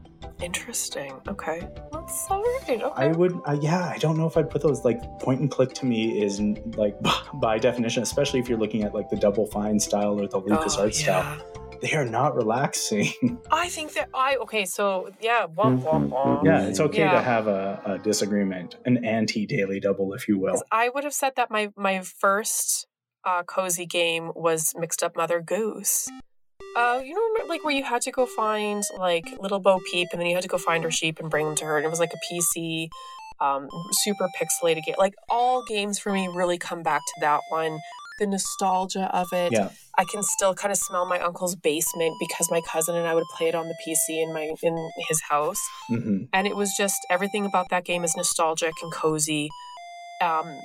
Interesting. 0.42 1.14
Okay. 1.28 1.68
That's 2.06 2.30
all 2.30 2.42
right. 2.42 2.70
Okay. 2.70 2.92
I 2.96 3.08
would, 3.12 3.40
uh, 3.46 3.58
yeah, 3.62 3.86
I 3.90 3.98
don't 3.98 4.18
know 4.18 4.28
if 4.28 4.36
I'd 4.38 4.50
put 4.50 4.62
those 4.62 4.84
like 4.86 5.02
point 5.20 5.40
and 5.42 5.50
click. 5.50 5.74
To 5.74 5.86
me, 5.86 6.22
is 6.24 6.40
like 6.76 6.96
by 7.36 7.58
definition, 7.58 8.04
especially 8.04 8.40
if 8.40 8.48
you're 8.50 8.58
looking 8.60 8.84
at 8.84 8.94
like 8.94 9.10
the 9.10 9.16
Double 9.16 9.48
Fine 9.48 9.80
style 9.80 10.20
or 10.20 10.28
the 10.28 10.38
Lucas 10.40 10.76
Oh, 10.78 10.82
Art 10.84 10.96
style, 10.96 11.38
they 11.82 11.94
are 11.94 12.06
not 12.06 12.36
relaxing. 12.36 13.12
I 13.52 13.70
think 13.70 13.94
that 13.94 14.10
I 14.14 14.36
okay, 14.38 14.66
so 14.66 15.10
yeah, 15.22 15.46
womp 15.48 15.84
womp 15.84 16.10
womp. 16.10 16.46
yeah, 16.46 16.64
it's 16.64 16.80
okay 16.80 17.00
Yeah. 17.00 17.14
to 17.14 17.22
have 17.22 17.48
a, 17.48 17.82
a 17.86 18.00
disagreement, 18.00 18.76
an 18.86 19.04
anti-daily 19.06 19.80
double, 19.80 20.14
if 20.14 20.28
you 20.28 20.38
will. 20.38 20.62
I 20.72 20.90
would 20.90 21.04
have 21.06 21.14
said 21.14 21.34
that 21.38 21.50
my 21.52 21.72
my 21.78 22.02
first 22.02 22.88
uh, 23.26 23.44
cozy 23.44 23.86
game 23.86 24.32
was 24.36 24.74
Mixed 24.78 25.02
Up 25.04 25.16
Mother 25.16 25.42
Goose. 25.42 26.10
Uh, 26.76 27.02
you 27.04 27.14
know, 27.14 27.22
remember, 27.22 27.50
like 27.50 27.64
where 27.64 27.74
you 27.74 27.84
had 27.84 28.02
to 28.04 28.12
go 28.12 28.26
find 28.26 28.84
like 28.98 29.26
little 29.40 29.60
Bo 29.60 29.80
Peep, 29.92 30.10
and 30.12 30.20
then 30.20 30.28
you 30.28 30.36
had 30.36 30.42
to 30.44 30.48
go 30.50 30.58
find 30.58 30.84
her 30.84 30.92
sheep 30.92 31.20
and 31.20 31.30
bring 31.30 31.46
them 31.46 31.56
to 31.56 31.66
her, 31.66 31.78
and 31.78 31.86
it 31.86 31.90
was 31.90 32.00
like 32.00 32.14
a 32.14 32.34
PC, 32.34 32.90
um, 33.40 33.68
super 33.92 34.28
pixelated 34.42 34.84
game. 34.84 34.96
Like 34.98 35.14
all 35.30 35.64
games 35.64 36.00
for 36.00 36.12
me 36.12 36.28
really 36.28 36.58
come 36.58 36.84
back 36.84 37.02
to 37.02 37.14
that 37.22 37.42
one. 37.50 37.80
The 38.20 38.28
nostalgia 38.28 39.10
of 39.16 39.28
it. 39.34 39.52
Yeah. 39.52 39.70
I 39.98 40.06
can 40.06 40.24
still 40.24 40.54
kind 40.54 40.72
of 40.72 40.78
smell 40.78 41.06
my 41.06 41.20
uncle's 41.20 41.56
basement 41.56 42.14
because 42.20 42.50
my 42.50 42.62
cousin 42.72 42.96
and 42.96 43.08
I 43.08 43.14
would 43.14 43.26
play 43.38 43.48
it 43.48 43.56
on 43.56 43.68
the 43.68 43.76
PC 43.86 44.22
in 44.22 44.34
my 44.34 44.52
in 44.62 44.90
his 45.08 45.22
house 45.30 45.60
hmm 45.88 46.24
and 46.34 46.48
it 46.48 46.56
was 46.56 46.74
just 46.76 47.00
everything 47.10 47.46
about 47.46 47.70
that 47.70 47.86
game 47.86 48.04
is 48.04 48.16
nostalgic 48.18 48.74
and 48.82 48.92
cozy 48.92 49.50
um 50.22 50.60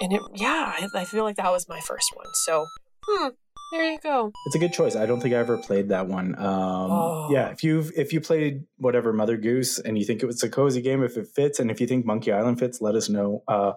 and 0.00 0.12
it 0.12 0.22
yeah 0.34 0.72
I, 0.76 0.88
I 0.94 1.04
feel 1.04 1.24
like 1.24 1.36
that 1.36 1.50
was 1.50 1.68
my 1.68 1.80
first 1.80 2.10
one 2.14 2.26
so 2.44 2.66
hmm 3.06 3.28
there 3.72 3.90
you 3.92 3.98
go 4.02 4.32
It's 4.46 4.54
a 4.54 4.58
good 4.58 4.72
choice. 4.72 4.94
I 4.96 5.06
don't 5.06 5.20
think 5.20 5.34
I 5.34 5.38
ever 5.38 5.58
played 5.58 5.88
that 5.88 6.06
one. 6.06 6.34
Um, 6.38 6.90
Oh. 6.90 7.28
Yeah, 7.30 7.48
if 7.48 7.64
you've 7.64 7.90
if 7.96 8.12
you 8.12 8.20
played 8.20 8.64
whatever 8.78 9.12
Mother 9.12 9.36
Goose 9.36 9.78
and 9.78 9.98
you 9.98 10.04
think 10.04 10.22
it 10.22 10.26
was 10.26 10.42
a 10.42 10.48
cozy 10.50 10.80
game, 10.82 11.02
if 11.02 11.16
it 11.16 11.26
fits, 11.34 11.58
and 11.58 11.70
if 11.70 11.80
you 11.80 11.86
think 11.86 12.06
Monkey 12.06 12.30
Island 12.32 12.58
fits, 12.58 12.80
let 12.80 12.94
us 12.94 13.08
know. 13.08 13.42
Uh, 13.48 13.72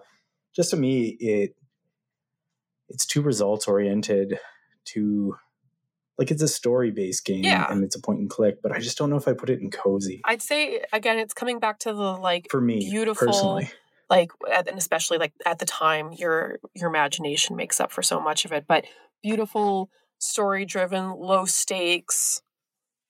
just 0.54 0.70
to 0.70 0.76
me, 0.76 1.16
it 1.20 1.56
it's 2.88 3.06
too 3.06 3.22
results 3.22 3.66
oriented, 3.68 4.38
too 4.84 5.36
like 6.18 6.30
it's 6.30 6.42
a 6.42 6.48
story 6.48 6.90
based 6.90 7.24
game 7.24 7.44
Yeah. 7.44 7.66
and 7.72 7.82
it's 7.82 7.96
a 7.96 8.00
point 8.00 8.20
and 8.20 8.28
click, 8.28 8.60
but 8.62 8.72
I 8.72 8.78
just 8.78 8.98
don't 8.98 9.08
know 9.10 9.16
if 9.16 9.26
I 9.26 9.32
put 9.32 9.48
it 9.50 9.60
in 9.60 9.70
cozy 9.70 10.20
I'd 10.24 10.42
say 10.42 10.82
again, 10.92 11.18
it's 11.18 11.32
coming 11.34 11.58
back 11.58 11.78
to 11.80 11.92
the 11.92 12.12
like 12.16 12.48
for 12.50 12.60
me 12.60 12.78
beautiful- 12.90 13.26
personally. 13.28 13.70
like 14.10 14.30
and 14.52 14.68
especially 14.76 15.18
like 15.18 15.32
at 15.46 15.58
the 15.60 15.64
time 15.66 16.12
your 16.12 16.58
your 16.74 16.88
imagination 16.90 17.56
makes 17.56 17.80
up 17.80 17.90
for 17.92 18.02
so 18.02 18.20
much 18.20 18.44
of 18.44 18.52
it 18.52 18.64
but 18.68 18.84
beautiful 19.22 19.90
story 20.18 20.64
driven 20.64 21.10
low 21.10 21.44
stakes 21.44 22.42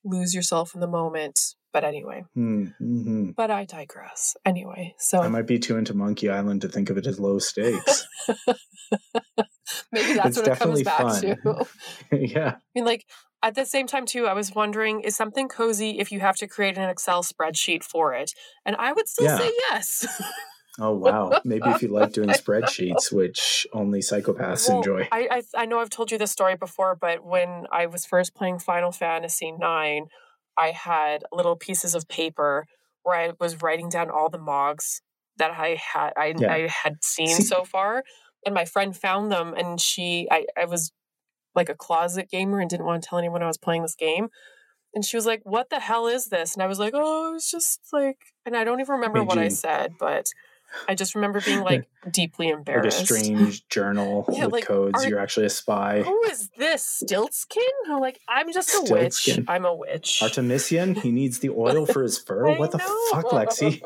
lose 0.04 0.34
yourself 0.34 0.74
in 0.74 0.80
the 0.80 0.86
moment 0.88 1.54
but 1.72 1.84
anyway 1.84 2.24
Hmm, 2.34 2.66
mhm. 2.80 3.34
but 3.36 3.50
i 3.50 3.64
digress 3.64 4.36
anyway 4.44 4.94
so 4.98 5.20
I 5.20 5.28
might 5.28 5.46
be 5.46 5.58
too 5.58 5.76
into 5.76 5.94
Monkey 5.94 6.28
Island 6.30 6.62
to 6.62 6.68
think 6.68 6.88
of 6.90 6.96
it 6.98 7.06
as 7.06 7.20
low 7.20 7.38
stakes. 7.38 8.06
maybe 9.92 10.14
that's 10.14 10.36
it's 10.36 10.38
what 10.38 10.48
it 10.48 10.58
comes 10.58 10.82
back 10.82 10.98
fun. 11.00 11.20
to 11.22 11.66
yeah. 12.12 12.52
i 12.56 12.60
mean 12.74 12.84
like 12.84 13.04
at 13.42 13.54
the 13.54 13.64
same 13.64 13.86
time 13.86 14.06
too 14.06 14.26
i 14.26 14.32
was 14.32 14.54
wondering 14.54 15.00
is 15.00 15.14
something 15.16 15.48
cozy 15.48 15.98
if 15.98 16.10
you 16.12 16.20
have 16.20 16.36
to 16.36 16.46
create 16.48 16.76
an 16.78 16.88
excel 16.88 17.22
spreadsheet 17.22 17.82
for 17.84 18.14
it 18.14 18.32
and 18.66 18.76
i 18.76 18.92
would 18.92 19.08
still 19.08 19.26
Yeah. 19.26 19.38
say 19.38 19.50
yes 19.70 20.06
Oh 20.78 20.94
wow. 20.94 21.40
Maybe 21.44 21.68
if 21.70 21.82
you 21.82 21.88
like 21.92 22.12
doing 22.12 22.28
spreadsheets, 22.30 23.12
which 23.12 23.66
only 23.72 24.00
psychopaths 24.00 24.68
Well, 24.68 24.78
enjoy. 24.78 25.08
I, 25.10 25.28
I 25.30 25.62
I 25.62 25.66
know 25.66 25.80
I've 25.80 25.90
told 25.90 26.10
you 26.10 26.18
this 26.18 26.30
story 26.30 26.56
before, 26.56 26.94
but 26.94 27.24
when 27.24 27.66
I 27.72 27.86
was 27.86 28.06
first 28.06 28.34
playing 28.34 28.60
Final 28.60 28.92
Fantasy 28.92 29.48
IX, 29.48 30.06
I 30.56 30.70
had 30.70 31.24
little 31.32 31.56
pieces 31.56 31.94
of 31.94 32.08
paper 32.08 32.66
where 33.02 33.16
I 33.16 33.32
was 33.40 33.62
writing 33.62 33.88
down 33.88 34.10
all 34.10 34.28
the 34.28 34.38
mogs 34.38 35.02
that 35.38 35.50
I 35.52 35.76
had 35.92 36.12
I, 36.16 36.34
Yeah. 36.38 36.52
I 36.52 36.68
had 36.68 37.02
seen 37.02 37.28
See- 37.28 37.44
so 37.44 37.64
far, 37.64 38.04
and 38.46 38.54
my 38.54 38.64
friend 38.64 38.96
found 38.96 39.32
them, 39.32 39.54
and 39.56 39.80
she 39.80 40.28
I 40.30 40.46
I 40.56 40.66
was 40.66 40.92
like 41.54 41.68
a 41.68 41.74
closet 41.74 42.30
gamer 42.30 42.60
and 42.60 42.70
didn't 42.70 42.86
want 42.86 43.02
to 43.02 43.08
tell 43.08 43.18
anyone 43.18 43.42
I 43.42 43.46
was 43.48 43.58
playing 43.58 43.82
this 43.82 43.96
game. 43.96 44.28
And 44.94 45.04
she 45.04 45.16
was 45.16 45.26
like, 45.26 45.40
"What 45.44 45.70
the 45.70 45.80
hell 45.80 46.06
is 46.06 46.26
this?" 46.26 46.54
And 46.54 46.62
I 46.62 46.66
was 46.66 46.78
like, 46.78 46.92
"Oh, 46.94 47.34
it's 47.36 47.50
just 47.50 47.80
like," 47.92 48.18
and 48.46 48.56
I 48.56 48.64
don't 48.64 48.80
even 48.80 48.94
remember 48.96 49.20
Hey, 49.20 49.24
what 49.26 49.38
I 49.38 49.48
said, 49.48 49.94
but 49.98 50.26
I 50.88 50.94
just 50.94 51.14
remember 51.14 51.40
being 51.40 51.60
like 51.62 51.88
deeply 52.10 52.46
Like 52.46 52.54
a 52.54 52.58
embarrassed. 52.58 53.04
strange 53.06 53.66
journal 53.68 54.24
Yeah, 54.32 54.44
with 54.44 54.52
like, 54.52 54.64
codes. 54.66 55.04
are- 55.04 55.08
You're 55.08 55.18
actually 55.18 55.46
a 55.46 55.50
spy. 55.50 56.02
Who 56.02 56.22
is 56.24 56.48
this? 56.56 57.02
Stiltskin? 57.04 57.58
I'm 57.88 58.00
like, 58.00 58.20
I'm 58.28 58.52
just 58.52 58.70
a 58.74 58.92
witch. 58.92 59.38
I'm 59.48 59.64
a 59.64 59.74
witch. 59.74 60.20
Artemicion, 60.22 60.96
he 61.00 61.10
needs 61.20 61.40
the 61.40 61.50
oil 61.50 61.86
for 61.86 62.02
his 62.02 62.18
fur. 62.18 62.56
What 62.56 62.70
the 62.72 62.78
know. 62.78 62.96
fuck, 63.12 63.26
Lexi? 63.32 63.80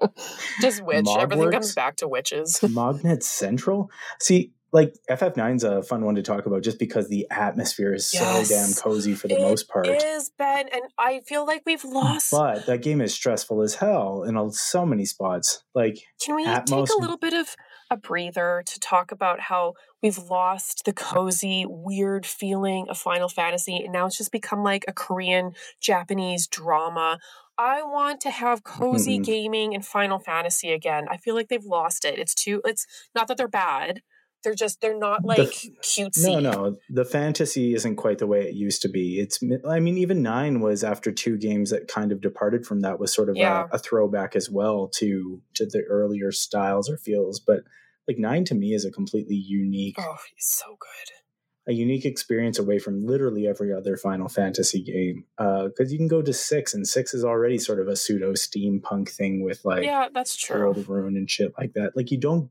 just 0.60 0.82
witch. 0.84 1.06
Everything 1.18 1.50
comes 1.50 1.74
back 1.74 1.96
to 1.96 2.08
witches. 2.08 2.58
Mognet 2.62 3.22
Central? 3.22 3.90
See, 4.20 4.52
like 4.72 4.94
FF9's 5.10 5.64
a 5.64 5.82
fun 5.82 6.04
one 6.04 6.14
to 6.14 6.22
talk 6.22 6.46
about 6.46 6.62
just 6.62 6.78
because 6.78 7.08
the 7.08 7.26
atmosphere 7.30 7.92
is 7.92 8.10
Yes. 8.14 8.48
so 8.48 8.54
damn 8.54 8.72
cozy 8.74 9.14
for 9.14 9.28
the 9.28 9.36
It 9.36 9.40
most 9.42 9.68
part. 9.68 9.86
It 9.86 10.02
is, 10.02 10.30
Ben, 10.38 10.66
and 10.72 10.82
I 10.98 11.20
feel 11.20 11.46
like 11.46 11.62
we've 11.66 11.84
lost. 11.84 12.30
But 12.30 12.64
that 12.66 12.82
game 12.82 13.00
is 13.00 13.12
stressful 13.14 13.60
as 13.62 13.74
hell 13.76 14.22
in 14.22 14.50
so 14.52 14.86
many 14.86 15.04
spots. 15.04 15.62
Like, 15.74 15.98
Can 16.24 16.36
we 16.36 16.46
Atmos- 16.46 16.86
take 16.88 16.96
a 16.96 17.00
little 17.00 17.18
bit 17.18 17.34
of 17.34 17.54
a 17.90 17.96
breather 17.98 18.62
to 18.66 18.80
talk 18.80 19.12
about 19.12 19.40
how 19.40 19.74
we've 20.02 20.16
lost 20.18 20.84
the 20.86 20.92
cozy, 20.94 21.66
weird 21.68 22.24
feeling 22.24 22.86
of 22.88 22.96
Final 22.96 23.28
Fantasy, 23.28 23.76
and 23.76 23.92
now 23.92 24.06
it's 24.06 24.16
just 24.16 24.32
become 24.32 24.62
like 24.64 24.84
a 24.88 24.92
Korean, 24.94 25.52
Japanese 25.80 26.46
drama. 26.46 27.18
I 27.58 27.82
want 27.82 28.22
to 28.22 28.30
have 28.30 28.64
cozy 28.64 29.18
Mm-mm. 29.18 29.24
gaming 29.24 29.74
and 29.74 29.84
Final 29.84 30.18
Fantasy 30.18 30.72
again. 30.72 31.04
I 31.10 31.18
feel 31.18 31.34
like 31.34 31.48
they've 31.48 31.62
lost 31.62 32.06
it. 32.06 32.18
It's 32.18 32.34
too. 32.34 32.62
It's 32.64 32.86
not 33.14 33.28
that 33.28 33.36
they're 33.36 33.46
bad. 33.46 34.00
They're 34.42 34.54
just 34.54 34.80
they're 34.80 34.98
not 34.98 35.24
like 35.24 35.38
f- 35.38 35.64
cutesy. 35.82 36.40
no, 36.42 36.50
no, 36.50 36.76
the 36.90 37.04
fantasy 37.04 37.74
isn't 37.74 37.96
quite 37.96 38.18
the 38.18 38.26
way 38.26 38.42
it 38.48 38.54
used 38.54 38.82
to 38.82 38.88
be. 38.88 39.20
It's, 39.20 39.38
I 39.68 39.78
mean, 39.80 39.96
even 39.98 40.22
nine 40.22 40.60
was 40.60 40.82
after 40.84 41.12
two 41.12 41.36
games 41.38 41.70
that 41.70 41.88
kind 41.88 42.10
of 42.12 42.20
departed 42.20 42.66
from 42.66 42.80
that 42.80 42.98
was 42.98 43.12
sort 43.14 43.28
of 43.28 43.36
Yeah. 43.36 43.66
a, 43.72 43.76
a 43.76 43.78
throwback 43.78 44.34
as 44.36 44.50
well 44.50 44.88
to 44.96 45.40
to 45.54 45.66
the 45.66 45.82
earlier 45.88 46.32
styles 46.32 46.90
or 46.90 46.96
feels. 46.96 47.38
But 47.40 47.60
like 48.08 48.18
nine 48.18 48.44
to 48.46 48.54
me 48.54 48.72
is 48.74 48.84
a 48.84 48.90
completely 48.90 49.36
unique, 49.36 49.94
Oh, 49.98 50.16
he's 50.34 50.46
so 50.46 50.76
good. 50.80 51.72
a 51.72 51.72
unique 51.72 52.04
experience 52.04 52.58
away 52.58 52.80
from 52.80 53.06
literally 53.06 53.46
every 53.46 53.72
other 53.72 53.96
Final 53.96 54.28
Fantasy 54.28 54.82
game. 54.82 55.24
Uh, 55.38 55.68
because 55.68 55.92
you 55.92 55.98
can 55.98 56.08
go 56.08 56.20
to 56.20 56.32
six, 56.32 56.74
and 56.74 56.84
six 56.88 57.14
is 57.14 57.24
already 57.24 57.58
sort 57.58 57.78
of 57.78 57.86
a 57.86 57.94
pseudo 57.94 58.32
steampunk 58.32 59.08
thing 59.08 59.44
with 59.44 59.64
like 59.64 59.84
yeah, 59.84 60.08
that's 60.12 60.34
true. 60.36 60.58
World 60.58 60.78
of 60.78 60.88
Ruin 60.88 61.16
and 61.16 61.30
shit 61.30 61.52
like 61.56 61.74
that. 61.74 61.92
Like 61.96 62.10
you 62.10 62.18
don't 62.18 62.50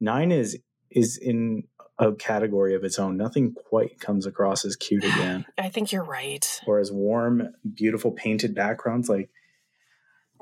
nine 0.00 0.32
is 0.32 0.58
is 0.90 1.16
in 1.16 1.64
a 1.98 2.12
category 2.12 2.74
of 2.74 2.82
its 2.82 2.98
own. 2.98 3.16
Nothing 3.16 3.52
quite 3.52 4.00
comes 4.00 4.26
across 4.26 4.64
as 4.64 4.74
cute 4.74 5.04
again. 5.04 5.44
I 5.58 5.68
think 5.68 5.92
you're 5.92 6.04
right. 6.04 6.60
or 6.66 6.78
as 6.78 6.90
warm, 6.90 7.54
beautiful 7.74 8.10
painted 8.10 8.54
backgrounds. 8.54 9.08
Like 9.08 9.30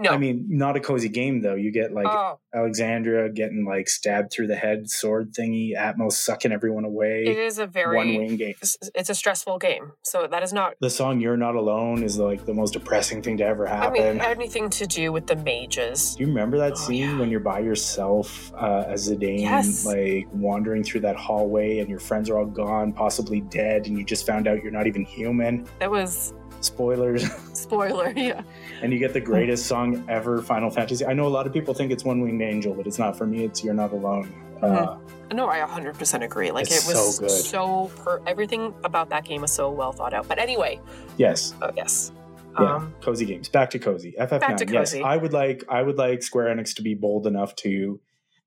No. 0.00 0.10
I 0.10 0.18
mean, 0.18 0.46
not 0.48 0.76
a 0.76 0.80
cozy 0.80 1.08
game 1.08 1.42
though. 1.42 1.54
You 1.54 1.72
get 1.72 1.92
like 1.92 2.06
oh, 2.08 2.38
Alexandria 2.54 3.28
getting 3.30 3.64
like 3.64 3.88
stabbed 3.88 4.32
through 4.32 4.46
the 4.46 4.56
head, 4.56 4.88
sword 4.90 5.32
thingy, 5.34 5.76
Atomos 5.76 6.12
sucking 6.12 6.52
everyone 6.52 6.84
away. 6.84 7.24
It 7.26 7.36
is 7.38 7.58
a 7.58 7.66
very 7.66 7.96
one 7.96 8.08
wing 8.14 8.36
game. 8.36 8.54
It's 8.94 9.10
a 9.10 9.14
stressful 9.14 9.58
game, 9.58 9.92
so 10.02 10.26
that 10.30 10.42
is 10.42 10.52
not 10.52 10.74
The 10.80 10.90
song 10.90 11.20
"You're 11.20 11.36
Not 11.36 11.54
Alone" 11.56 12.02
is 12.02 12.18
like 12.18 12.44
the 12.46 12.54
most 12.54 12.72
depressing 12.74 13.22
thing 13.22 13.36
to 13.38 13.44
ever 13.44 13.66
happen. 13.66 14.00
I 14.02 14.12
mean, 14.12 14.20
anything 14.20 14.70
to 14.70 14.86
do 14.86 15.10
with 15.12 15.26
the 15.26 15.36
mages. 15.36 16.14
Do 16.14 16.22
you 16.22 16.28
remember 16.28 16.58
that 16.58 16.72
Oh, 16.72 16.76
scene 16.76 17.10
yeah. 17.10 17.18
when 17.18 17.30
you're 17.30 17.40
by 17.40 17.60
yourself 17.60 18.52
uh, 18.54 18.84
as 18.86 19.08
Zidane, 19.10 19.40
Yes. 19.40 19.84
like 19.84 20.26
wandering 20.32 20.84
through 20.84 21.00
that 21.00 21.16
hallway, 21.16 21.78
and 21.78 21.88
your 21.88 21.98
friends 21.98 22.30
are 22.30 22.38
all 22.38 22.46
gone, 22.46 22.92
possibly 22.92 23.40
dead, 23.40 23.86
and 23.86 23.98
you 23.98 24.04
just 24.04 24.26
found 24.26 24.46
out 24.46 24.62
you're 24.62 24.70
not 24.72 24.86
even 24.86 25.04
human? 25.04 25.66
That 25.80 25.90
was 25.90 26.34
Spoilers. 26.60 27.30
spoiler. 27.52 28.12
Yeah. 28.16 28.42
and 28.82 28.92
you 28.92 28.98
get 28.98 29.12
the 29.12 29.20
greatest 29.20 29.66
song 29.66 30.04
ever, 30.08 30.42
Final 30.42 30.70
Fantasy. 30.70 31.04
I 31.06 31.12
know 31.12 31.26
a 31.26 31.28
lot 31.28 31.46
of 31.46 31.52
people 31.52 31.74
think 31.74 31.92
it's 31.92 32.04
One 32.04 32.20
Winged 32.20 32.42
Angel, 32.42 32.74
but 32.74 32.86
it's 32.86 32.98
not. 32.98 33.16
For 33.16 33.26
me, 33.26 33.44
it's 33.44 33.62
You're 33.62 33.74
Not 33.74 33.92
Alone. 33.92 34.32
Uh, 34.62 34.98
No, 35.32 35.48
I 35.48 35.60
100% 35.60 36.24
agree. 36.24 36.50
Like 36.50 36.66
It's 36.66 36.88
it 36.88 36.92
was 36.92 37.16
so 37.16 37.20
good. 37.20 37.30
so 37.30 37.90
per- 38.02 38.20
everything 38.26 38.74
about 38.84 39.10
that 39.10 39.24
game 39.24 39.42
was 39.42 39.52
so 39.52 39.70
well 39.70 39.92
thought 39.92 40.12
out. 40.14 40.26
But 40.26 40.38
anyway, 40.38 40.80
yes, 41.16 41.54
oh 41.62 41.70
yes. 41.76 42.10
yeah, 42.58 42.76
Um, 42.76 42.94
cozy 43.00 43.24
games. 43.24 43.48
Back 43.48 43.70
to 43.70 43.78
cozy. 43.78 44.14
FF9. 44.18 44.40
Back 44.40 44.56
to 44.56 44.66
yes. 44.72 44.94
I 44.96 45.16
would 45.16 45.32
like. 45.32 45.64
I 45.68 45.82
would 45.82 45.96
like 45.96 46.22
Square 46.22 46.54
Enix 46.56 46.74
to 46.76 46.82
be 46.82 46.94
bold 46.94 47.26
enough 47.26 47.54
to 47.56 48.00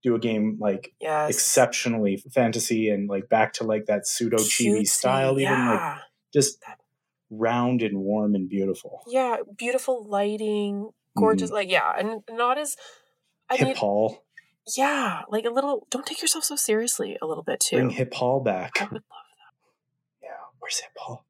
do 0.03 0.15
a 0.15 0.19
game 0.19 0.57
like 0.59 0.93
yes. 0.99 1.29
exceptionally 1.29 2.17
fantasy 2.33 2.89
and 2.89 3.07
like 3.07 3.29
back 3.29 3.53
to 3.53 3.63
like 3.63 3.85
that 3.85 4.07
pseudo 4.07 4.37
chibi 4.37 4.85
style, 4.87 5.39
even 5.39 5.53
like 5.67 5.79
yeah. 5.79 5.97
just 6.33 6.57
round 7.31 7.81
and 7.81 7.97
warm 7.97 8.35
and 8.35 8.47
beautiful. 8.49 9.01
yeah, 9.07 9.37
beautiful 9.57 10.05
lighting, 10.07 10.89
gorgeous. 11.17 11.49
Mm. 11.49 11.53
Like 11.53 11.71
yeah, 11.71 11.91
and 11.97 12.21
not 12.29 12.57
as 12.59 12.75
I 13.49 13.55
Hip 13.55 13.67
mean, 13.67 13.75
Hall. 13.77 14.23
yeah, 14.77 15.21
like 15.29 15.45
a 15.45 15.49
little. 15.49 15.87
Don't 15.89 16.05
take 16.05 16.21
yourself 16.21 16.43
so 16.43 16.55
seriously 16.55 17.17
a 17.21 17.25
little 17.25 17.43
bit 17.43 17.59
too. 17.61 17.77
Bring 17.77 17.89
Hip 17.91 18.13
Hall 18.13 18.39
back. 18.41 18.73
I 18.79 18.83
would 18.83 18.93
love 18.93 19.01
that. 19.01 20.21
Yeah, 20.21 20.29
where's 20.59 20.81
Hippaul? 20.81 21.21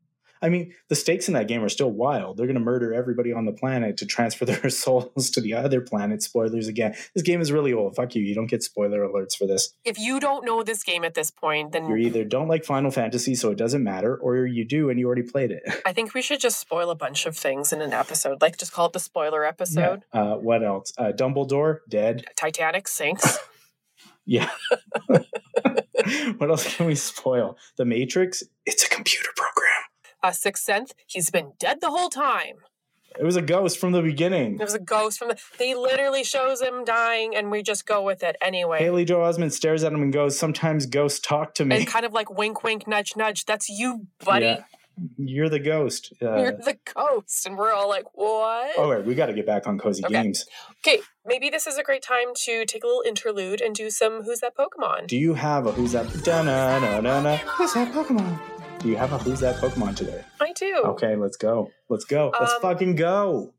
I 0.42 0.50
mean, 0.50 0.74
the 0.90 0.96
stakes 0.96 1.28
in 1.28 1.34
that 1.36 1.48
game 1.48 1.64
are 1.64 1.70
still 1.70 1.92
wild. 1.92 2.38
They're 2.38 2.48
going 2.48 2.56
to 2.56 2.62
murder 2.62 2.94
everybody 2.94 3.32
on 3.32 3.46
the 3.46 3.52
planet 3.52 3.98
to 3.98 4.06
transfer 4.06 4.46
their 4.52 4.70
souls 4.70 5.30
to 5.32 5.42
the 5.42 5.54
other 5.54 5.82
planet. 5.82 6.24
Spoilers 6.24 6.68
again. 6.68 6.96
This 7.14 7.24
game 7.24 7.42
is 7.42 7.52
really 7.52 7.74
old. 7.74 7.96
Fuck 7.96 8.16
you. 8.16 8.24
You 8.24 8.36
don't 8.36 8.48
get 8.48 8.64
spoiler 8.64 9.08
alerts 9.08 9.36
for 9.36 9.46
this. 9.46 9.74
If 9.86 10.00
you 10.00 10.20
don't 10.20 10.46
know 10.46 10.64
this 10.64 10.84
game 10.84 11.04
at 11.04 11.14
this 11.14 11.32
point, 11.32 11.72
then 11.72 11.88
You 11.90 11.96
either 11.98 12.24
don't 12.24 12.48
like 12.48 12.66
Final 12.66 12.92
Fantasy, 12.92 13.36
so 13.36 13.52
it 13.52 13.58
doesn't 13.58 13.84
matter, 13.84 14.16
or 14.16 14.46
you 14.46 14.66
do 14.66 14.90
and 14.90 15.00
you 15.00 15.06
already 15.06 15.24
played 15.24 15.52
it. 15.52 15.64
I 15.86 15.94
think 15.94 16.14
we 16.14 16.22
should 16.22 16.40
just 16.40 16.60
spoil 16.60 16.90
a 16.90 16.96
bunch 16.96 17.26
of 17.26 17.38
things 17.38 17.72
in 17.72 17.82
an 17.82 17.94
episode. 17.94 18.42
Like 18.42 18.58
just 18.58 18.72
call 18.72 18.88
it 18.88 18.94
the 18.94 19.00
spoiler 19.00 19.44
episode. 19.46 20.04
Uh, 20.12 20.36
what 20.36 20.64
else? 20.64 20.94
Uh, 20.98 21.12
Dumbledore 21.16 21.80
dead. 21.88 22.26
Titanic 22.36 22.88
sinks. 22.88 23.38
Yeah. 24.26 24.50
what 26.38 26.50
else 26.50 26.76
can 26.76 26.86
we 26.86 26.96
spoil? 26.96 27.58
The 27.78 27.86
Matrix. 27.86 28.44
It's 28.66 28.86
a 28.86 28.90
computer 28.90 29.30
program. 29.36 29.71
Uh, 30.24 30.32
Sixth 30.32 30.64
Sense. 30.64 30.94
He's 31.08 31.30
been 31.30 31.54
dead 31.60 31.80
the 31.82 31.90
whole 31.90 32.10
time. 32.10 32.58
It 33.20 33.26
was 33.26 33.36
a 33.36 33.42
ghost 33.42 33.78
from 33.78 33.92
the 33.92 34.02
beginning. 34.02 34.56
There 34.56 34.66
was 34.66 34.74
a 34.74 34.80
ghost 34.80 35.20
from 35.20 35.28
the. 35.30 35.38
They 35.60 35.76
literally 35.76 36.24
shows 36.24 36.62
him 36.62 36.86
dying, 36.86 37.36
and 37.36 37.52
we 37.52 37.62
just 37.62 37.86
go 37.86 38.02
with 38.02 38.24
it 38.24 38.38
anyway. 38.42 38.80
Haley 38.80 39.04
Joel 39.04 39.28
Osment 39.30 39.52
stares 39.52 39.84
at 39.84 39.92
him 39.92 40.02
and 40.02 40.14
goes, 40.14 40.38
"Sometimes 40.40 40.86
ghosts 40.86 41.20
talk 41.20 41.54
to 41.56 41.66
me." 41.66 41.76
and 41.76 41.88
kind 41.88 42.06
of 42.06 42.14
like 42.14 42.30
wink, 42.30 42.64
wink, 42.64 42.88
nudge, 42.88 43.18
nudge. 43.18 43.44
That's 43.46 43.68
you, 43.68 44.08
buddy. 44.24 44.46
Yeah. 44.46 44.64
You're 45.18 45.50
the 45.50 45.60
ghost. 45.60 46.14
Uh, 46.22 46.38
You're 46.38 46.52
the 46.52 46.78
ghost, 46.94 47.46
and 47.46 47.58
we're 47.58 47.72
all 47.74 47.90
like, 47.90 48.06
"What?" 48.14 48.78
all 48.78 48.90
right, 48.90 49.04
we 49.04 49.14
got 49.16 49.26
to 49.26 49.34
get 49.34 49.46
back 49.46 49.68
on 49.68 49.78
cozy 49.78 50.06
Okay. 50.06 50.14
games. 50.22 50.46
Okay, 50.86 51.02
maybe 51.26 51.50
this 51.50 51.66
is 51.68 51.78
a 51.78 51.84
great 51.84 52.04
time 52.04 52.28
to 52.46 52.66
take 52.66 52.84
a 52.84 52.88
little 52.88 53.04
interlude 53.06 53.60
and 53.62 53.74
do 53.76 53.90
some 53.90 54.24
"Who's 54.24 54.40
That 54.40 54.56
Pokemon?" 54.56 55.08
Do 55.08 55.18
you 55.18 55.34
have 55.34 55.66
a 55.66 55.72
who's 55.74 55.92
that? 55.94 56.08
Da-na-na-na-na. 56.24 57.38
Who's 57.38 57.74
that 57.74 57.92
Pokemon? 57.94 58.40
Do 58.82 58.90
you 58.90 58.96
have 58.98 59.14
a 59.14 59.20
who's 59.20 59.42
that 59.42 59.58
Pokemon 59.58 59.96
today? 59.96 60.24
I 60.40 60.54
do. 60.54 60.82
Okay, 60.86 61.16
let's 61.16 61.38
go. 61.38 61.70
Let's 61.88 62.04
go. 62.06 62.32
Let's 62.40 62.54
Um, 62.54 62.62
fucking 62.62 62.96
go. 62.96 63.54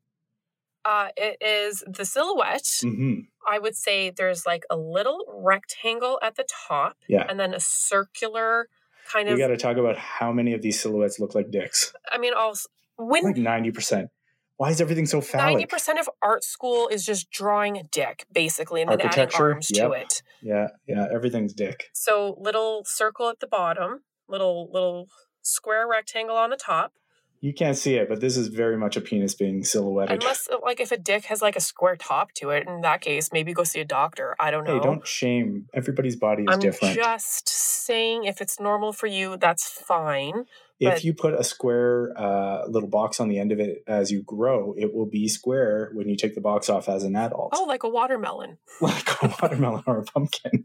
Uh, 0.84 1.10
it 1.16 1.36
is 1.40 1.84
the 1.86 2.04
silhouette. 2.04 2.64
Mm-hmm. 2.64 3.20
I 3.48 3.60
would 3.60 3.76
say 3.76 4.10
there's 4.10 4.46
like 4.46 4.64
a 4.68 4.76
little 4.76 5.24
rectangle 5.28 6.18
at 6.22 6.34
the 6.34 6.44
top, 6.68 6.96
Yeah. 7.08 7.24
and 7.28 7.38
then 7.38 7.54
a 7.54 7.60
circular 7.60 8.68
kind 9.12 9.28
We 9.28 9.34
of. 9.34 9.36
We 9.36 9.42
got 9.44 9.48
to 9.48 9.56
talk 9.56 9.76
about 9.76 9.96
how 9.96 10.32
many 10.32 10.54
of 10.54 10.62
these 10.62 10.80
silhouettes 10.80 11.20
look 11.20 11.36
like 11.36 11.52
dicks. 11.52 11.92
I 12.10 12.18
mean, 12.18 12.34
also 12.34 12.68
when 12.96 13.22
Like 13.22 13.36
ninety 13.36 13.70
percent. 13.70 14.10
Why 14.56 14.70
is 14.70 14.80
everything 14.80 15.06
so 15.06 15.22
Ninety 15.34 15.66
percent 15.66 15.98
of 16.00 16.08
art 16.20 16.42
school 16.44 16.88
is 16.88 17.04
just 17.06 17.30
drawing 17.30 17.76
a 17.76 17.82
dick, 17.84 18.26
basically, 18.32 18.80
and 18.82 18.90
then 18.90 19.00
adding 19.00 19.06
Architecture, 19.20 19.52
arms 19.52 19.68
to 19.68 19.92
it. 19.92 20.22
Yeah, 20.40 20.68
yeah, 20.86 21.06
everything's 21.12 21.52
dick. 21.52 21.90
So 21.92 22.36
little 22.40 22.84
circle 22.84 23.28
at 23.28 23.40
the 23.40 23.46
bottom, 23.48 24.02
little 24.28 24.70
little 24.72 25.08
square 25.42 25.86
rectangle 25.88 26.36
on 26.36 26.50
the 26.50 26.56
top. 26.56 26.92
You 27.40 27.52
can't 27.52 27.76
see 27.76 27.96
it, 27.96 28.08
but 28.08 28.20
this 28.20 28.36
is 28.36 28.46
very 28.46 28.76
much 28.76 28.96
a 28.96 29.00
penis 29.00 29.34
being 29.34 29.64
silhouetted. 29.64 30.22
Unless, 30.22 30.48
uh, 30.48 30.58
like, 30.62 30.78
if 30.78 30.92
a 30.92 30.96
dick 30.96 31.24
has 31.24 31.42
like 31.42 31.56
a 31.56 31.60
square 31.60 31.96
top 31.96 32.30
to 32.34 32.50
it, 32.50 32.68
in 32.68 32.82
that 32.82 33.00
case, 33.00 33.30
maybe 33.32 33.52
go 33.52 33.64
see 33.64 33.80
a 33.80 33.84
doctor. 33.84 34.36
I 34.38 34.52
don't 34.52 34.62
know. 34.62 34.78
hey, 34.78 34.84
don't 34.84 35.04
shame. 35.04 35.66
Everybody's 35.74 36.14
body 36.14 36.44
is 36.44 36.48
I'm 36.52 36.60
different. 36.60 36.94
just 36.94 37.48
saying, 37.48 38.24
if 38.24 38.40
it's 38.40 38.60
normal 38.60 38.92
for 38.92 39.08
you, 39.08 39.36
that's 39.36 39.66
fine. 39.68 40.44
If 40.86 40.94
but- 40.94 41.04
you 41.04 41.14
put 41.14 41.34
a 41.34 41.44
square 41.44 42.12
uh, 42.16 42.66
little 42.66 42.88
box 42.88 43.20
on 43.20 43.28
the 43.28 43.38
end 43.38 43.52
of 43.52 43.60
it 43.60 43.82
as 43.86 44.10
you 44.10 44.22
grow, 44.22 44.74
it 44.76 44.92
will 44.94 45.06
be 45.06 45.28
square 45.28 45.90
when 45.94 46.08
you 46.08 46.16
take 46.16 46.34
the 46.34 46.40
box 46.40 46.68
off 46.68 46.88
as 46.88 47.04
an 47.04 47.16
adult. 47.16 47.50
Oh, 47.54 47.64
like 47.64 47.82
a 47.82 47.88
watermelon, 47.88 48.58
like 48.80 49.08
a 49.22 49.34
watermelon 49.40 49.84
or 49.86 49.98
a 49.98 50.04
pumpkin. 50.04 50.64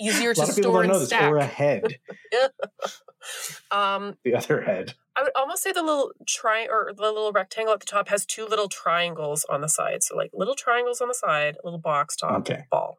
easier 0.00 0.32
to 0.34 0.40
lot 0.40 0.48
of 0.48 0.56
people 0.56 0.70
store 0.72 0.82
and 0.84 0.94
this. 0.94 1.06
stack. 1.06 1.30
Or 1.30 1.36
a 1.38 1.44
head, 1.44 1.98
um, 3.70 4.16
the 4.24 4.34
other 4.34 4.62
head. 4.62 4.94
I 5.16 5.22
would 5.22 5.32
almost 5.34 5.62
say 5.62 5.72
the 5.72 5.82
little 5.82 6.12
tri 6.26 6.66
or 6.70 6.92
the 6.96 7.02
little 7.02 7.32
rectangle 7.32 7.74
at 7.74 7.80
the 7.80 7.86
top 7.86 8.08
has 8.08 8.24
two 8.24 8.46
little 8.46 8.68
triangles 8.68 9.44
on 9.50 9.60
the 9.60 9.68
side. 9.68 10.02
So 10.04 10.16
like 10.16 10.30
little 10.32 10.54
triangles 10.54 11.00
on 11.00 11.08
the 11.08 11.14
side, 11.14 11.56
a 11.62 11.66
little 11.66 11.80
box 11.80 12.16
top 12.16 12.40
Okay. 12.40 12.62
ball, 12.70 12.98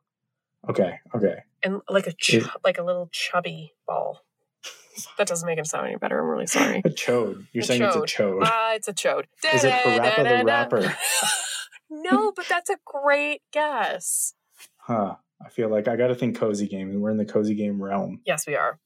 Okay, 0.70 1.00
okay. 1.16 1.36
and 1.64 1.82
like 1.90 2.08
a 2.08 2.12
ch- 2.12 2.36
It- 2.36 2.48
like 2.64 2.78
a 2.78 2.84
little 2.84 3.08
chubby 3.12 3.74
ball. 3.88 4.22
That 5.18 5.28
doesn't 5.28 5.46
make 5.48 5.60
it 5.60 5.68
sound 5.68 5.88
any 5.88 5.96
better. 5.98 6.20
I'm 6.20 6.28
really 6.30 6.48
sorry. 6.48 6.80
A 6.86 6.90
chode. 6.90 7.46
You're 7.54 7.64
A 7.64 7.66
saying 7.66 7.82
it's 7.82 7.96
a 7.96 8.00
chode. 8.02 8.42
Ah, 8.44 8.74
it's 8.74 8.88
a 8.88 8.94
chode. 8.94 9.26
Is 9.54 9.64
it 9.64 9.72
Parappa 9.74 9.84
the 10.18 10.24
Da-da-da-da-da. 10.24 10.44
Rapper? 10.46 10.98
no, 11.90 12.32
but 12.32 12.46
that's 12.48 12.70
a 12.70 12.78
great 12.86 13.42
guess. 13.52 14.34
Huh. 14.78 15.16
I 15.44 15.50
feel 15.50 15.70
like 15.70 15.88
I 15.88 15.96
got 15.96 16.08
to 16.08 16.16
think 16.16 16.38
cozy 16.38 16.68
game, 16.68 16.90
and 16.90 17.02
we're 17.02 17.12
in 17.12 17.18
the 17.18 17.26
cozy 17.26 17.56
game 17.56 17.82
realm. 17.82 18.22
Yes, 18.26 18.46
we 18.46 18.56
are. 18.56 18.78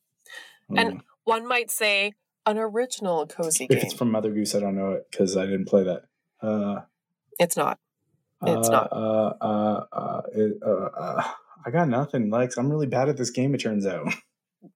Hmm. 0.70 0.78
And 0.78 1.02
One 1.24 1.48
might 1.48 1.72
say 1.72 2.14
an 2.46 2.58
original 2.58 3.26
cozy 3.26 3.64
if 3.66 3.70
game. 3.70 3.80
it's 3.80 3.94
from 3.94 4.12
Mother 4.12 4.32
Goose, 4.32 4.54
I 4.54 4.60
don't 4.60 4.76
know 4.76 4.92
it 4.92 5.08
because 5.10 5.36
I 5.38 5.46
didn't 5.46 5.66
play 5.66 5.84
that. 5.84 6.04
Uh, 6.42 6.82
It's 7.40 7.58
not. 7.58 7.80
It's 8.46 8.68
uh, 8.68 8.72
not. 8.72 8.90
Uh, 8.92 9.34
uh, 9.42 9.86
uh, 9.92 10.22
uh, 10.66 10.70
uh, 10.70 11.24
I 11.66 11.72
got 11.72 11.88
nothing, 11.88 12.30
Lex. 12.30 12.58
I'm 12.58 12.70
really 12.70 12.88
bad 12.88 13.08
at 13.10 13.16
this 13.18 13.30
game. 13.30 13.56
It 13.56 13.60
turns 13.60 13.86
out. 13.88 14.14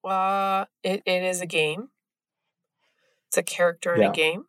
Uh, 0.03 0.65
it, 0.83 1.01
it 1.05 1.23
is 1.23 1.41
a 1.41 1.45
game. 1.45 1.89
It's 3.27 3.37
a 3.37 3.43
character 3.43 3.95
in 3.95 4.01
Yeah. 4.01 4.09
a 4.09 4.13
game 4.13 4.45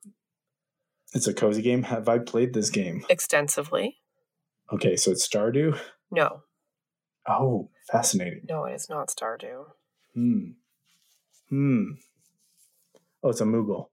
It's 1.14 1.26
a 1.26 1.34
cozy 1.34 1.62
game. 1.62 1.84
Have 1.84 2.08
I 2.08 2.18
played 2.18 2.54
this 2.54 2.70
game? 2.70 3.04
extensively. 3.08 3.98
Okay, 4.72 4.96
so 4.96 5.10
it's 5.10 5.26
Stardew. 5.26 5.78
No, 6.10 6.42
Oh, 7.26 7.70
fascinating. 7.90 8.42
no, 8.48 8.64
it 8.64 8.74
is 8.74 8.88
not 8.88 9.08
Stardew. 9.08 9.66
Hmm. 10.14 10.50
Hmm. 11.48 11.84
Oh, 13.22 13.30
it's 13.30 13.40
a 13.40 13.44
Moogle. 13.44 13.88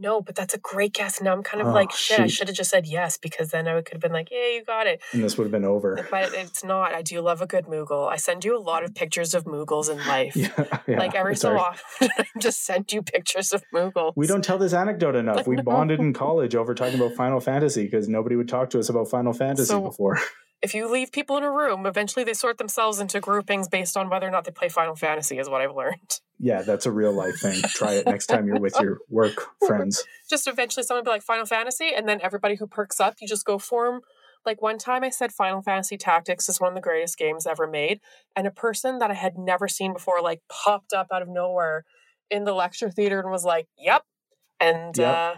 No, 0.00 0.22
but 0.22 0.34
that's 0.34 0.54
a 0.54 0.58
great 0.58 0.94
guess. 0.94 1.20
Now 1.20 1.32
I'm 1.32 1.42
kind 1.42 1.60
of 1.60 1.68
Oh, 1.68 1.72
like, 1.72 1.90
shit, 1.92 2.18
I 2.20 2.26
should 2.26 2.48
have 2.48 2.56
just 2.56 2.70
said 2.70 2.86
yes 2.86 3.18
because 3.18 3.50
then 3.50 3.68
I 3.68 3.80
could 3.82 3.92
have 3.92 4.00
been 4.00 4.12
like, 4.14 4.30
yeah, 4.30 4.48
you 4.54 4.64
got 4.64 4.86
it. 4.86 5.02
And 5.12 5.22
this 5.22 5.36
would 5.36 5.44
have 5.44 5.52
been 5.52 5.64
over. 5.66 6.08
But 6.10 6.32
it's 6.34 6.64
not. 6.64 6.94
I 6.94 7.02
do 7.02 7.20
love 7.20 7.42
a 7.42 7.46
good 7.46 7.66
Moogle. 7.66 8.10
I 8.10 8.16
send 8.16 8.44
you 8.44 8.56
a 8.56 8.58
lot 8.58 8.82
of 8.82 8.94
pictures 8.94 9.34
of 9.34 9.44
Moogles 9.44 9.90
in 9.90 9.98
life. 10.08 10.34
Yeah, 10.34 10.48
yeah, 10.88 10.98
like 10.98 11.14
every 11.14 11.36
so 11.36 11.50
our- 11.50 11.58
often, 11.58 12.08
I 12.18 12.24
just 12.38 12.64
send 12.64 12.90
you 12.92 13.02
pictures 13.02 13.52
of 13.52 13.62
Moogles. 13.74 14.14
We 14.16 14.26
don't 14.26 14.42
tell 14.42 14.56
this 14.58 14.72
anecdote 14.72 15.14
enough. 15.16 15.46
We 15.50 15.56
No. 15.56 15.62
bonded 15.64 16.00
in 16.00 16.12
college 16.14 16.54
over 16.54 16.74
talking 16.74 16.98
about 16.98 17.12
Final 17.14 17.38
Fantasy 17.40 17.84
because 17.84 18.08
nobody 18.08 18.36
would 18.36 18.48
talk 18.48 18.70
to 18.70 18.78
us 18.78 18.88
about 18.88 19.08
Final 19.10 19.32
Fantasy 19.34 19.66
So- 19.68 19.82
before. 19.82 20.18
If 20.62 20.74
you 20.74 20.90
leave 20.90 21.10
people 21.10 21.38
in 21.38 21.42
a 21.42 21.50
room, 21.50 21.86
eventually 21.86 22.24
they 22.24 22.34
sort 22.34 22.58
themselves 22.58 23.00
into 23.00 23.18
groupings 23.18 23.68
based 23.68 23.96
on 23.96 24.10
whether 24.10 24.28
or 24.28 24.30
not 24.30 24.44
they 24.44 24.50
play 24.50 24.68
Final 24.68 24.94
Fantasy, 24.94 25.38
is 25.38 25.48
what 25.48 25.62
I've 25.62 25.74
learned. 25.74 26.20
Yeah, 26.38 26.62
that's 26.62 26.86
a 26.86 26.90
real 26.90 27.12
life 27.12 27.38
thing. 27.38 27.60
Try 27.74 27.94
it 27.94 28.06
next 28.06 28.26
time 28.26 28.46
you're 28.46 28.60
with 28.60 28.78
your 28.80 28.98
work 29.08 29.48
friends. 29.66 30.04
Just 30.28 30.46
eventually 30.46 30.84
someone 30.84 31.04
will 31.04 31.12
be 31.12 31.14
like 31.14 31.22
Final 31.22 31.46
Fantasy, 31.46 31.90
and 31.94 32.08
then 32.08 32.20
everybody 32.22 32.56
who 32.56 32.66
perks 32.66 33.00
up, 33.00 33.16
you 33.20 33.28
just 33.28 33.44
go 33.44 33.58
form. 33.58 34.00
Like 34.46 34.62
one 34.62 34.78
time 34.78 35.04
I 35.04 35.10
said 35.10 35.32
Final 35.32 35.60
Fantasy 35.60 35.98
Tactics 35.98 36.48
is 36.48 36.60
one 36.60 36.70
of 36.70 36.74
the 36.74 36.80
greatest 36.80 37.18
games 37.18 37.46
ever 37.46 37.66
made, 37.66 38.00
and 38.34 38.46
a 38.46 38.50
person 38.50 38.98
that 38.98 39.10
I 39.10 39.14
had 39.14 39.36
never 39.36 39.68
seen 39.68 39.92
before 39.92 40.22
like 40.22 40.40
popped 40.48 40.92
up 40.92 41.08
out 41.12 41.22
of 41.22 41.28
nowhere 41.28 41.84
in 42.30 42.44
the 42.44 42.54
lecture 42.54 42.90
theater 42.90 43.20
and 43.20 43.30
was 43.30 43.44
like, 43.44 43.68
"Yep." 43.78 44.02
And 44.58 44.96
Yep. 44.96 45.14
uh 45.14 45.34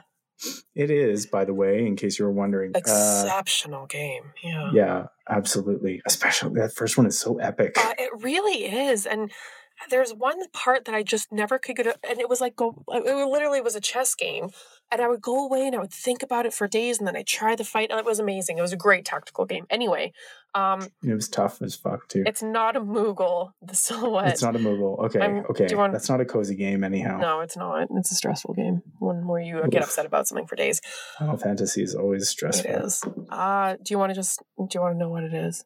It 0.74 0.90
is, 0.90 1.26
by 1.26 1.44
the 1.44 1.54
way, 1.54 1.86
in 1.86 1.96
case 1.96 2.18
you 2.18 2.24
were 2.24 2.32
wondering. 2.32 2.72
Uh, 2.74 2.78
exceptional 2.78 3.86
game. 3.86 4.32
Yeah. 4.42 4.70
yeah, 4.72 5.06
absolutely. 5.28 6.02
Especially 6.06 6.60
that 6.60 6.74
first 6.74 6.96
one 6.96 7.06
is 7.06 7.18
so 7.18 7.38
epic. 7.38 7.76
Uh, 7.78 7.94
it 7.98 8.10
really 8.22 8.64
is. 8.64 9.06
And 9.06 9.30
there's 9.90 10.12
one 10.12 10.38
part 10.52 10.84
that 10.84 10.94
I 10.94 11.02
just 11.02 11.32
never 11.32 11.58
could 11.58 11.76
get, 11.76 11.86
and 12.08 12.20
it 12.20 12.28
was 12.28 12.40
like 12.40 12.56
go. 12.56 12.84
It 12.88 13.28
literally 13.28 13.60
was 13.60 13.74
a 13.74 13.80
chess 13.80 14.14
game, 14.14 14.50
and 14.92 15.00
I 15.00 15.08
would 15.08 15.20
go 15.22 15.44
away 15.44 15.66
and 15.66 15.74
I 15.74 15.78
would 15.80 15.92
think 15.92 16.22
about 16.22 16.46
it 16.46 16.52
for 16.54 16.68
days, 16.68 16.98
and 16.98 17.06
then 17.08 17.16
I 17.16 17.22
try 17.22 17.56
the 17.56 17.64
fight, 17.64 17.90
and 17.90 17.98
it 17.98 18.04
was 18.06 18.18
amazing. 18.20 18.58
It 18.58 18.62
was 18.62 18.72
a 18.72 18.76
great 18.76 19.04
tactical 19.04 19.44
game. 19.46 19.66
Anyway, 19.70 20.12
um, 20.54 20.88
It 21.02 21.14
was 21.14 21.28
tough 21.28 21.62
as 21.62 21.74
fuck 21.74 22.06
too. 22.08 22.22
it's 22.26 22.42
not 22.42 22.76
a 22.76 22.80
Moogle. 22.80 23.52
The 23.62 23.74
silhouette. 23.74 24.28
It's 24.32 24.42
not 24.42 24.54
a 24.54 24.58
Moogle. 24.58 24.98
Okay, 25.06 25.20
I'm- 25.20 25.44
okay. 25.50 25.66
do 25.66 25.74
you 25.74 25.78
want- 25.78 25.92
That's 25.94 26.08
not 26.10 26.20
a 26.20 26.24
cozy 26.26 26.54
game 26.54 26.84
anyhow. 26.84 27.18
No, 27.18 27.40
it's 27.40 27.56
not. 27.56 27.88
It's 27.96 28.12
a 28.12 28.14
stressful 28.14 28.54
game. 28.54 28.82
One 28.98 29.26
where 29.26 29.40
you 29.40 29.62
get 29.70 29.82
Oof. 29.82 29.88
upset 29.88 30.04
about 30.06 30.28
something 30.28 30.46
for 30.46 30.56
days. 30.56 30.80
Final 31.18 31.36
Fantasy 31.38 31.82
is 31.82 31.94
always 31.94 32.28
stressful. 32.28 32.70
is. 32.70 33.02
Uh, 33.30 33.76
do 33.82 33.92
you 33.94 33.98
want 33.98 34.10
to 34.10 34.14
just? 34.14 34.42
Do 34.58 34.66
you 34.74 34.80
want 34.80 34.94
to 34.94 34.98
know 34.98 35.08
what 35.08 35.24
it 35.24 35.32
is? 35.32 35.64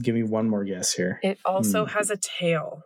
Give 0.00 0.14
me 0.14 0.22
one 0.22 0.48
more 0.48 0.64
guess 0.64 0.92
here. 0.92 1.18
It 1.22 1.38
also 1.44 1.84
Hmm. 1.86 1.96
has 1.96 2.10
a 2.10 2.16
tail. 2.16 2.82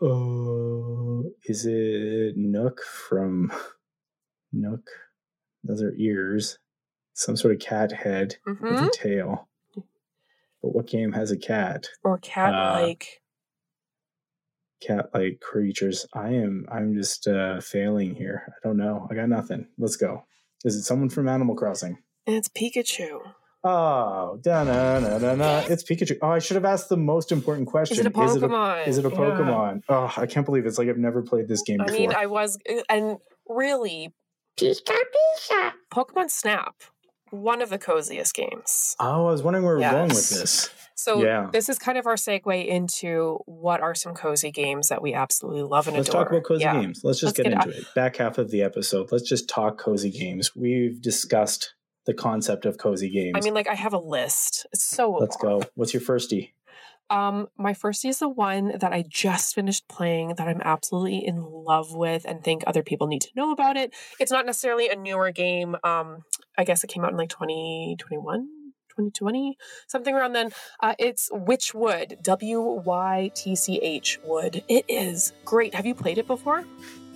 Oh, 0.00 1.22
is 1.44 1.64
it 1.64 2.36
Nook 2.36 2.80
from 2.82 3.52
Nook? 4.52 4.88
Those 5.64 5.82
are 5.82 5.94
ears. 5.96 6.58
Some 7.14 7.36
sort 7.36 7.54
of 7.54 7.60
cat 7.60 7.92
head 7.92 8.36
with 8.46 8.58
hmm 8.58 8.84
a 8.84 8.90
tail. 8.90 9.48
But 9.74 10.74
what 10.74 10.86
game 10.86 11.12
has 11.12 11.30
a 11.30 11.36
cat? 11.36 11.88
Or 12.04 12.18
cat 12.18 12.52
like. 12.52 13.20
Cat 14.80 15.10
like 15.14 15.40
creatures. 15.40 16.06
I 16.12 16.30
am 16.30 16.66
I'm 16.70 16.94
just 16.94 17.26
uh 17.28 17.60
failing 17.60 18.14
here. 18.14 18.44
I 18.48 18.66
don't 18.66 18.76
know. 18.76 19.06
I 19.10 19.14
got 19.14 19.28
nothing. 19.28 19.68
Let's 19.78 19.96
go. 19.96 20.24
Is 20.64 20.76
it 20.76 20.82
someone 20.82 21.08
from 21.08 21.28
Animal 21.28 21.54
Crossing? 21.56 21.98
it's 22.26 22.48
Pikachu. 22.48 23.20
Oh, 23.64 24.38
da 24.42 24.64
na 24.64 24.98
na 24.98 25.18
na 25.18 25.34
na. 25.36 25.58
It's 25.68 25.84
Pikachu. 25.84 26.18
Oh, 26.22 26.30
I 26.30 26.38
should 26.40 26.56
have 26.56 26.64
asked 26.64 26.88
the 26.88 26.96
most 26.96 27.30
important 27.30 27.68
question. 27.68 27.94
Is 27.94 28.00
it 28.00 28.06
a 28.06 28.10
Pokemon? 28.10 28.86
Is 28.88 28.98
it 28.98 29.04
a, 29.04 29.08
Yeah. 29.08 29.16
Pokemon? 29.16 29.82
Oh, 29.88 30.12
I 30.16 30.26
can't 30.26 30.44
believe 30.46 30.66
it's 30.66 30.78
like 30.78 30.88
I've 30.88 30.96
never 30.98 31.22
played 31.22 31.46
this 31.46 31.62
game 31.62 31.80
I 31.80 31.84
before. 31.84 31.98
mean, 32.00 32.12
I 32.14 32.26
was, 32.26 32.58
and 32.88 33.18
really, 33.48 34.12
Pika 34.58 34.80
Pika. 34.86 35.72
Pokemon 35.92 36.30
Snap, 36.30 36.74
one 37.30 37.62
of 37.62 37.70
the 37.70 37.78
coziest 37.78 38.34
games. 38.34 38.96
oh, 39.00 39.26
I 39.26 39.30
was 39.30 39.42
wondering 39.42 39.64
where 39.64 39.76
we're 39.76 39.90
going 39.90 40.08
with 40.08 40.28
this. 40.30 40.70
So 40.94 41.22
Yeah. 41.24 41.48
this 41.52 41.68
is 41.68 41.78
kind 41.78 41.98
of 41.98 42.06
our 42.06 42.14
segue 42.14 42.66
into 42.66 43.38
what 43.46 43.80
are 43.80 43.94
some 43.94 44.14
cozy 44.14 44.50
games 44.52 44.88
that 44.88 45.02
we 45.02 45.14
absolutely 45.14 45.62
love 45.62 45.88
and 45.88 45.96
Let's 45.96 46.08
adore. 46.08 46.22
talk 46.24 46.30
about 46.32 46.44
cozy 46.44 46.62
Yeah. 46.62 46.80
games. 46.80 47.00
Let's 47.02 47.18
just 47.18 47.36
Let's 47.38 47.48
get, 47.48 47.54
get 47.58 47.66
into 47.66 47.78
it. 47.80 47.86
Back 47.94 48.16
half 48.16 48.38
of 48.38 48.50
the 48.50 48.62
episode, 48.62 49.10
let's 49.10 49.28
just 49.28 49.48
talk 49.48 49.78
cozy 49.78 50.10
games. 50.10 50.54
We've 50.54 51.00
discussed 51.00 51.74
the 52.04 52.14
concept 52.14 52.66
of 52.66 52.78
cozy 52.78 53.08
games. 53.10 53.32
I 53.36 53.40
mean, 53.40 53.54
like 53.54 53.68
I 53.68 53.74
have 53.74 53.94
a 53.94 53.98
list. 53.98 54.66
It's 54.72 54.84
so 54.84 55.12
let's 55.12 55.36
long. 55.42 55.60
go. 55.60 55.66
What's 55.74 55.94
your 55.94 56.02
firstie? 56.02 56.50
Um, 57.12 57.48
my 57.58 57.74
first 57.74 58.04
is 58.04 58.18
the 58.20 58.28
one 58.28 58.72
that 58.78 58.92
I 58.92 59.04
just 59.08 59.54
finished 59.54 59.86
playing 59.88 60.34
that 60.38 60.48
I'm 60.48 60.60
absolutely 60.64 61.24
in 61.26 61.36
love 61.42 61.94
with 61.94 62.24
and 62.24 62.42
think 62.42 62.64
other 62.66 62.82
people 62.82 63.06
need 63.06 63.20
to 63.22 63.28
know 63.36 63.52
about 63.52 63.76
it. 63.76 63.92
It's 64.18 64.32
not 64.32 64.46
necessarily 64.46 64.88
a 64.88 64.96
newer 64.96 65.30
game. 65.30 65.76
Um, 65.84 66.22
I 66.56 66.64
guess 66.64 66.82
it 66.82 66.88
came 66.88 67.04
out 67.04 67.10
in 67.10 67.16
like 67.18 67.28
2021, 67.28 68.40
2020, 68.90 69.56
something 69.88 70.14
around 70.14 70.32
then. 70.32 70.50
Uh, 70.82 70.94
it's 70.98 71.28
Wytchwood, 71.32 72.22
W 72.22 72.60
Y 72.84 73.30
T 73.34 73.54
C 73.56 73.78
H 73.82 74.18
Wood. 74.24 74.62
It 74.68 74.84
is 74.88 75.32
great. 75.44 75.74
Have 75.74 75.86
you 75.86 75.94
played 75.94 76.18
it 76.18 76.26
before? 76.26 76.64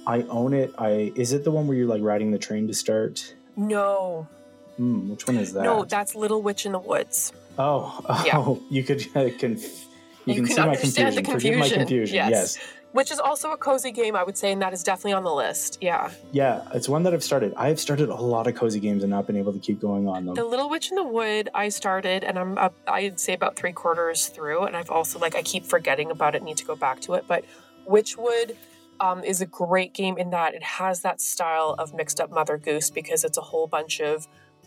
I 0.07 0.23
own 0.23 0.53
it. 0.55 0.73
I 0.79 1.13
is 1.17 1.33
it 1.33 1.43
the 1.45 1.51
one 1.51 1.67
where 1.67 1.77
you're 1.77 1.89
like 1.89 2.03
riding 2.03 2.31
the 2.31 2.39
train 2.39 2.67
to 2.69 2.75
start? 2.75 3.35
No, 3.57 4.29
Hmm, 4.77 5.09
which 5.09 5.27
one 5.27 5.39
is 5.39 5.55
that? 5.55 5.65
no, 5.65 5.85
that's 5.85 6.15
Little 6.15 6.43
Witch 6.43 6.67
in 6.67 6.73
the 6.73 6.79
Woods. 6.79 7.33
oh, 7.59 7.99
Yeah. 8.27 8.37
oh, 8.39 8.63
you 8.69 8.85
could 8.85 9.07
uh, 9.17 9.31
conf- 9.39 9.86
you, 10.27 10.35
You 10.35 10.41
can, 10.41 10.47
can 10.47 10.55
see 10.57 10.61
my 10.63 10.69
understand 10.69 11.15
confusion. 11.15 11.15
the 11.15 11.23
my 11.23 11.69
confusion. 11.69 11.79
confusion. 11.79 12.15
Yes. 12.17 12.31
yes. 12.31 12.59
Which 12.93 13.11
is 13.11 13.19
also 13.19 13.53
a 13.53 13.57
cozy 13.59 13.93
game, 13.93 14.17
I 14.17 14.23
would 14.23 14.39
say, 14.39 14.53
and 14.53 14.63
that 14.63 14.73
is 14.73 14.83
definitely 14.83 15.13
on 15.13 15.23
the 15.23 15.33
list. 15.33 15.79
Yeah. 15.83 16.11
Yeah, 16.33 16.67
it's 16.73 16.89
one 16.89 17.03
that 17.03 17.13
I've 17.13 17.23
started. 17.23 17.53
I've 17.55 17.79
started 17.79 18.09
a 18.09 18.15
lot 18.15 18.47
of 18.47 18.55
cozy 18.55 18.81
games 18.81 19.03
and 19.03 19.11
not 19.11 19.27
been 19.27 19.37
able 19.37 19.53
to 19.53 19.59
keep 19.59 19.81
going 19.81 20.09
on 20.09 20.25
them. 20.25 20.35
The 20.35 20.45
Little 20.45 20.71
Witch 20.71 20.91
in 20.91 20.97
the 20.97 21.05
Wood, 21.05 21.51
I 21.55 21.69
started, 21.69 22.25
and 22.25 22.39
I'm 22.39 22.57
up, 22.57 22.75
I'd 22.89 23.21
say 23.21 23.35
about 23.35 23.55
three 23.55 23.73
quarters 23.73 24.29
through, 24.29 24.63
and 24.65 24.75
I've 24.77 24.91
also 24.91 25.19
like 25.19 25.35
I 25.37 25.43
keep 25.43 25.67
forgetting 25.67 26.11
about 26.11 26.35
it, 26.35 26.43
need 26.43 26.57
to 26.57 26.65
go 26.65 26.75
back 26.75 27.01
to 27.03 27.15
it. 27.15 27.25
But 27.29 27.45
Wytchwood 27.87 28.57
um, 28.99 29.23
is 29.23 29.43
a 29.43 29.47
great 29.47 29.93
game 29.93 30.17
in 30.17 30.31
that 30.31 30.55
it 30.55 30.63
has 30.63 31.03
that 31.03 31.21
style 31.21 31.75
of 31.79 31.93
mixed 31.93 32.19
up 32.19 32.31
Mother 32.31 32.57
Goose 32.57 32.91
because 32.91 33.25
it's 33.25 33.37
a 33.37 33.43
whole 33.43 33.67
bunch 33.67 34.01
of 34.01 34.27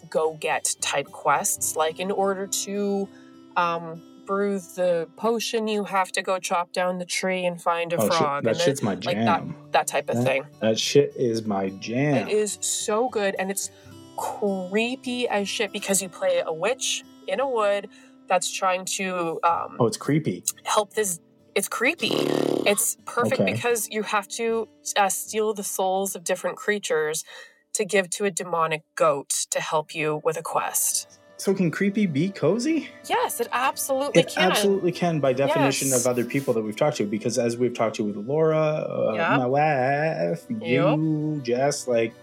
go 0.09 0.35
get 0.39 0.75
type 0.81 1.07
quests. 1.07 1.75
Like, 1.75 1.99
in 1.99 2.11
order 2.11 2.45
to 2.45 3.09
um, 3.57 4.03
brew 4.29 4.59
the 4.59 5.07
potion, 5.17 5.67
you 5.67 5.83
have 5.85 6.11
to 6.11 6.21
go 6.21 6.37
chop 6.39 6.71
down 6.71 6.99
the 6.99 7.05
tree 7.05 7.43
and 7.45 7.59
find 7.59 7.91
a 7.93 7.97
Oh, 7.97 8.03
shit, 8.07 8.13
frog. 8.13 8.43
that 8.43 8.49
and 8.51 8.59
then- 8.59 8.65
shit's 8.65 8.83
my 8.83 8.91
like 8.93 9.01
jam. 9.01 9.25
that, 9.25 9.71
that 9.71 9.87
type 9.87 10.07
of 10.09 10.17
That- 10.17 10.23
thing. 10.23 10.45
That 10.61 10.77
shit 10.79 11.13
is 11.15 11.43
my 11.45 11.69
jam. 11.87 12.27
It 12.27 12.33
is 12.33 12.57
so 12.61 13.09
good 13.09 13.35
and 13.39 13.49
it's 13.49 13.71
creepy 14.17 15.27
as 15.27 15.49
shit 15.49 15.71
because 15.73 16.01
you 16.01 16.09
play 16.09 16.41
a 16.45 16.53
witch 16.53 17.03
in 17.27 17.39
a 17.39 17.49
wood 17.49 17.89
that's 18.27 18.51
trying 18.51 18.85
to 18.85 19.39
um, 19.43 19.77
Oh, 19.79 19.87
it's 19.87 19.97
creepy. 19.97 20.43
help 20.63 20.93
this. 20.93 21.19
It's 21.55 21.67
creepy. 21.67 22.11
It's 22.71 22.97
perfect 23.05 23.41
Okay. 23.41 23.51
because 23.51 23.89
you 23.89 24.03
have 24.03 24.27
to 24.39 24.67
uh, 24.95 25.09
steal 25.09 25.53
the 25.53 25.63
souls 25.63 26.15
of 26.15 26.23
different 26.23 26.55
creatures 26.57 27.23
to 27.73 27.83
give 27.85 28.09
to 28.11 28.25
a 28.25 28.31
demonic 28.31 28.83
goat 28.95 29.47
to 29.49 29.59
help 29.59 29.95
you 29.95 30.21
with 30.23 30.37
a 30.37 30.43
quest. 30.43 31.18
So 31.39 31.53
can 31.53 31.71
creepy 31.71 32.05
be 32.05 32.31
cozy? 32.31 32.89
Yes, 33.05 33.39
it 33.39 33.47
absolutely 33.53 34.23
can. 34.23 34.29
It 34.29 34.35
can. 34.35 34.51
absolutely 34.51 34.91
can, 34.91 35.19
by 35.21 35.31
definition 35.31 35.87
Yes. 35.87 36.01
of 36.05 36.11
other 36.11 36.25
people 36.25 36.53
that 36.53 36.61
we've 36.61 36.75
talked 36.75 36.97
to. 36.97 37.05
Because 37.05 37.37
as 37.37 37.55
we've 37.55 37.73
talked 37.73 37.95
to 37.95 38.03
with 38.03 38.17
Laura, 38.17 38.57
uh, 38.59 39.13
Yeah. 39.15 39.37
my 39.37 39.45
wife, 39.45 40.45
you, 40.61 41.39
Jess, 41.41 41.87
like 41.87 42.13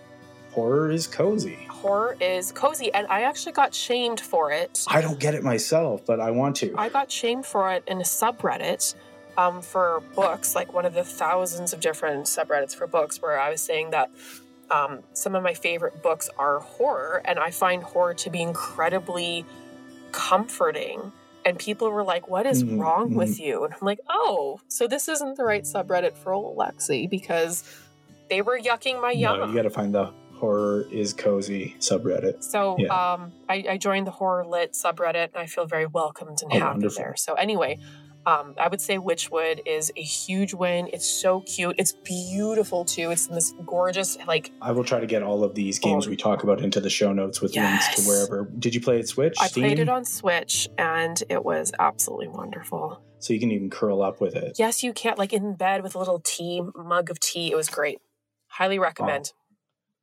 horror 0.52 0.90
is 0.90 1.06
cozy. 1.06 1.66
Horror 1.70 2.14
is 2.20 2.52
cozy, 2.52 2.92
and 2.92 3.06
I 3.08 3.22
actually 3.22 3.52
got 3.52 3.74
shamed 3.74 4.20
for 4.20 4.52
it. 4.52 4.84
I 4.88 5.00
don't 5.00 5.18
get 5.18 5.34
it 5.34 5.42
myself, 5.42 6.04
but 6.04 6.20
I 6.20 6.30
want 6.30 6.56
to. 6.56 6.74
I 6.76 6.90
got 6.90 7.10
shamed 7.10 7.46
for 7.46 7.72
it 7.72 7.84
in 7.86 7.98
a 8.00 8.04
subreddit 8.04 8.94
um, 9.38 9.62
for 9.62 10.02
books, 10.14 10.54
like 10.54 10.74
one 10.74 10.84
of 10.84 10.92
the 10.92 11.04
thousands 11.04 11.72
of 11.72 11.80
different 11.80 12.26
subreddits 12.26 12.74
for 12.76 12.86
books, 12.86 13.22
where 13.22 13.40
I 13.40 13.48
was 13.48 13.62
saying 13.62 13.92
that 13.92 14.10
um, 14.70 15.00
some 15.12 15.34
of 15.34 15.42
my 15.42 15.54
favorite 15.54 16.02
books 16.02 16.28
are 16.38 16.58
horror, 16.60 17.22
and 17.24 17.38
I 17.38 17.50
find 17.50 17.82
horror 17.82 18.14
to 18.14 18.30
be 18.30 18.42
incredibly 18.42 19.44
comforting. 20.12 21.12
And 21.44 21.58
people 21.58 21.90
were 21.90 22.02
like, 22.02 22.28
What 22.28 22.46
is 22.46 22.64
Mhm, 22.64 22.80
wrong 22.80 23.14
with 23.14 23.38
you? 23.38 23.64
And 23.64 23.72
I'm 23.74 23.80
like, 23.86 24.00
Oh, 24.08 24.60
so 24.68 24.88
this 24.88 25.08
isn't 25.08 25.36
the 25.36 25.44
right 25.44 25.62
subreddit 25.62 26.16
for 26.16 26.32
old 26.32 26.56
Lexi 26.56 27.08
because 27.08 27.62
they 28.28 28.42
were 28.42 28.58
yucking 28.58 29.00
my 29.00 29.12
yum. 29.12 29.38
no, 29.40 29.46
you 29.46 29.54
got 29.54 29.62
to 29.62 29.70
find 29.70 29.94
the 29.94 30.12
horror 30.34 30.84
is 30.90 31.12
cozy 31.14 31.76
subreddit. 31.78 32.42
So 32.42 32.76
Yeah. 32.80 33.12
um, 33.14 33.32
I, 33.48 33.64
I 33.70 33.76
joined 33.78 34.06
the 34.06 34.10
horror 34.10 34.44
lit 34.44 34.72
subreddit 34.72 35.26
and 35.34 35.36
I 35.36 35.46
feel 35.46 35.66
very 35.66 35.86
welcomed 35.86 36.38
and 36.42 36.52
Oh, 36.52 36.58
happy 36.58 36.72
wonderful. 36.72 37.02
there. 37.04 37.14
So 37.16 37.34
anyway, 37.34 37.78
um, 38.26 38.54
I 38.58 38.66
would 38.66 38.80
say 38.80 38.98
Wytchwood 38.98 39.60
is 39.64 39.92
a 39.96 40.02
huge 40.02 40.52
win. 40.52 40.90
It's 40.92 41.06
so 41.06 41.40
cute. 41.42 41.76
It's 41.78 41.92
beautiful 41.92 42.84
too. 42.84 43.12
It's 43.12 43.28
in 43.28 43.34
this 43.36 43.54
gorgeous 43.64 44.18
like 44.26 44.50
I 44.60 44.72
will 44.72 44.84
try 44.84 44.98
to 44.98 45.06
get 45.06 45.22
all 45.22 45.44
of 45.44 45.54
these 45.54 45.78
games 45.78 46.08
we 46.08 46.16
talk 46.16 46.42
about 46.42 46.60
into 46.60 46.80
the 46.80 46.90
show 46.90 47.12
notes 47.12 47.40
with 47.40 47.54
links 47.54 47.94
to 47.94 48.02
wherever. 48.02 48.50
Did 48.58 48.74
you 48.74 48.80
play 48.80 48.98
it 48.98 49.08
Switch? 49.08 49.36
I 49.40 49.46
Steam? 49.46 49.62
played 49.62 49.78
it 49.78 49.88
on 49.88 50.04
Switch 50.04 50.68
and 50.76 51.22
it 51.28 51.44
was 51.44 51.72
absolutely 51.78 52.28
wonderful. 52.28 53.00
So 53.20 53.32
you 53.32 53.40
can 53.40 53.52
even 53.52 53.70
curl 53.70 54.02
up 54.02 54.20
with 54.20 54.34
it. 54.34 54.56
Yes, 54.58 54.82
you 54.82 54.92
can't 54.92 55.18
like 55.18 55.32
in 55.32 55.54
bed 55.54 55.82
with 55.82 55.94
a 55.94 55.98
little 55.98 56.20
tea 56.20 56.62
mug 56.74 57.10
of 57.10 57.20
tea. 57.20 57.52
It 57.52 57.56
was 57.56 57.68
great. 57.68 58.00
Highly 58.48 58.78
recommend. 58.78 59.32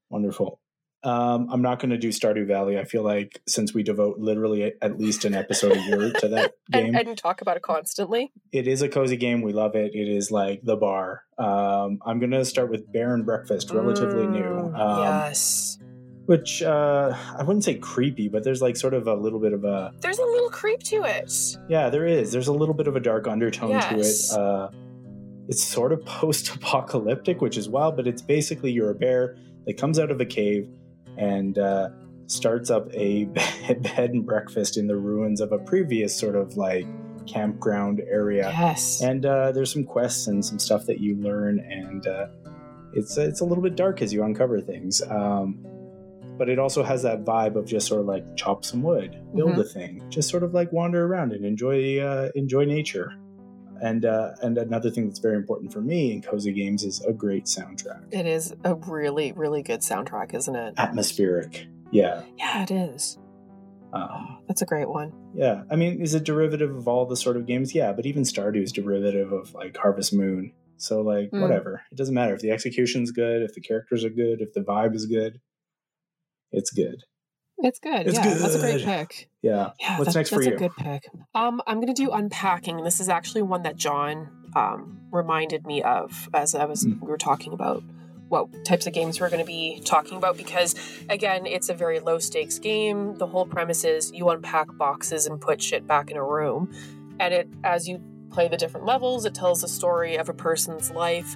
Wonderful. 0.10 0.60
Um, 1.04 1.50
I'm 1.52 1.62
not 1.62 1.80
going 1.80 1.90
to 1.90 1.98
do 1.98 2.10
Stardew 2.10 2.48
Valley. 2.48 2.80
I 2.80 2.86
feel 2.86 3.04
like 3.04 3.42
since 3.48 3.74
we 3.74 3.84
devote 3.84 4.20
literally 4.20 4.74
at 4.82 4.98
least 5.00 5.26
an 5.26 5.34
episode 5.34 5.76
a 5.76 5.82
year 5.82 6.12
to 6.20 6.28
that 6.30 6.54
game, 6.72 6.96
And, 6.96 7.10
and 7.10 7.18
talk 7.18 7.42
about 7.42 7.58
it 7.58 7.64
constantly. 7.64 8.32
it 8.54 8.68
is 8.68 8.82
a 8.82 8.88
cozy 8.88 9.18
game. 9.18 9.42
We 9.42 9.52
love 9.54 9.76
it. 9.76 9.94
It 9.94 10.08
is 10.08 10.32
like 10.32 10.62
the 10.64 10.78
bar. 10.78 11.24
Um, 11.38 12.00
I'm 12.06 12.20
going 12.20 12.32
to 12.32 12.46
start 12.46 12.70
with 12.70 12.90
Bear 12.94 13.14
and 13.14 13.26
Breakfast, 13.26 13.72
relatively 13.72 14.28
new. 14.28 14.44
Mm, 14.44 14.80
Um, 14.80 15.00
yes. 15.04 15.78
Which 16.26 16.64
uh, 16.64 17.14
I 17.38 17.44
wouldn't 17.44 17.66
say 17.66 17.76
creepy, 17.76 18.30
but 18.30 18.46
there's 18.46 18.62
like 18.62 18.78
sort 18.78 18.94
of 18.94 19.08
a 19.08 19.14
little 19.14 19.40
bit 19.42 19.52
of 19.52 19.66
a 19.66 19.92
There's 20.00 20.20
a 20.20 20.24
little 20.26 20.50
creep 20.50 20.80
to 20.84 21.04
it. 21.04 21.34
yeah, 21.68 21.90
there 21.90 22.06
is. 22.06 22.32
There's 22.32 22.48
a 22.48 22.54
little 22.54 22.74
bit 22.76 22.88
of 22.88 22.96
a 22.96 23.02
dark 23.02 23.28
undertone 23.28 23.72
Yes. 23.72 24.30
to 24.30 24.36
it. 24.36 24.40
Uh, 24.42 24.70
it's 25.50 25.62
sort 25.62 25.92
of 25.92 26.06
post-apocalyptic, 26.06 27.42
which 27.42 27.58
is 27.58 27.68
wild, 27.68 27.98
but 27.98 28.08
it's 28.08 28.22
basically 28.22 28.72
you're 28.72 28.92
a 28.92 28.96
bear 28.96 29.36
that 29.66 29.78
comes 29.78 30.00
out 30.00 30.12
of 30.12 30.22
a 30.22 30.26
cave 30.26 30.70
and 31.18 31.58
uh, 31.58 31.90
starts 32.28 32.70
up 32.70 32.88
a 32.94 33.26
bed 33.26 34.12
and 34.12 34.26
breakfast 34.26 34.78
in 34.78 34.88
the 34.88 34.96
ruins 34.96 35.42
of 35.42 35.52
a 35.52 35.60
previous 35.60 36.16
sort 36.16 36.36
of 36.36 36.58
like 36.58 36.86
campground 37.26 38.02
area. 38.10 38.54
Yes. 38.58 39.02
And 39.02 39.26
uh, 39.26 39.52
there's 39.52 39.72
some 39.72 39.84
quests 39.84 40.28
and 40.28 40.44
some 40.44 40.60
stuff 40.60 40.86
that 40.86 41.00
you 41.00 41.16
learn, 41.18 41.60
and 41.60 42.06
uh, 42.08 42.28
it's 42.94 43.18
it's 43.18 43.42
a 43.42 43.46
little 43.46 43.64
bit 43.64 43.76
dark 43.76 44.02
as 44.02 44.14
you 44.14 44.24
uncover 44.24 44.62
things. 44.62 45.02
Um, 45.02 45.66
but 46.38 46.50
it 46.50 46.58
also 46.58 46.84
has 46.84 47.04
that 47.04 47.24
vibe 47.24 47.56
of 47.56 47.66
just 47.66 47.88
sort 47.88 48.02
of 48.02 48.08
like 48.08 48.36
chop 48.36 48.66
some 48.66 48.82
wood, 48.82 49.22
build 49.36 49.58
a 49.60 49.64
thing, 49.64 50.04
just 50.10 50.30
sort 50.30 50.44
of 50.44 50.54
like 50.54 50.72
wander 50.72 51.06
around 51.06 51.32
and 51.32 51.46
enjoy 51.46 52.00
uh, 52.00 52.30
enjoy 52.36 52.66
nature. 52.66 53.14
And 53.84 54.06
uh, 54.06 54.32
and 54.42 54.58
another 54.58 54.90
thing 54.90 55.08
that's 55.08 55.20
very 55.20 55.36
important 55.36 55.74
for 55.74 55.82
me 55.82 56.14
in 56.14 56.22
cozy 56.22 56.54
games 56.54 56.84
is 56.84 57.04
a 57.06 57.12
great 57.12 57.46
soundtrack, 57.46 58.02
It 58.14 58.26
is 58.26 58.56
a 58.64 58.76
really, 58.76 59.34
really 59.34 59.62
good 59.62 59.82
soundtrack, 59.82 60.34
isn't 60.34 60.56
it? 60.56 60.74
atmospheric. 60.78 61.68
Yeah, 61.92 62.24
Yeah, 62.38 62.64
it 62.64 62.72
is. 62.72 63.18
um, 63.92 64.40
That's 64.48 64.62
a 64.62 64.66
great 64.66 64.88
one. 64.90 65.12
yeah. 65.36 65.64
I 65.70 65.76
mean, 65.76 66.02
is 66.02 66.16
it 66.16 66.24
derivative 66.24 66.74
of 66.76 66.88
all 66.88 67.06
the 67.06 67.18
sort 67.18 67.36
of 67.36 67.46
games? 67.46 67.76
Yeah, 67.76 67.92
but 67.92 68.06
even 68.06 68.24
Stardew 68.24 68.64
is 68.64 68.72
derivative 68.72 69.34
of 69.34 69.54
like 69.54 69.76
Harvest 69.76 70.14
Moon. 70.14 70.54
So 70.78 71.02
like 71.02 71.30
Mm. 71.32 71.42
whatever, 71.42 71.82
it 71.92 71.96
doesn't 71.98 72.16
matter 72.16 72.34
if 72.34 72.40
the 72.42 72.52
execution's 72.52 73.12
good, 73.12 73.42
if 73.44 73.54
the 73.54 73.62
characters 73.62 74.04
are 74.06 74.10
good, 74.10 74.40
if 74.42 74.54
the 74.54 74.62
vibe 74.62 74.96
is 74.96 75.06
good. 75.06 75.40
It's 76.52 76.72
good. 76.72 77.04
It's 77.60 77.80
good. 77.80 78.08
It's 78.08 78.18
yeah, 78.18 78.34
that's 78.34 78.56
a 78.56 78.60
great 78.60 78.84
pick. 78.84 79.30
Yeah. 79.42 79.72
Yeah, 79.80 80.00
What's 80.00 80.14
that- 80.14 80.20
next 80.20 80.30
for 80.30 80.36
that's 80.38 80.48
you? 80.48 80.56
a 80.56 80.58
good 80.60 80.76
pick. 80.76 81.08
Um, 81.36 81.62
I'm 81.68 81.80
gonna 81.80 81.94
do 81.94 82.12
unpacking. 82.12 82.84
This 82.84 83.00
is 83.00 83.10
actually 83.10 83.44
one 83.44 83.64
that 83.64 83.76
John 83.76 84.30
um, 84.56 85.00
reminded 85.12 85.66
me 85.66 85.82
of 85.82 86.30
as 86.34 86.56
I 86.56 86.66
was 86.66 86.86
Mm. 86.86 87.02
we 87.02 87.08
were 87.08 87.18
talking 87.18 87.54
about 87.54 87.84
what 88.30 88.48
types 88.66 88.88
of 88.88 88.94
games 88.94 89.20
we're 89.22 89.30
going 89.30 89.42
to 89.42 89.46
be 89.46 89.80
talking 89.86 90.18
about 90.18 90.38
because 90.38 90.74
again 91.10 91.46
it's 91.46 91.70
a 91.70 91.74
very 91.74 92.00
low 92.00 92.18
stakes 92.20 92.58
game 92.58 93.16
the 93.18 93.28
whole 93.28 93.46
premise 93.46 93.84
is 93.84 94.12
you 94.12 94.30
unpack 94.30 94.68
boxes 94.78 95.28
and 95.28 95.40
put 95.40 95.62
shit 95.62 95.86
back 95.88 96.10
in 96.10 96.18
a 96.18 96.24
room 96.24 96.72
and 97.20 97.32
it 97.34 97.48
as 97.64 97.88
you 97.88 98.02
play 98.32 98.48
the 98.48 98.58
different 98.58 98.86
levels 98.88 99.26
it 99.26 99.36
tells 99.36 99.62
the 99.62 99.68
story 99.68 100.16
of 100.16 100.30
a 100.30 100.34
person's 100.34 100.90
life 100.92 101.36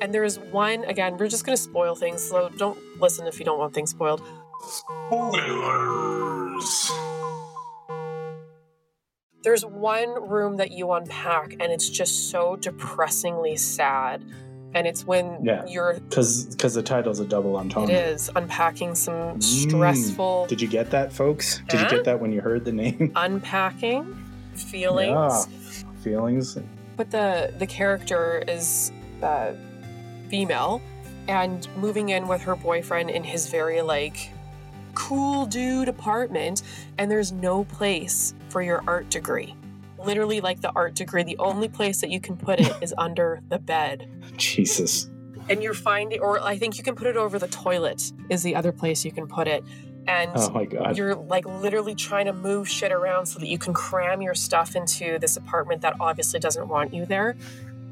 and 0.00 0.14
there's 0.14 0.38
one 0.38 0.82
again 0.84 1.16
we're 1.18 1.28
just 1.28 1.44
going 1.44 1.56
to 1.56 1.62
spoil 1.62 1.94
things 1.94 2.22
so 2.22 2.48
don't 2.56 2.78
listen 3.00 3.26
if 3.26 3.38
you 3.38 3.44
don't 3.44 3.58
want 3.58 3.74
things 3.74 3.90
spoiled 3.90 4.22
Spoilers. 4.62 6.90
There's 9.42 9.64
one 9.64 10.28
room 10.28 10.56
that 10.58 10.70
you 10.70 10.92
unpack, 10.92 11.52
and 11.52 11.72
it's 11.72 11.88
just 11.88 12.30
so 12.30 12.56
depressingly 12.56 13.56
sad. 13.56 14.22
And 14.74 14.86
it's 14.86 15.06
when 15.06 15.44
Yeah. 15.44 15.64
you're, 15.66 15.94
Because 15.94 16.44
because 16.46 16.74
the 16.74 16.82
title's 16.82 17.18
a 17.20 17.24
double 17.24 17.56
entendre. 17.56 17.94
it 17.94 18.06
is 18.06 18.30
unpacking 18.36 18.94
some 18.94 19.38
Mm. 19.38 19.42
stressful, 19.42 20.46
Did 20.46 20.60
you 20.60 20.68
get 20.68 20.90
that, 20.90 21.12
folks? 21.12 21.62
Did 21.68 21.80
you 21.80 21.88
get 21.88 22.04
that 22.04 22.20
when 22.20 22.32
you 22.32 22.40
heard 22.40 22.64
the 22.64 22.72
name? 22.72 23.12
unpacking 23.16 24.14
feelings. 24.54 25.10
Yeah. 25.10 25.44
Feelings. 26.02 26.56
But 26.96 27.10
the 27.10 27.52
the 27.58 27.66
character 27.66 28.44
is 28.46 28.92
uh, 29.22 29.52
female, 30.28 30.80
and 31.28 31.66
moving 31.76 32.10
in 32.10 32.28
with 32.28 32.42
her 32.42 32.54
boyfriend 32.54 33.10
in 33.10 33.24
his 33.24 33.48
very 33.48 33.80
like 33.82 34.30
cool 35.08 35.46
dude 35.46 35.88
apartment, 35.88 36.62
and 36.98 37.10
there's 37.10 37.32
no 37.32 37.64
place 37.64 38.34
for 38.48 38.60
your 38.62 38.82
art 38.86 39.08
degree. 39.10 39.54
Literally, 40.04 40.40
like 40.40 40.60
the 40.60 40.72
art 40.74 40.94
degree, 40.94 41.22
the 41.22 41.38
only 41.38 41.68
place 41.68 42.00
that 42.00 42.10
you 42.10 42.20
can 42.20 42.36
put 42.36 42.60
it 42.60 42.72
is 42.80 42.94
under 43.06 43.40
the 43.48 43.58
bed. 43.58 44.08
Jesus. 44.36 45.08
and 45.48 45.62
you're 45.62 45.74
finding 45.74 46.20
or 46.20 46.40
i 46.42 46.56
think 46.56 46.76
you 46.78 46.84
can 46.84 46.94
put 46.94 47.06
it 47.06 47.16
over 47.16 47.38
the 47.38 47.48
toilet 47.48 48.12
is 48.28 48.42
the 48.42 48.54
other 48.54 48.70
place 48.72 49.04
you 49.04 49.10
can 49.18 49.26
put 49.26 49.48
it 49.48 49.62
and 50.06 50.30
Oh 50.34 50.50
my 50.50 50.64
god. 50.64 50.96
you're 50.96 51.14
like 51.14 51.44
literally 51.46 51.94
trying 51.94 52.26
to 52.26 52.32
move 52.32 52.68
shit 52.68 52.92
around 52.92 53.26
so 53.26 53.38
that 53.40 53.48
you 53.48 53.58
can 53.58 53.72
cram 53.74 54.22
your 54.22 54.34
stuff 54.34 54.76
into 54.76 55.18
this 55.18 55.36
apartment 55.36 55.82
that 55.82 55.94
obviously 55.98 56.38
doesn't 56.40 56.68
want 56.68 56.94
you 56.94 57.04
there 57.04 57.36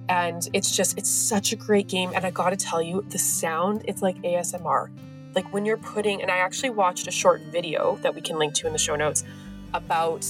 and 0.08 0.48
it's 0.52 0.70
just 0.76 0.96
it's 0.98 1.10
such 1.10 1.52
a 1.52 1.56
great 1.56 1.88
game 1.88 2.10
and 2.14 2.24
i 2.24 2.30
gotta 2.30 2.56
tell 2.56 2.80
you 2.82 3.04
the 3.08 3.18
sound 3.18 3.82
it's 3.90 4.02
like 4.02 4.16
asmr 4.22 4.88
like 5.34 5.52
when 5.52 5.64
you're 5.66 5.76
putting 5.76 6.22
and 6.22 6.30
i 6.30 6.36
actually 6.38 6.70
watched 6.70 7.06
a 7.06 7.10
short 7.10 7.40
video 7.52 7.96
that 8.02 8.14
we 8.14 8.20
can 8.20 8.38
link 8.38 8.54
to 8.54 8.66
in 8.66 8.72
the 8.72 8.78
show 8.78 8.96
notes 8.96 9.24
about 9.74 10.26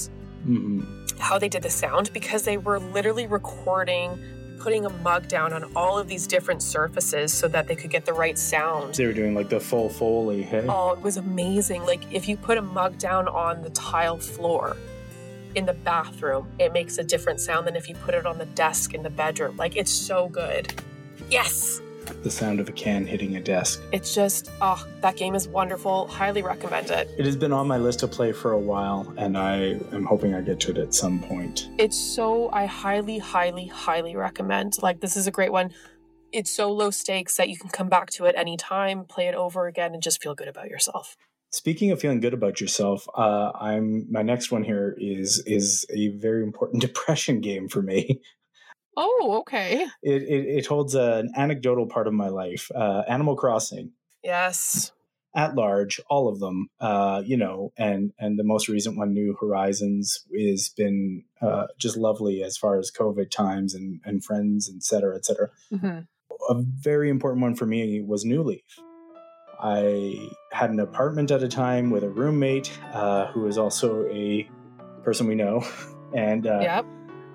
Mhm. 0.47 1.19
how 1.19 1.37
they 1.37 1.49
did 1.49 1.63
the 1.63 1.69
sound 1.69 2.11
because 2.13 2.43
they 2.43 2.57
were 2.57 2.79
literally 2.79 3.27
recording 3.27 4.19
putting 4.59 4.85
a 4.85 4.89
mug 4.89 5.27
down 5.29 5.53
on 5.53 5.63
all 5.75 5.97
of 5.97 6.07
these 6.09 6.27
different 6.27 6.61
surfaces 6.61 7.31
so 7.33 7.47
that 7.47 7.67
they 7.67 7.75
could 7.77 7.89
get 7.89 8.05
the 8.05 8.11
right 8.11 8.37
sound. 8.37 8.93
They 8.95 9.05
were 9.05 9.13
doing 9.13 9.33
like 9.33 9.47
the 9.47 9.59
full 9.61 9.87
foley. 9.87 10.43
Hey. 10.43 10.65
Oh, 10.67 10.91
it 10.91 11.01
was 11.01 11.15
amazing. 11.15 11.85
Like 11.85 12.01
if 12.11 12.27
you 12.27 12.35
put 12.35 12.57
a 12.57 12.61
mug 12.61 12.97
down 12.97 13.29
on 13.29 13.61
the 13.61 13.69
tile 13.69 14.17
floor, 14.17 14.75
in 15.55 15.65
the 15.65 15.73
bathroom, 15.73 16.47
it 16.59 16.73
makes 16.73 16.97
a 16.97 17.03
different 17.05 17.39
sound 17.39 17.65
than 17.67 17.75
if 17.77 17.87
you 17.87 17.95
put 17.95 18.13
it 18.13 18.25
on 18.25 18.37
the 18.37 18.45
desk 18.47 18.93
in 18.93 19.01
the 19.01 19.09
bedroom. 19.09 19.55
Like 19.55 19.77
it's 19.77 19.91
so 19.91 20.27
good. 20.27 20.73
Yes. 21.29 21.81
The 22.23 22.31
sound 22.31 22.59
of 22.59 22.69
a 22.69 22.71
can 22.71 23.05
hitting 23.05 23.35
a 23.35 23.41
desk. 23.41 23.81
It's 23.91 24.13
just, 24.13 24.49
oh, 24.61 24.85
that 25.01 25.15
game 25.15 25.35
is 25.35 25.47
wonderful. 25.47 26.07
Highly 26.07 26.41
recommend 26.41 26.89
it. 26.89 27.09
It 27.17 27.25
has 27.25 27.35
been 27.35 27.53
on 27.53 27.67
my 27.67 27.77
list 27.77 27.99
to 27.99 28.07
play 28.07 28.31
for 28.31 28.51
a 28.51 28.59
while, 28.59 29.13
and 29.17 29.37
I 29.37 29.79
am 29.91 30.05
hoping 30.05 30.33
I 30.33 30.41
get 30.41 30.59
to 30.61 30.71
it 30.71 30.77
at 30.77 30.93
some 30.93 31.19
point. 31.19 31.69
It's 31.77 31.97
so, 31.97 32.49
I 32.51 32.65
highly, 32.65 33.17
highly, 33.17 33.67
highly 33.67 34.15
recommend. 34.15 34.81
Like, 34.81 34.99
this 34.99 35.15
is 35.15 35.27
a 35.27 35.31
great 35.31 35.51
one. 35.51 35.71
It's 36.31 36.51
so 36.51 36.71
low 36.71 36.91
stakes 36.91 37.37
that 37.37 37.49
you 37.49 37.57
can 37.57 37.69
come 37.69 37.89
back 37.89 38.09
to 38.11 38.25
it 38.25 38.35
anytime, 38.37 39.05
play 39.05 39.27
it 39.27 39.35
over 39.35 39.67
again, 39.67 39.93
and 39.93 40.03
just 40.03 40.21
feel 40.21 40.35
good 40.35 40.47
about 40.47 40.69
yourself. 40.69 41.15
Speaking 41.51 41.89
of 41.89 41.99
feeling 41.99 42.19
good 42.19 42.35
about 42.35 42.61
yourself, 42.61 43.07
uh, 43.15 43.51
I'm 43.59 44.05
my 44.11 44.21
next 44.21 44.51
one 44.51 44.63
here 44.63 44.95
is 44.99 45.41
is 45.47 45.83
a 45.89 46.09
very 46.09 46.43
important 46.43 46.81
depression 46.87 47.41
game 47.41 47.67
for 47.67 47.81
me. 47.81 48.21
Oh, 49.01 49.37
okay. 49.41 49.87
It 50.03 50.23
it, 50.23 50.45
it 50.57 50.65
holds 50.65 50.93
an 50.93 51.31
anecdotal 51.37 51.87
part 51.87 52.07
of 52.07 52.13
my 52.13 52.27
life. 52.27 52.69
Uh, 52.75 53.03
Animal 53.07 53.35
Crossing, 53.37 53.93
Yes. 54.23 54.91
at 55.33 55.55
large, 55.55 56.01
all 56.09 56.27
of 56.27 56.39
them. 56.39 56.69
Uh, 56.81 57.21
you 57.25 57.37
know, 57.37 57.71
and 57.77 58.11
and 58.19 58.37
the 58.37 58.43
most 58.43 58.67
recent 58.67 58.97
one, 58.97 59.13
New 59.13 59.37
Horizons, 59.39 60.25
is 60.31 60.67
been 60.69 61.23
uh, 61.41 61.67
just 61.77 61.95
lovely 61.95 62.43
as 62.43 62.57
far 62.57 62.77
as 62.77 62.91
COVID 62.91 63.31
times 63.31 63.73
and 63.73 64.01
and 64.03 64.21
friends, 64.23 64.69
et 64.75 64.83
cetera, 64.83 65.15
et 65.15 65.23
cetera. 65.25 65.49
Mm-hmm. 65.71 65.99
a 66.49 66.61
very 66.81 67.09
important 67.09 67.41
one 67.41 67.55
for 67.55 67.65
me 67.65 68.01
was 68.01 68.25
New 68.25 68.43
Leaf. 68.43 68.79
I 69.61 70.29
had 70.51 70.69
an 70.71 70.79
apartment 70.79 71.31
at 71.31 71.43
a 71.43 71.47
time 71.49 71.89
with 71.91 72.03
a 72.03 72.09
roommate 72.09 72.71
uh, 72.93 73.27
who 73.31 73.41
was 73.41 73.57
also 73.57 74.07
a 74.09 74.49
person 75.03 75.27
we 75.27 75.35
know, 75.35 75.65
and 76.15 76.47
uh, 76.47 76.59
Yep. 76.61 76.85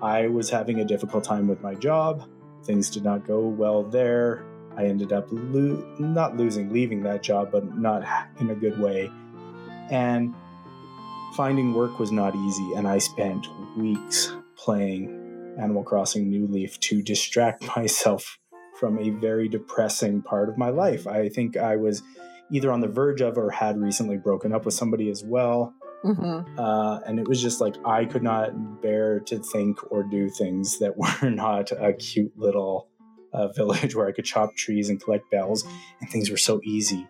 I 0.01 0.27
was 0.27 0.49
having 0.49 0.79
a 0.79 0.85
difficult 0.85 1.23
time 1.23 1.47
with 1.47 1.61
my 1.61 1.75
job. 1.75 2.27
Things 2.63 2.89
did 2.89 3.03
not 3.03 3.25
go 3.25 3.39
well 3.47 3.83
there. 3.83 4.45
I 4.77 4.85
ended 4.85 5.13
up 5.13 5.27
lo- 5.31 5.95
not 5.99 6.35
losing, 6.35 6.71
leaving 6.71 7.03
that 7.03 7.23
job, 7.23 7.51
but 7.51 7.77
not 7.77 8.05
in 8.39 8.49
a 8.49 8.55
good 8.55 8.79
way. 8.79 9.09
And 9.89 10.33
finding 11.35 11.73
work 11.73 11.99
was 11.99 12.11
not 12.11 12.35
easy, 12.35 12.73
and 12.75 12.87
I 12.87 12.97
spent 12.97 13.47
weeks 13.77 14.33
playing 14.55 15.55
Animal 15.59 15.83
Crossing 15.83 16.29
New 16.29 16.47
Leaf 16.47 16.79
to 16.81 17.01
distract 17.01 17.65
myself 17.75 18.37
from 18.79 18.99
a 18.99 19.09
very 19.09 19.47
depressing 19.47 20.21
part 20.21 20.49
of 20.49 20.57
my 20.57 20.69
life. 20.69 21.07
I 21.07 21.29
think 21.29 21.55
I 21.55 21.77
was 21.77 22.03
either 22.51 22.71
on 22.71 22.81
the 22.81 22.87
verge 22.87 23.21
of 23.21 23.37
or 23.37 23.49
had 23.49 23.79
recently 23.79 24.17
broken 24.17 24.53
up 24.53 24.65
with 24.65 24.73
somebody 24.73 25.09
as 25.09 25.23
well. 25.23 25.73
Mm-hmm. 26.05 26.59
Uh, 26.59 26.99
and 27.07 27.19
it 27.19 27.27
was 27.27 27.41
just 27.41 27.59
like 27.59 27.75
I 27.85 28.05
could 28.05 28.23
not 28.23 28.81
bear 28.81 29.19
to 29.21 29.39
think 29.39 29.79
or 29.91 30.03
do 30.03 30.29
things 30.29 30.79
that 30.79 30.95
were 31.23 31.29
not 31.29 31.71
a 31.71 31.93
cute 31.93 32.37
little 32.37 32.87
uh, 33.33 33.47
village 33.49 33.95
where 33.95 34.07
I 34.07 34.11
could 34.11 34.25
chop 34.25 34.55
trees 34.55 34.89
and 34.89 35.01
collect 35.01 35.29
bells, 35.31 35.65
and 35.99 36.09
things 36.09 36.29
were 36.29 36.37
so 36.37 36.61
easy. 36.63 37.07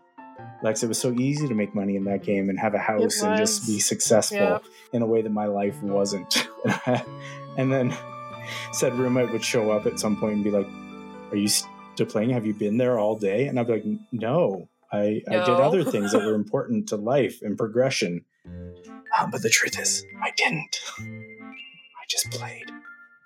Lex, 0.64 0.84
it 0.84 0.88
was 0.88 0.98
so 0.98 1.14
easy 1.14 1.48
to 1.48 1.54
make 1.54 1.76
money 1.76 1.96
in 1.96 2.06
that 2.06 2.24
game 2.24 2.50
and 2.50 2.60
have 2.60 2.74
a 2.74 2.80
house 2.80 3.22
and 3.22 3.38
just 3.38 3.68
be 3.68 3.80
successful 3.80 4.62
in 4.94 5.02
a 5.02 5.06
way 5.06 5.22
that 5.22 5.30
my 5.30 5.46
life 5.46 5.82
wasn't. 5.84 6.48
and 7.58 7.72
then 7.72 7.96
said 8.72 8.94
roommate 8.96 9.32
would 9.32 9.44
show 9.44 9.72
up 9.72 9.86
at 9.86 10.00
some 10.00 10.18
point 10.18 10.36
and 10.36 10.44
be 10.44 10.52
like, 10.52 10.68
"Are 11.32 11.38
you 11.38 11.48
still 11.48 12.06
playing? 12.08 12.32
Have 12.32 12.46
you 12.46 12.54
been 12.54 12.78
there 12.78 12.98
all 12.98 13.18
day?" 13.18 13.48
And 13.48 13.60
I'd 13.60 13.68
be 13.68 13.74
like, 13.74 13.86
"No, 14.12 14.70
I, 14.92 15.22
I 15.28 15.32
did 15.46 15.50
other 15.50 15.84
things 15.84 16.12
that 16.14 16.26
were 16.26 16.36
important 16.36 16.90
to 16.90 16.96
life 16.96 17.42
and 17.42 17.58
progression." 17.58 18.26
Um, 19.20 19.32
but 19.32 19.42
the 19.42 19.50
truth 19.50 19.80
is, 19.80 20.06
I 20.22 20.32
didn't. 20.36 20.80
I 21.00 22.06
just 22.10 22.30
played 22.32 22.66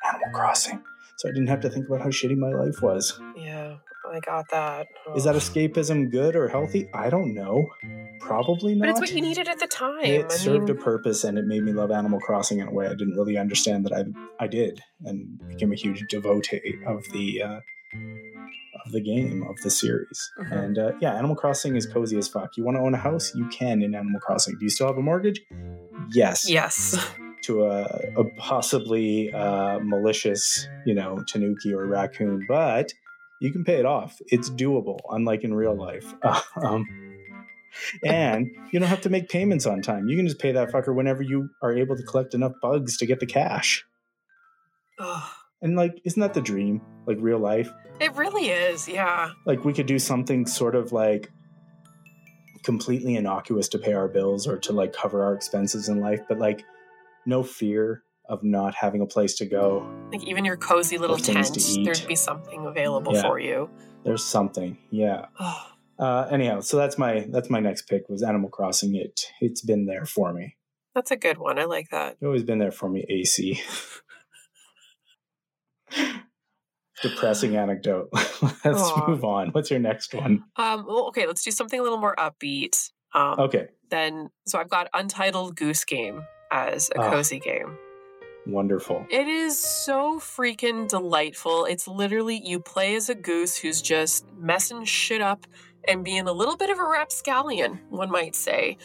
Animal 0.08 0.30
Crossing, 0.34 0.82
so 1.18 1.30
I 1.30 1.32
didn't 1.32 1.48
have 1.48 1.62
to 1.62 1.70
think 1.70 1.88
about 1.88 2.02
how 2.02 2.10
shitty 2.10 2.38
my 2.38 2.52
life 2.52 2.82
was. 2.82 3.20
Yeah, 3.36 3.78
I 4.12 4.20
got 4.20 4.50
that. 4.52 4.88
Is 5.16 5.24
that 5.24 5.36
escapism 5.36 6.12
good 6.12 6.36
or 6.36 6.48
healthy? 6.48 6.90
I 6.94 7.10
don't 7.10 7.34
know. 7.34 7.68
Probably 8.20 8.76
not. 8.76 8.86
But 8.86 8.90
it's 8.90 9.00
what 9.00 9.12
you 9.12 9.22
needed 9.22 9.48
at 9.48 9.60
the 9.60 9.68
time. 9.68 10.04
It 10.04 10.26
I 10.26 10.36
served 10.36 10.70
mean, 10.70 10.78
a 10.78 10.82
purpose 10.82 11.24
and 11.24 11.38
it 11.38 11.46
made 11.46 11.64
me 11.64 11.72
love 11.72 11.92
Animal 11.92 12.20
Crossing 12.20 12.60
in 12.60 12.68
a 12.68 12.72
way 12.72 12.86
I 12.86 12.90
didn't 12.90 13.16
really 13.16 13.38
understand 13.38 13.86
that 13.86 13.94
I 13.94 14.44
I 14.44 14.48
did 14.48 14.82
and 15.06 15.40
became 15.48 15.72
a 15.72 15.76
huge 15.76 16.06
devotee 16.10 16.80
of 16.86 17.04
the 17.12 17.42
uh, 17.42 17.60
of 18.86 18.92
the 18.92 19.02
game 19.02 19.44
of 19.50 19.56
the 19.64 19.70
series. 19.70 20.32
Mhm. 20.40 20.52
And 20.52 20.78
uh, 20.78 20.92
yeah, 21.02 21.16
Animal 21.16 21.36
Crossing 21.36 21.76
is 21.76 21.86
cozy 21.86 22.18
as 22.18 22.28
fuck. 22.28 22.56
You 22.58 22.64
want 22.64 22.78
to 22.78 22.82
own 22.82 22.94
a 22.94 22.98
house, 22.98 23.34
you 23.36 23.48
can 23.50 23.82
in 23.82 23.96
Animal 23.96 24.20
Crossing. 24.20 24.58
Do 24.58 24.66
you 24.66 24.70
still 24.70 24.88
have 24.88 24.98
a 24.98 25.02
mortgage? 25.02 25.42
Yes. 26.12 26.50
Yes. 26.50 26.98
To 27.44 27.64
a, 27.64 27.86
a 28.18 28.26
possibly 28.38 29.34
uh, 29.34 29.80
malicious, 29.80 30.68
you 30.86 30.94
know, 30.94 31.24
tanuki 31.26 31.74
or 31.74 31.88
raccoon, 31.88 32.46
but 32.48 32.94
you 33.42 33.52
can 33.52 33.64
pay 33.64 33.76
it 33.80 33.86
off. 33.86 34.20
It's 34.28 34.52
doable, 34.52 35.00
unlike 35.10 35.44
in 35.46 35.54
real 35.54 35.74
life. 35.74 36.14
um, 36.62 36.86
and 38.06 38.52
you 38.72 38.80
don't 38.80 38.90
have 38.90 39.02
to 39.02 39.10
make 39.10 39.30
payments 39.30 39.66
on 39.66 39.82
time. 39.82 40.10
You 40.10 40.18
can 40.18 40.28
just 40.28 40.38
pay 40.38 40.52
that 40.52 40.70
fucker 40.70 40.94
whenever 40.94 41.24
you 41.24 41.50
are 41.64 41.74
able 41.76 41.96
to 41.96 42.04
collect 42.04 42.34
enough 42.34 42.52
bugs 42.62 42.98
to 42.98 43.06
get 43.06 43.20
the 43.20 43.26
cash. 43.26 43.86
And 45.62 45.76
like, 45.76 46.02
isn't 46.04 46.20
that 46.20 46.34
the 46.34 46.42
dream? 46.42 46.82
Like 47.08 47.18
real 47.20 47.40
life? 47.40 47.72
It 48.00 48.16
really 48.16 48.50
is. 48.50 48.88
Yeah. 48.88 49.32
Like 49.46 49.64
we 49.66 49.74
could 49.74 49.86
do 49.88 50.00
something 50.00 50.46
sort 50.46 50.76
of 50.76 50.92
like 50.92 51.32
completely 52.64 53.16
innocuous 53.16 53.68
to 53.70 53.80
pay 53.80 53.94
our 53.94 54.08
bills 54.08 54.48
or 54.48 54.58
to 54.60 54.74
like 54.74 54.94
cover 54.94 55.24
our 55.24 55.34
expenses 55.34 55.90
in 55.90 56.00
life, 56.00 56.22
but 56.28 56.40
like 56.40 56.64
no 57.26 57.44
fear 57.44 58.04
of 58.28 58.44
not 58.44 58.76
having 58.76 59.02
a 59.02 59.06
place 59.06 59.36
to 59.36 59.46
go. 59.46 59.88
Like 60.12 60.24
even 60.24 60.46
your 60.46 60.58
cozy 60.58 60.98
little 60.98 61.18
tent, 61.18 61.50
there'd 61.84 62.08
be 62.08 62.16
something 62.16 62.66
available 62.66 63.14
Yeah. 63.16 63.22
for 63.24 63.40
you. 63.40 63.70
There's 64.04 64.24
something. 64.24 64.78
Yeah. 64.92 65.26
Uh, 65.98 66.28
anyhow, 66.32 66.62
so 66.62 66.78
that's 66.78 66.98
my 66.98 67.26
that's 67.30 67.50
my 67.50 67.60
next 67.60 67.84
pick 67.90 68.08
was 68.08 68.24
Animal 68.24 68.50
Crossing. 68.50 68.96
It 68.96 69.26
it's 69.42 69.62
been 69.62 69.86
there 69.86 70.06
for 70.06 70.32
me. 70.34 70.56
that's 70.96 71.12
a 71.12 71.18
good 71.18 71.38
one. 71.38 71.60
I 71.60 71.66
like 71.66 71.90
that. 71.90 72.14
It's 72.14 72.24
always 72.24 72.44
been 72.44 72.60
there 72.60 72.72
for 72.72 72.88
me. 72.90 73.06
AC. 73.10 73.62
Depressing 77.02 77.56
anecdote. 77.56 78.10
Let's 78.14 78.82
Aw. 78.82 79.08
move 79.08 79.24
on. 79.24 79.50
What's 79.50 79.70
your 79.72 79.80
next 79.80 80.14
one? 80.14 80.44
Um, 80.58 80.86
well, 80.88 81.08
okay, 81.08 81.28
let's 81.28 81.44
do 81.44 81.52
something 81.52 81.80
a 81.80 81.84
little 81.84 81.98
more 81.98 82.16
upbeat. 82.18 82.92
Um, 83.14 83.40
Okay, 83.40 83.68
Then, 83.90 84.30
so 84.46 84.60
I've 84.60 84.70
got 84.70 84.88
Untitled 84.94 85.56
Goose 85.56 85.86
Game 85.86 86.24
as 86.52 86.90
a 86.96 87.00
Ah. 87.02 87.10
cozy 87.12 87.40
game. 87.40 87.78
wonderful. 88.48 89.06
It 89.12 89.28
is 89.28 89.60
so 89.60 90.20
freaking 90.20 90.88
delightful. 90.88 91.66
It's 91.66 91.88
literally 91.88 92.42
you 92.44 92.60
play 92.60 92.96
as 92.96 93.08
a 93.10 93.16
goose 93.16 93.56
who's 93.58 93.82
just 93.82 94.26
messing 94.38 94.84
shit 94.86 95.22
up 95.22 95.46
and 95.88 96.04
being 96.04 96.28
a 96.28 96.32
little 96.34 96.58
bit 96.58 96.70
of 96.72 96.80
a 96.80 96.84
rapscallion, 96.88 97.80
one 97.90 98.10
might 98.12 98.36
say. 98.36 98.78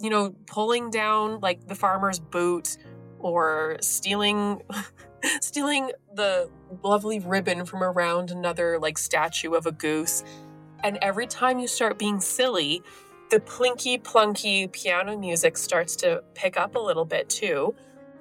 You 0.00 0.10
know, 0.10 0.34
pulling 0.46 0.90
down 0.90 1.40
like 1.40 1.66
the 1.66 1.74
farmer's 1.74 2.18
boot 2.20 2.76
or 3.18 3.76
stealing 3.80 4.62
stealing 5.40 5.90
the 6.14 6.50
lovely 6.82 7.18
ribbon 7.20 7.64
from 7.64 7.82
around 7.82 8.30
another 8.30 8.78
like 8.78 8.98
statue 8.98 9.54
of 9.54 9.66
a 9.66 9.72
goose. 9.72 10.22
And 10.82 10.98
every 11.00 11.26
time 11.26 11.58
you 11.58 11.68
start 11.68 11.98
being 11.98 12.20
silly, 12.20 12.82
the 13.30 13.40
plinky 13.40 14.02
plunky 14.02 14.70
piano 14.70 15.18
music 15.18 15.56
starts 15.56 15.96
to 15.96 16.22
pick 16.34 16.56
up 16.56 16.74
a 16.74 16.78
little 16.78 17.04
bit 17.04 17.28
too 17.28 17.74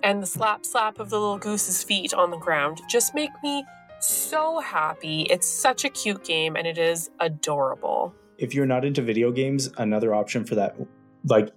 and 0.03 0.21
the 0.21 0.27
slap 0.27 0.65
slap 0.65 0.99
of 0.99 1.09
the 1.09 1.19
little 1.19 1.37
goose's 1.37 1.83
feet 1.83 2.13
on 2.13 2.29
the 2.29 2.37
ground 2.37 2.81
just 2.89 3.15
make 3.15 3.31
me 3.41 3.63
so 3.99 4.59
happy. 4.59 5.21
It's 5.29 5.47
such 5.47 5.85
a 5.85 5.89
cute 5.89 6.23
game 6.25 6.57
and 6.57 6.67
it 6.67 6.77
is 6.77 7.09
adorable. 7.21 8.13
If 8.37 8.53
you're 8.53 8.65
not 8.65 8.83
into 8.83 9.01
video 9.01 9.31
games, 9.31 9.71
another 9.77 10.13
option 10.13 10.43
for 10.43 10.55
that, 10.55 10.75
like 11.25 11.51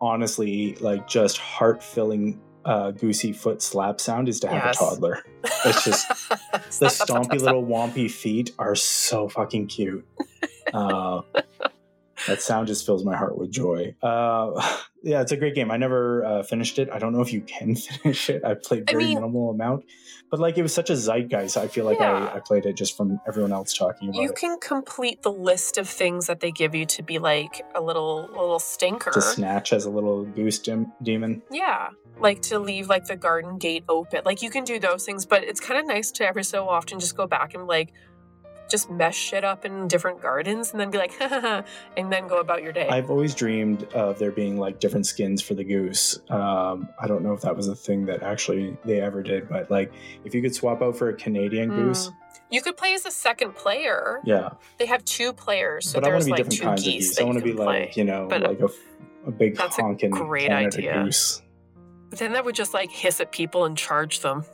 honestly, 0.00 0.76
like 0.76 1.08
just 1.08 1.38
heart 1.38 1.82
filling 1.82 2.40
uh, 2.64 2.90
goosey 2.92 3.32
foot 3.32 3.62
slap 3.62 4.00
sound 4.00 4.28
is 4.28 4.40
to 4.40 4.48
have 4.48 4.64
Yes. 4.64 4.76
a 4.76 4.78
toddler. 4.84 5.24
It's 5.64 5.84
just 5.84 6.08
the 6.80 6.86
stompy 6.86 7.40
little 7.40 7.64
wompy 7.64 8.10
feet 8.10 8.52
are 8.58 8.74
so 8.74 9.28
fucking 9.28 9.66
cute. 9.68 10.06
Uh, 10.72 11.22
that 12.28 12.40
sound 12.40 12.68
just 12.68 12.86
fills 12.86 13.04
my 13.04 13.16
heart 13.16 13.36
with 13.36 13.50
joy. 13.50 13.92
Uh, 14.00 14.50
yeah, 15.02 15.20
it's 15.22 15.32
a 15.32 15.36
great 15.36 15.54
game. 15.54 15.70
I 15.70 15.76
never 15.76 16.24
uh, 16.24 16.42
finished 16.42 16.78
it. 16.78 16.88
I 16.90 16.98
don't 16.98 17.12
know 17.12 17.20
if 17.22 17.32
you 17.32 17.40
can 17.40 17.74
finish 17.76 18.28
it. 18.30 18.44
I 18.44 18.54
played 18.54 18.88
I 18.88 18.92
very 18.92 19.04
mean- 19.04 19.14
minimal 19.14 19.50
amount, 19.50 19.84
but 20.30 20.40
like 20.40 20.58
it 20.58 20.62
was 20.62 20.74
such 20.74 20.90
a 20.90 20.96
zeitgeist. 20.96 21.56
I 21.56 21.68
feel 21.68 21.84
like 21.84 21.98
Yeah. 21.98 22.30
I, 22.32 22.36
I 22.36 22.40
played 22.40 22.66
it 22.66 22.74
just 22.74 22.96
from 22.96 23.20
everyone 23.26 23.52
else 23.52 23.72
talking 23.74 24.08
about 24.08 24.16
You 24.16 24.22
it. 24.22 24.24
You 24.26 24.32
can 24.34 24.58
complete 24.60 25.22
the 25.22 25.32
list 25.32 25.78
of 25.78 25.88
things 25.88 26.26
that 26.26 26.40
they 26.40 26.50
give 26.50 26.74
you 26.74 26.86
to 26.86 27.02
be 27.02 27.18
like 27.18 27.62
a 27.74 27.80
little 27.80 28.28
a 28.30 28.38
little 28.40 28.58
stinker. 28.58 29.10
To 29.10 29.20
snatch 29.22 29.72
as 29.72 29.84
a 29.86 29.90
little 29.90 30.24
goose 30.24 30.58
dem- 30.58 30.92
demon. 31.02 31.42
Yeah. 31.50 31.90
Like 32.18 32.42
to 32.42 32.58
leave 32.58 32.88
like 32.88 33.06
the 33.06 33.16
garden 33.16 33.56
gate 33.56 33.84
open. 33.88 34.20
Like 34.26 34.42
you 34.42 34.50
can 34.50 34.64
do 34.64 34.78
those 34.78 35.06
things, 35.06 35.24
but 35.24 35.42
it's 35.42 35.58
kind 35.60 35.80
of 35.80 35.86
nice 35.86 36.10
to 36.12 36.26
every 36.26 36.44
so 36.44 36.68
often 36.68 37.00
just 37.00 37.16
go 37.16 37.26
back 37.26 37.54
and 37.54 37.66
like 37.66 37.92
just 38.70 38.90
mess 38.90 39.14
shit 39.14 39.44
up 39.44 39.64
in 39.64 39.88
different 39.88 40.22
gardens 40.22 40.70
and 40.70 40.80
then 40.80 40.90
be 40.90 40.98
like, 40.98 41.12
and 41.20 42.10
then 42.12 42.26
go 42.28 42.38
about 42.40 42.62
your 42.62 42.72
day. 42.72 42.88
I've 42.88 43.10
always 43.10 43.34
dreamed 43.34 43.84
of 43.92 44.18
there 44.18 44.30
being 44.30 44.58
like 44.58 44.80
different 44.80 45.06
skins 45.06 45.42
for 45.42 45.54
the 45.54 45.64
goose. 45.64 46.20
Um, 46.30 46.88
I 47.00 47.06
don't 47.06 47.22
know 47.22 47.32
if 47.32 47.40
that 47.42 47.56
was 47.56 47.68
a 47.68 47.74
thing 47.74 48.06
that 48.06 48.22
actually 48.22 48.76
they 48.84 49.00
ever 49.00 49.22
did, 49.22 49.48
but 49.48 49.70
like 49.70 49.92
if 50.24 50.34
you 50.34 50.40
could 50.42 50.54
swap 50.54 50.80
out 50.82 50.96
for 50.96 51.08
a 51.10 51.14
Canadian 51.14 51.70
Mm. 51.70 51.76
goose, 51.76 52.10
you 52.50 52.62
could 52.62 52.76
play 52.76 52.94
as 52.94 53.04
a 53.06 53.10
second 53.10 53.54
player. 53.54 54.20
yeah. 54.24 54.50
They 54.78 54.86
have 54.86 55.04
two 55.04 55.32
players, 55.32 55.90
so 55.90 56.00
but 56.00 56.08
I 56.08 56.12
want 56.12 56.24
there's 56.24 56.24
to 56.24 56.26
be 56.26 56.30
like 56.32 56.38
different 56.50 56.58
two 56.58 56.64
kinds 56.66 56.80
of 56.80 56.84
geese. 56.92 57.20
I 57.20 57.24
want 57.24 57.38
to 57.38 57.44
be 57.44 57.50
can 57.50 57.58
like 57.58 57.66
play. 57.66 57.92
you 57.96 58.04
know 58.04 58.26
But, 58.30 58.44
uh, 58.44 58.48
like 58.48 58.60
a 59.26 59.30
big 59.30 59.56
that's 59.56 59.78
a 59.78 60.08
great 60.08 60.48
Canada 60.48 60.78
idea. 60.78 61.04
goose. 61.04 61.42
But 62.08 62.18
then 62.18 62.32
that 62.32 62.44
would 62.44 62.54
just 62.56 62.72
like 62.74 62.90
hiss 62.90 63.20
at 63.20 63.30
people 63.32 63.64
and 63.66 63.76
charge 63.76 64.20
them. 64.20 64.44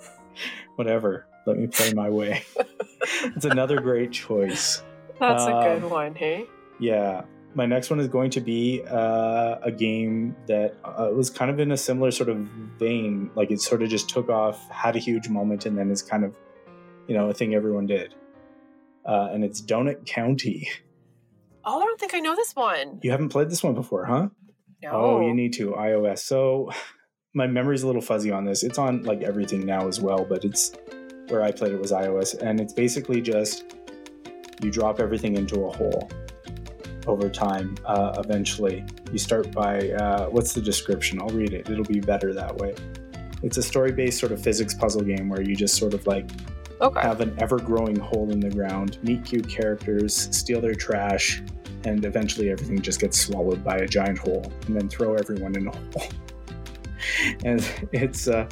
Whatever. 0.77 1.27
Let 1.47 1.59
me 1.59 1.67
play 1.69 1.93
my 1.95 2.11
way. 2.11 2.45
it's 3.25 3.45
another 3.45 3.81
great 3.81 4.13
choice. 4.13 4.83
That's 5.19 5.45
a 5.45 5.53
good 5.53 5.85
Um, 5.85 5.91
one, 5.91 6.15
hey? 6.15 6.47
Yeah. 6.79 7.23
My 7.55 7.65
next 7.65 7.89
one 7.89 8.01
is 8.01 8.09
going 8.09 8.31
to 8.33 8.41
be 8.43 8.83
uh, 8.87 9.57
a 9.63 9.71
game 9.73 10.37
that 10.47 10.75
uh, 10.85 11.09
was 11.15 11.31
kind 11.31 11.51
of 11.51 11.59
in 11.59 11.73
a 11.73 11.77
similar 11.77 12.11
sort 12.11 12.29
of 12.29 12.37
vein. 12.79 13.31
Like 13.35 13.51
it 13.51 13.61
sort 13.63 13.83
of 13.83 13.89
just 13.89 14.11
took 14.11 14.29
off, 14.29 14.69
had 14.71 14.95
a 14.95 14.99
huge 14.99 15.29
moment, 15.31 15.65
and 15.65 15.79
then 15.79 15.91
is 15.91 16.03
kind 16.03 16.25
of, 16.25 16.35
you 17.07 17.15
know, 17.17 17.31
a 17.31 17.35
thing 17.35 17.55
everyone 17.55 17.87
did. 17.87 18.15
Uh, 19.07 19.29
and 19.33 19.43
it's 19.43 19.63
Donut 19.63 20.05
County. 20.05 20.69
Oh, 21.65 21.81
I 21.81 21.85
don't 21.85 21.99
think 21.99 22.13
I 22.15 22.19
know 22.21 22.35
this 22.37 22.55
one. 22.55 22.99
You 23.03 23.11
haven't 23.11 23.31
played 23.31 23.49
this 23.51 23.63
one 23.63 23.75
before, 23.75 24.05
huh? 24.05 24.29
No. 24.83 24.91
Oh, 24.93 25.21
you 25.27 25.33
need 25.33 25.55
to 25.55 25.71
iOS. 25.71 26.19
So 26.19 26.71
my 27.35 27.47
memory's 27.47 27.83
a 27.85 27.87
little 27.87 28.03
fuzzy 28.03 28.31
on 28.31 28.45
this. 28.45 28.63
It's 28.65 28.79
on 28.79 29.03
like 29.05 29.23
everything 29.23 29.65
now 29.65 29.89
as 29.89 29.99
well, 30.01 30.27
but 30.29 30.45
it's 30.45 30.73
where 31.29 31.43
I 31.43 31.51
played 31.51 31.73
it 31.73 31.81
was 31.81 31.93
iOS, 31.93 32.41
and 32.41 32.61
it's 32.61 32.73
basically 32.73 33.21
just 33.21 33.65
you 34.63 34.71
drop 34.71 35.01
everything 35.01 35.37
into 35.37 35.65
a 35.67 35.73
hole 35.77 36.11
over 37.07 37.29
time. 37.29 37.77
Uh, 37.85 38.15
eventually, 38.25 38.85
you 39.13 39.19
start 39.19 39.53
by 39.53 39.91
uh, 39.91 40.27
what's 40.29 40.53
the 40.53 40.61
description? 40.61 41.21
I'll 41.21 41.29
read 41.29 41.53
it. 41.53 41.69
It'll 41.71 41.85
be 41.85 42.01
better 42.01 42.33
that 42.35 42.57
way. 42.57 42.75
It's 43.43 43.59
a 43.59 43.63
story-based 43.63 44.19
sort 44.19 44.33
of 44.33 44.43
physics 44.43 44.75
puzzle 44.75 45.03
game 45.03 45.29
where 45.29 45.43
you 45.43 45.55
just 45.55 45.77
sort 45.77 45.95
of 45.95 46.07
like 46.07 46.31
Okay. 46.81 47.01
have 47.01 47.21
an 47.23 47.35
ever-growing 47.39 47.97
hole 47.99 48.31
in 48.31 48.39
the 48.41 48.51
ground, 48.51 48.99
meet 49.03 49.25
cute 49.25 49.49
characters, 49.49 50.15
steal 50.37 50.61
their 50.61 50.75
trash, 50.75 51.43
and 51.85 52.05
eventually 52.05 52.51
everything 52.51 52.81
just 52.83 53.01
gets 53.01 53.19
swallowed 53.19 53.65
by 53.65 53.77
a 53.79 53.87
giant 53.87 54.19
hole, 54.19 54.53
and 54.67 54.77
then 54.79 54.87
throw 54.89 55.15
everyone 55.15 55.55
in 55.57 55.69
a 55.69 55.71
hole. 55.77 56.09
and 57.45 57.67
it's 57.93 58.29
uh, 58.29 58.47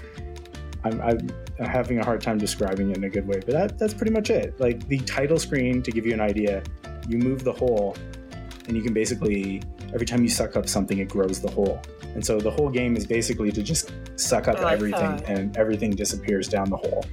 I'm, 0.84 1.00
I'm 1.02 1.18
having 1.58 1.98
a 2.00 2.04
hard 2.04 2.20
time 2.20 2.38
describing 2.38 2.90
it 2.90 2.96
in 2.96 3.04
a 3.04 3.10
good 3.10 3.26
way, 3.26 3.36
but 3.44 3.50
that, 3.52 3.78
that's 3.78 3.94
pretty 3.94 4.12
much 4.12 4.30
it. 4.30 4.58
Like 4.60 4.86
the 4.88 4.98
title 4.98 5.38
screen, 5.38 5.82
to 5.82 5.90
give 5.90 6.04
you 6.06 6.12
an 6.12 6.20
idea, 6.20 6.62
you 7.08 7.18
move 7.18 7.44
the 7.44 7.52
hole, 7.52 7.96
and 8.66 8.76
you 8.76 8.82
can 8.82 8.92
basically 8.92 9.62
every 9.92 10.06
time 10.06 10.22
you 10.22 10.28
suck 10.28 10.56
up 10.56 10.68
something, 10.68 10.98
it 10.98 11.08
grows 11.08 11.40
the 11.40 11.50
hole. 11.50 11.80
And 12.14 12.24
so 12.24 12.40
the 12.40 12.50
whole 12.50 12.68
game 12.68 12.96
is 12.96 13.06
basically 13.06 13.52
to 13.52 13.62
just 13.62 13.92
suck 14.16 14.48
up 14.48 14.60
like 14.60 14.72
everything, 14.74 15.22
and 15.26 15.56
everything 15.56 15.90
disappears 15.92 16.48
down 16.48 16.68
the 16.70 16.76
hole. 16.76 17.04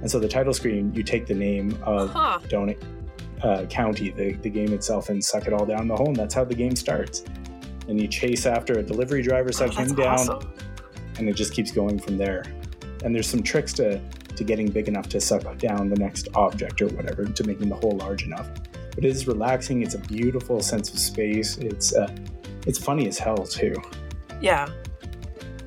And 0.00 0.10
so 0.10 0.18
the 0.18 0.28
title 0.28 0.52
screen, 0.52 0.94
you 0.94 1.02
take 1.02 1.26
the 1.26 1.34
name 1.34 1.78
of 1.82 2.10
Huh. 2.10 2.38
Donut 2.48 2.82
uh, 3.42 3.64
County, 3.66 4.10
the, 4.10 4.32
the 4.34 4.50
game 4.50 4.72
itself, 4.72 5.08
and 5.10 5.22
suck 5.22 5.46
it 5.46 5.52
all 5.52 5.66
down 5.66 5.88
the 5.88 5.96
hole. 5.96 6.08
And 6.08 6.16
that's 6.16 6.34
how 6.34 6.44
the 6.44 6.54
game 6.54 6.76
starts. 6.76 7.24
And 7.88 8.00
you 8.00 8.08
chase 8.08 8.46
after 8.46 8.74
a 8.78 8.82
delivery 8.82 9.22
driver, 9.22 9.48
Oh, 9.48 9.52
suck 9.52 9.74
that's 9.74 9.90
him 9.90 9.96
down, 9.96 10.14
awesome. 10.14 10.52
and 11.18 11.28
it 11.28 11.34
just 11.34 11.52
keeps 11.52 11.70
going 11.70 11.98
from 11.98 12.16
there. 12.16 12.44
And 13.02 13.14
there's 13.14 13.26
some 13.28 13.42
tricks 13.42 13.72
to, 13.74 14.00
to 14.36 14.44
getting 14.44 14.70
big 14.70 14.88
enough 14.88 15.08
to 15.10 15.20
suck 15.20 15.58
down 15.58 15.88
the 15.88 15.96
next 15.96 16.28
object 16.34 16.80
or 16.82 16.88
whatever, 16.88 17.24
to 17.24 17.44
making 17.44 17.68
the 17.68 17.76
hole 17.76 17.96
large 17.96 18.24
enough. 18.24 18.48
But 18.94 19.04
it 19.04 19.08
is 19.08 19.26
relaxing. 19.26 19.82
It's 19.82 19.94
a 19.94 19.98
beautiful 19.98 20.60
sense 20.60 20.90
of 20.92 20.98
space. 20.98 21.58
It's 21.58 21.94
uh, 21.94 22.14
it's 22.66 22.78
funny 22.78 23.08
as 23.08 23.18
hell 23.18 23.38
too. 23.46 23.74
Yeah. 24.40 24.68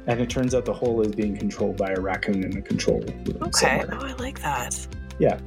And 0.07 0.21
it 0.21 0.29
turns 0.29 0.55
out 0.55 0.63
the 0.63 0.73
hole 0.73 1.01
is 1.01 1.13
being 1.13 1.35
controlled 1.35 1.75
by 1.77 1.91
a 1.91 1.99
raccoon 1.99 2.43
in 2.45 2.57
a 2.57 2.61
control 2.61 3.01
room 3.01 3.37
Okay. 3.41 3.79
somewhere. 3.81 3.89
Oh, 4.01 4.05
I 4.05 4.13
like 4.13 4.41
that. 4.41 4.87
Yeah. 5.19 5.39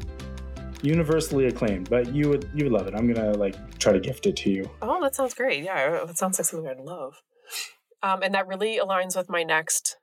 Universally 0.82 1.46
acclaimed, 1.46 1.90
but 1.90 2.14
you 2.14 2.28
would 2.30 2.48
you 2.54 2.64
would 2.64 2.72
love 2.72 2.86
it. 2.86 2.94
I'm 2.94 3.10
gonna 3.12 3.32
like 3.32 3.54
try 3.78 3.92
to 3.92 4.00
gift 4.00 4.26
it 4.26 4.36
to 4.36 4.50
you. 4.50 4.70
Oh, 4.80 5.00
that 5.02 5.14
sounds 5.14 5.34
great. 5.34 5.62
Yeah, 5.62 6.04
that 6.06 6.16
sounds 6.16 6.38
like 6.38 6.46
something 6.46 6.68
I'd 6.70 6.78
love. 6.80 7.20
Um, 8.02 8.22
and 8.22 8.34
that 8.34 8.46
really 8.46 8.78
aligns 8.78 9.14
with 9.16 9.28
my 9.28 9.42
next 9.42 9.98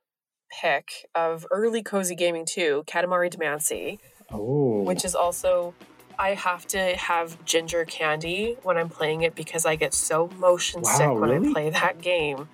pick 0.49 1.07
of 1.15 1.45
early 1.51 1.83
cozy 1.83 2.15
gaming 2.15 2.45
too, 2.45 2.83
Katamari 2.87 3.33
Damacy, 3.33 3.99
Oh, 4.31 4.83
which 4.83 5.05
is 5.05 5.15
also 5.15 5.73
I 6.19 6.29
have 6.33 6.65
to 6.67 6.95
have 6.95 7.43
ginger 7.45 7.85
candy 7.85 8.57
when 8.63 8.77
I'm 8.77 8.89
playing 8.89 9.21
it 9.21 9.35
because 9.35 9.65
I 9.65 9.75
get 9.75 9.93
so 9.93 10.29
motion 10.39 10.83
sick 10.83 11.07
when 11.13 11.29
really? 11.31 11.49
I 11.49 11.53
play 11.53 11.69
that 11.69 12.01
game 12.01 12.49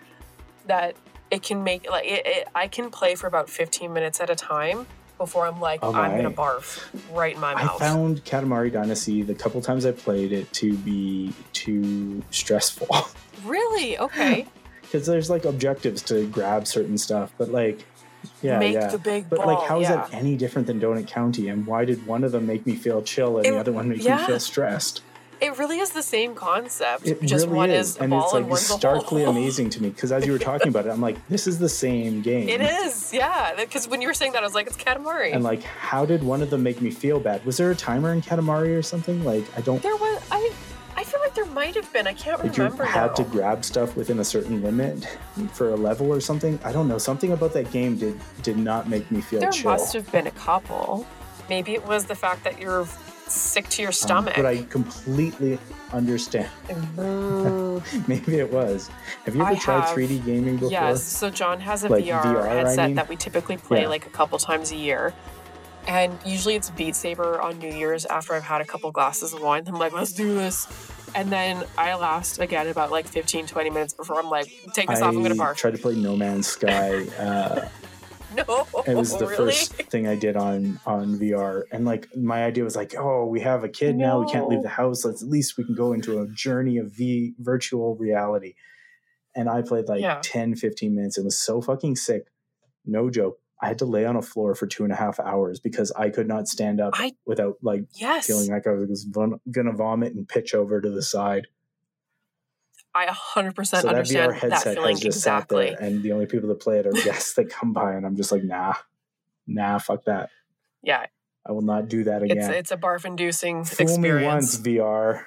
that 0.68 0.96
it 1.32 1.42
can 1.44 1.64
make 1.64 1.90
like 1.90 2.06
it, 2.06 2.26
it, 2.26 2.48
I 2.54 2.68
can 2.68 2.90
play 2.92 3.16
for 3.16 3.28
about 3.28 3.50
15 3.50 3.92
minutes 3.92 4.20
at 4.20 4.30
a 4.30 4.36
time 4.36 4.86
before 5.18 5.46
I'm 5.48 5.60
like 5.62 5.80
Oh 5.82 5.94
I'm 5.94 6.16
gonna 6.18 6.32
barf 6.32 6.84
right 7.16 7.34
in 7.36 7.40
my 7.42 7.54
I 7.54 7.64
mouth. 7.66 7.80
found 7.80 8.24
Katamari 8.26 8.72
Damacy 8.72 9.26
the 9.26 9.34
couple 9.34 9.62
times 9.62 9.86
I 9.86 9.92
played 9.94 10.32
it 10.34 10.52
to 10.54 10.76
be 10.78 11.34
too 11.54 12.22
stressful 12.32 12.88
really 13.46 13.98
okay. 13.98 14.46
Because 14.94 15.08
there's 15.08 15.28
like 15.28 15.44
objectives 15.44 16.04
to 16.04 16.28
grab 16.28 16.68
certain 16.68 17.00
stuff, 17.00 17.34
but 17.40 17.50
like 17.50 17.84
yeah, 18.44 18.60
make 18.60 18.76
yeah. 18.76 18.88
the 18.88 19.00
big 19.00 19.28
But 19.28 19.40
ball. 19.40 19.48
like, 19.48 19.68
how 19.68 19.80
is 19.80 19.90
yeah. 19.90 19.96
that 19.96 20.14
any 20.14 20.38
different 20.38 20.68
than 20.68 20.80
Donut 20.80 21.08
County? 21.08 21.48
And 21.48 21.66
why 21.66 21.84
did 21.84 22.06
one 22.06 22.24
of 22.24 22.32
them 22.32 22.46
make 22.46 22.68
me 22.68 22.76
feel 22.76 23.02
chill 23.02 23.38
and 23.38 23.46
It- 23.48 23.52
the 23.52 23.60
other 23.60 23.72
one 23.72 23.90
make 23.90 24.04
me 24.04 24.18
feel 24.26 24.40
stressed? 24.40 25.02
It 25.42 25.58
really 25.58 25.80
is 25.80 25.90
the 25.90 26.04
same 26.04 26.36
concept. 26.36 27.06
It 27.06 27.22
just 27.24 27.48
really 27.48 27.58
one 27.58 27.70
is, 27.70 27.90
is, 27.90 27.98
and 27.98 28.14
it's 28.14 28.32
like 28.32 28.46
and 28.46 28.58
starkly 28.58 29.24
amazing 29.26 29.72
to 29.72 29.82
me 29.84 29.90
because 29.90 30.14
as 30.14 30.26
you 30.26 30.32
were 30.32 30.40
talking 30.40 30.70
about 30.70 30.86
it, 30.86 30.90
I'm 30.90 31.02
like, 31.02 31.18
this 31.28 31.48
is 31.48 31.60
the 31.60 31.68
same 31.68 32.22
game. 32.22 32.48
It 32.48 32.62
is, 32.62 33.12
yeah. 33.12 33.54
Because 33.58 33.90
when 33.90 34.02
you 34.02 34.08
were 34.08 34.14
saying 34.14 34.34
that, 34.34 34.44
I 34.44 34.46
was 34.46 34.56
like, 34.56 34.68
it's 34.68 34.78
Katamari. 34.78 35.34
And 35.34 35.44
like, 35.44 35.64
how 35.64 36.06
did 36.06 36.24
one 36.24 36.42
of 36.42 36.50
them 36.50 36.64
make 36.64 36.82
me 36.82 36.92
feel 36.92 37.20
bad? 37.20 37.44
Was 37.46 37.58
there 37.58 37.72
a 37.72 37.76
timer 37.76 38.14
in 38.14 38.22
Katamari 38.22 38.78
or 38.78 38.84
something? 38.84 39.26
Like, 39.26 39.44
I 39.58 39.62
don't. 39.62 39.82
there 39.82 39.98
was, 39.98 40.24
I 40.32 40.54
feel 41.14 41.22
like 41.22 41.36
there 41.36 41.46
might 41.46 41.76
have 41.76 41.92
been. 41.94 42.08
I 42.08 42.14
can't 42.14 42.44
Like 42.44 42.58
you 42.58 42.64
had 42.64 42.78
now. 42.80 43.08
to 43.14 43.24
grab 43.24 43.64
stuff 43.64 43.96
within 43.96 44.20
a 44.20 44.24
certain 44.24 44.62
limit 44.64 45.06
for 45.54 45.70
a 45.70 45.76
level 45.76 46.12
or 46.12 46.20
something. 46.20 46.60
I 46.64 46.72
don't 46.72 46.88
know. 46.88 46.98
Something 46.98 47.32
about 47.32 47.54
that 47.54 47.72
game 47.72 47.98
did 47.98 48.20
did 48.42 48.58
not 48.58 48.90
make 48.90 49.10
me 49.12 49.22
feel 49.22 49.40
there 49.40 49.52
chill. 49.52 49.72
must 49.72 49.94
have 49.94 50.12
been 50.12 50.28
a 50.28 50.32
couple. 50.32 51.06
Maybe 51.50 51.74
it 51.74 51.86
was 51.86 52.06
the 52.06 52.16
fact 52.16 52.44
that 52.46 52.60
you're 52.60 52.88
sick 53.28 53.68
to 53.70 53.82
your 53.82 53.90
Um, 53.90 53.94
stomach. 53.94 54.34
but 54.36 54.46
I 54.46 54.64
completely 54.64 55.60
understand. 55.92 56.50
Mm, 56.98 58.08
Maybe 58.08 58.38
it 58.40 58.52
was. 58.52 58.90
Have 59.26 59.36
you 59.36 59.42
ever 59.42 59.52
I 59.52 59.56
tried 59.56 59.82
have. 59.82 59.96
3D 59.96 60.24
gaming 60.26 60.56
before? 60.56 60.72
yes. 60.72 61.04
So 61.04 61.30
John 61.30 61.60
has 61.60 61.84
a 61.84 61.90
Like 61.90 62.06
VR, 62.06 62.22
VR, 62.24 62.48
I 62.48 62.54
headset 62.56 62.88
mean? 62.90 62.96
that 62.96 63.10
we 63.10 63.16
typically 63.16 63.58
play 63.58 63.82
Yeah. 63.82 63.88
like 63.90 64.06
a 64.06 64.10
couple 64.10 64.38
times 64.38 64.72
a 64.72 64.76
year. 64.76 65.14
And 65.88 66.18
usually 66.26 66.56
it's 66.56 66.70
Beat 66.72 66.96
Saber 66.96 67.42
on 67.42 67.60
New 67.60 67.74
Year's 67.74 68.06
after 68.06 68.34
I've 68.34 68.44
had 68.44 68.62
a 68.62 68.66
couple 68.66 68.92
glasses 68.92 69.34
of 69.34 69.42
wine. 69.42 69.64
I'm 69.68 69.76
like, 69.76 69.94
let's 69.94 70.14
do 70.14 70.34
this. 70.34 70.68
And 71.16 71.32
then 71.32 71.64
I 71.78 71.94
last 71.96 72.40
again 72.40 72.68
about 72.68 72.90
like 72.90 73.08
15, 73.08 73.46
20 73.46 73.70
minutes 73.70 73.94
before 73.94 74.20
I'm 74.20 74.30
like, 74.30 74.48
take 74.74 74.88
this 74.90 75.00
I 75.02 75.08
off, 75.08 75.14
I'm 75.16 75.22
gonna 75.22 75.36
barf. 75.36 75.56
tried 75.58 75.76
to 75.76 75.82
play 75.82 75.96
No 75.96 76.16
Man's 76.16 76.48
Sky. 76.48 77.04
Uh, 77.20 77.68
No, 78.36 78.66
it 78.88 78.96
was 78.96 79.16
the 79.16 79.28
really? 79.28 79.52
first 79.52 79.74
thing 79.74 80.08
I 80.08 80.16
did 80.16 80.36
on 80.36 80.80
on 80.88 81.20
VR, 81.20 81.66
and 81.72 81.86
like 81.86 82.08
my 82.18 82.44
idea 82.46 82.64
was 82.64 82.76
like, 82.76 82.96
oh, 82.98 83.28
we 83.28 83.42
have 83.42 83.64
a 83.64 83.70
kid 83.70 83.96
now, 83.96 84.22
we 84.22 84.32
can't 84.32 84.50
leave 84.50 84.64
the 84.64 84.70
house. 84.70 85.06
Let's 85.06 85.22
at 85.22 85.30
least 85.30 85.56
we 85.56 85.64
can 85.64 85.76
go 85.76 85.94
into 85.94 86.20
a 86.20 86.28
journey 86.30 86.80
of 86.80 86.92
v 86.92 87.36
virtual 87.38 87.96
reality. 87.96 88.56
And 89.36 89.48
I 89.48 89.62
played 89.62 89.88
like 89.88 90.02
Yeah. 90.02 90.20
10, 90.24 90.56
15 90.56 90.96
minutes. 90.96 91.20
It 91.20 91.24
was 91.24 91.38
so 91.38 91.62
fucking 91.62 91.96
sick. 91.96 92.24
No 92.88 93.12
joke. 93.12 93.38
I 93.64 93.68
had 93.68 93.80
to 93.80 93.86
lay 93.86 94.04
on 94.06 94.18
a 94.18 94.22
floor 94.22 94.56
for 94.56 94.68
two 94.68 94.84
and 94.84 94.92
a 94.92 94.96
half 94.98 95.22
hours 95.22 95.62
because 95.62 95.90
I 95.94 96.10
could 96.10 96.28
not 96.28 96.50
stand 96.50 96.82
up 96.82 96.96
I- 96.98 97.16
without 97.26 97.56
like 97.62 97.86
Yes, 97.94 98.28
feeling 98.28 98.52
like 98.52 98.68
I 98.68 98.72
was 98.72 99.06
von- 99.06 99.40
gonna 99.50 99.72
vomit 99.72 100.14
and 100.14 100.28
pitch 100.28 100.54
over 100.54 100.82
to 100.82 100.90
the 100.90 101.02
side. 101.02 101.48
I 102.94 103.06
100% 103.08 103.66
so 103.66 103.78
that 103.88 103.88
VR 103.88 103.90
understand 103.90 104.52
that, 104.52 104.64
feeling 104.76 104.90
has 104.92 105.00
just 105.00 105.18
exactly. 105.20 105.70
sat 105.70 105.80
there, 105.80 105.88
and 105.90 106.04
the 106.04 106.12
only 106.12 106.26
people 106.26 106.50
that 106.50 106.60
play 106.60 106.78
it 106.80 106.86
are 106.86 106.92
guests 107.06 107.36
that 107.36 107.50
come 107.50 107.72
by, 107.72 107.94
and 107.94 108.06
I'm 108.06 108.18
just 108.18 108.32
like, 108.34 108.44
nah, 108.44 108.74
nah, 109.48 109.78
fuck 109.80 110.04
that. 110.06 110.30
Yeah, 110.84 111.06
I 111.46 111.54
will 111.54 111.62
not 111.62 111.88
do 111.88 112.04
that 112.04 112.22
again. 112.22 112.52
it's 112.52 112.72
a 112.72 112.78
barf-inducing 112.78 113.64
fool 113.64 113.98
me 113.98 114.12
once. 114.26 114.58
VR, 114.58 115.24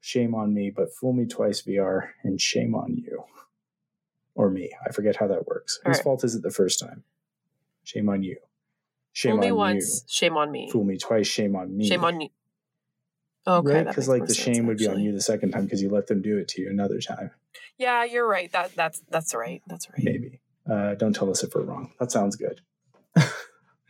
shame 0.00 0.34
on 0.34 0.52
me, 0.52 0.70
but 0.74 0.92
fool 0.92 1.12
me 1.12 1.26
twice 1.26 1.62
VR, 1.62 2.08
and 2.24 2.40
shame 2.40 2.74
on 2.74 2.96
you 2.96 3.24
or 4.34 4.50
me. 4.50 4.72
I 4.84 4.90
forget 4.92 5.16
how 5.16 5.28
that 5.28 5.46
works. 5.46 5.78
All 5.84 5.90
Whose 5.90 5.98
right. 5.98 6.04
fault 6.04 6.24
is 6.24 6.34
it 6.34 6.42
the 6.42 6.50
first 6.50 6.80
time? 6.80 7.04
Shame 7.84 8.08
on 8.08 8.22
you. 8.22 8.36
Shame 9.12 9.32
Fool 9.32 9.40
me 9.40 9.50
on 9.50 9.56
once, 9.56 10.04
shame 10.08 10.36
on 10.36 10.50
me. 10.50 10.70
Fool 10.70 10.84
me 10.84 10.96
twice. 10.96 11.26
Shame 11.26 11.54
on 11.56 11.76
me. 11.76 11.86
Shame 11.86 12.04
on 12.04 12.20
you. 12.20 12.28
Okay, 13.46 13.74
right? 13.74 13.86
Because 13.86 14.08
like 14.08 14.26
the 14.26 14.34
sense, 14.34 14.56
shame 14.56 14.66
would 14.66 14.78
be 14.78 14.86
on 14.86 15.00
you 15.00 15.12
the 15.12 15.20
second 15.20 15.50
time 15.50 15.64
because 15.64 15.82
you 15.82 15.90
let 15.90 16.06
them 16.06 16.22
do 16.22 16.38
it 16.38 16.48
to 16.48 16.62
you 16.62 16.70
another 16.70 17.00
time. 17.00 17.30
Yeah, 17.76 18.04
you're 18.04 18.26
right. 18.26 18.50
That 18.52 18.74
that's 18.74 19.02
that's 19.10 19.34
right. 19.34 19.62
That's 19.66 19.88
right. 19.90 20.02
Maybe. 20.02 20.40
Uh, 20.70 20.94
don't 20.94 21.12
tell 21.14 21.30
us 21.30 21.42
if 21.42 21.54
we're 21.54 21.62
wrong. 21.62 21.92
That 21.98 22.12
sounds 22.12 22.36
good. 22.36 22.60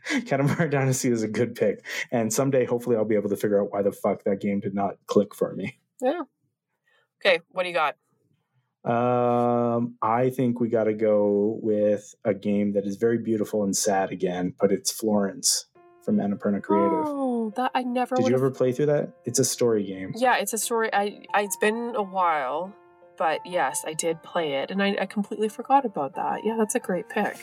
Katamari 0.06 0.72
Damacy 0.72 1.10
is 1.12 1.22
a 1.22 1.28
good 1.28 1.54
pick, 1.54 1.84
and 2.10 2.32
someday 2.32 2.64
hopefully 2.64 2.96
I'll 2.96 3.04
be 3.04 3.14
able 3.14 3.28
to 3.28 3.36
figure 3.36 3.62
out 3.62 3.70
why 3.70 3.82
the 3.82 3.92
fuck 3.92 4.24
that 4.24 4.40
game 4.40 4.60
did 4.60 4.74
not 4.74 4.96
click 5.06 5.34
for 5.34 5.54
me. 5.54 5.78
Yeah. 6.00 6.22
Okay, 7.24 7.40
what 7.50 7.62
do 7.62 7.68
you 7.68 7.74
got? 7.74 7.96
Um, 8.84 9.94
I 10.02 10.30
think 10.30 10.60
we 10.60 10.68
got 10.68 10.84
to 10.84 10.94
go 10.94 11.58
with 11.62 12.14
a 12.24 12.34
game 12.34 12.72
that 12.72 12.84
is 12.84 12.96
very 12.96 13.18
beautiful 13.18 13.62
and 13.62 13.76
sad 13.76 14.10
again, 14.10 14.54
but 14.60 14.72
it's 14.72 14.90
Florence 14.90 15.66
from 16.04 16.16
Annapurna 16.16 16.60
Creative. 16.60 17.04
Oh, 17.06 17.52
that 17.56 17.70
I 17.74 17.84
never. 17.84 18.16
Did 18.16 18.28
you 18.28 18.34
ever 18.34 18.50
play 18.50 18.72
through 18.72 18.86
that? 18.86 19.12
It's 19.24 19.38
a 19.38 19.44
story 19.44 19.84
game. 19.84 20.12
Yeah, 20.16 20.36
it's 20.36 20.52
a 20.52 20.58
story. 20.58 20.92
I, 20.92 21.22
I 21.32 21.42
it's 21.42 21.56
been 21.56 21.94
a 21.94 22.02
while, 22.02 22.74
but 23.16 23.40
yes, 23.46 23.84
I 23.86 23.94
did 23.94 24.20
play 24.24 24.54
it, 24.54 24.72
and 24.72 24.82
I, 24.82 24.96
I 25.00 25.06
completely 25.06 25.48
forgot 25.48 25.84
about 25.84 26.16
that. 26.16 26.40
Yeah, 26.44 26.56
that's 26.58 26.74
a 26.74 26.80
great 26.80 27.08
pick. 27.08 27.36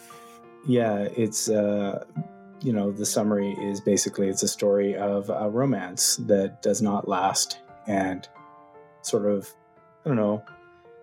Yeah, 0.67 1.07
it's 1.15 1.49
uh, 1.49 2.03
you 2.61 2.73
know, 2.73 2.91
the 2.91 3.05
summary 3.05 3.53
is 3.53 3.79
basically 3.79 4.27
it's 4.27 4.43
a 4.43 4.47
story 4.47 4.95
of 4.95 5.29
a 5.29 5.49
romance 5.49 6.17
that 6.27 6.61
does 6.61 6.81
not 6.81 7.07
last, 7.07 7.59
and 7.87 8.27
sort 9.01 9.25
of, 9.25 9.49
I 10.05 10.09
don't 10.09 10.17
know, 10.17 10.43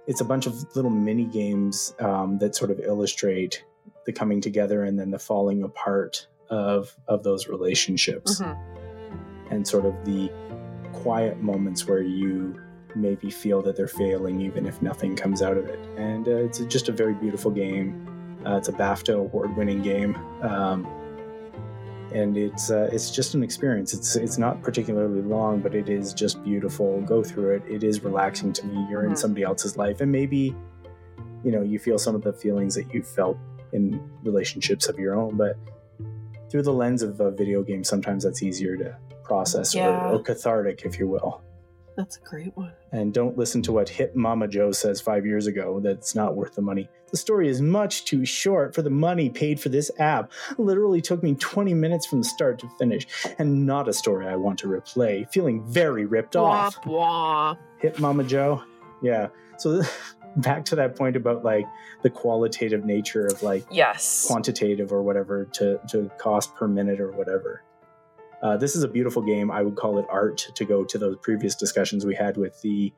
it's 0.06 0.20
a 0.20 0.24
bunch 0.24 0.46
of 0.46 0.54
little 0.76 0.90
mini 0.90 1.24
games 1.24 1.94
um, 2.00 2.38
that 2.38 2.54
sort 2.54 2.70
of 2.70 2.78
illustrate 2.80 3.64
the 4.04 4.12
coming 4.12 4.40
together 4.40 4.84
and 4.84 4.98
then 4.98 5.10
the 5.10 5.18
falling 5.18 5.62
apart 5.62 6.26
of 6.48 6.96
of 7.08 7.22
those 7.24 7.48
relationships. 7.48 8.40
Mhm. 8.40 8.56
and 9.50 9.66
sort 9.66 9.84
of 9.86 9.94
the 10.04 10.28
quiet 10.92 11.40
moments 11.40 11.86
where 11.86 12.02
you 12.02 12.60
maybe 12.96 13.30
feel 13.30 13.62
that 13.62 13.76
they're 13.76 13.86
failing 13.86 14.40
even 14.40 14.66
if 14.66 14.80
nothing 14.82 15.14
comes 15.14 15.40
out 15.42 15.56
of 15.56 15.66
it 15.66 15.78
and 15.96 16.26
uh, 16.26 16.36
it's 16.36 16.58
just 16.66 16.88
a 16.88 16.92
very 16.92 17.14
beautiful 17.14 17.50
game 17.50 18.08
uh, 18.44 18.56
it's 18.56 18.68
a 18.68 18.72
bafta 18.72 19.14
award 19.14 19.56
winning 19.56 19.82
game 19.82 20.16
um, 20.42 20.84
and 22.12 22.36
it's 22.36 22.70
uh, 22.70 22.88
it's 22.92 23.10
just 23.10 23.34
an 23.34 23.42
experience. 23.42 23.92
It's 23.94 24.16
it's 24.16 24.38
not 24.38 24.62
particularly 24.62 25.22
long 25.22 25.60
but 25.60 25.74
it 25.74 25.88
is 25.88 26.12
just 26.14 26.42
beautiful. 26.44 27.00
Go 27.02 27.22
through 27.22 27.56
it. 27.56 27.62
It 27.68 27.82
is 27.84 28.02
relaxing 28.02 28.52
to 28.54 28.66
me. 28.66 28.86
You're 28.90 29.04
in 29.04 29.12
Mhm. 29.12 29.18
somebody 29.18 29.42
else's 29.42 29.76
life. 29.76 30.00
And 30.00 30.10
maybe 30.12 30.54
you 31.44 31.52
know 31.52 31.62
you 31.62 31.78
feel 31.78 31.98
some 31.98 32.14
of 32.14 32.22
the 32.22 32.32
feelings 32.32 32.74
that 32.74 32.92
you 32.94 33.02
felt 33.02 33.36
in 33.72 34.00
relationships 34.22 34.88
of 34.88 34.98
your 34.98 35.14
own 35.14 35.36
but 35.36 35.56
through 36.50 36.62
the 36.62 36.72
lens 36.72 37.02
of 37.02 37.20
a 37.20 37.30
video 37.30 37.62
game 37.62 37.84
sometimes 37.84 38.24
that's 38.24 38.42
easier 38.42 38.76
to 38.76 38.96
process 39.22 39.74
Yeah. 39.74 40.10
or, 40.10 40.14
or 40.14 40.22
cathartic 40.22 40.82
if 40.86 40.98
you 40.98 41.06
will 41.08 41.42
That's 41.96 42.16
a 42.18 42.20
great 42.20 42.56
one. 42.56 42.72
and 42.92 43.12
don't 43.14 43.36
listen 43.38 43.62
to 43.62 43.72
what 43.72 43.88
hip 43.88 44.14
mama 44.14 44.46
joe 44.48 44.70
says 44.72 45.00
five 45.00 45.24
years 45.26 45.46
ago 45.46 45.80
that's 45.80 46.14
not 46.14 46.36
worth 46.36 46.54
the 46.54 46.62
money 46.62 46.88
the 47.10 47.16
story 47.16 47.48
is 47.48 47.60
much 47.60 48.04
too 48.04 48.24
short 48.26 48.74
for 48.74 48.82
the 48.82 48.90
money 48.90 49.30
paid 49.30 49.58
for 49.58 49.70
this 49.70 49.90
app 49.98 50.30
literally 50.58 51.00
took 51.00 51.22
me 51.22 51.34
20 51.34 51.72
minutes 51.74 52.04
from 52.06 52.22
start 52.22 52.58
to 52.58 52.68
finish 52.78 53.06
and 53.38 53.66
not 53.66 53.88
a 53.88 53.92
story 53.92 54.26
i 54.26 54.36
want 54.36 54.58
to 54.58 54.66
replay 54.68 55.28
feeling 55.32 55.64
very 55.66 56.04
ripped 56.04 56.36
off 56.36 56.76
Wah, 56.86 56.92
wah. 56.92 57.56
hip 57.80 57.98
mama 57.98 58.24
joe 58.24 58.62
yeah 59.02 59.28
so 59.58 59.82
back 60.36 60.66
to 60.66 60.76
that 60.76 60.96
point 60.96 61.16
about 61.16 61.44
like 61.44 61.64
the 62.02 62.10
qualitative 62.10 62.84
nature 62.84 63.26
of 63.26 63.42
like 63.42 63.64
Yes. 63.70 64.26
quantitative 64.26 64.92
or 64.92 65.02
whatever 65.02 65.46
to, 65.54 65.80
to 65.88 66.10
cost 66.18 66.54
per 66.54 66.68
minute 66.68 67.00
or 67.00 67.10
whatever. 67.12 67.62
Uh, 68.42 68.56
this 68.56 68.76
is 68.76 68.82
a 68.82 68.88
beautiful 68.88 69.22
game. 69.22 69.50
I 69.50 69.62
would 69.62 69.76
call 69.76 69.98
it 69.98 70.06
art 70.10 70.38
to 70.54 70.64
go 70.64 70.84
to 70.84 70.98
those 70.98 71.16
previous 71.22 71.54
discussions 71.54 72.04
we 72.04 72.14
had 72.14 72.36
with 72.36 72.60
the 72.62 72.92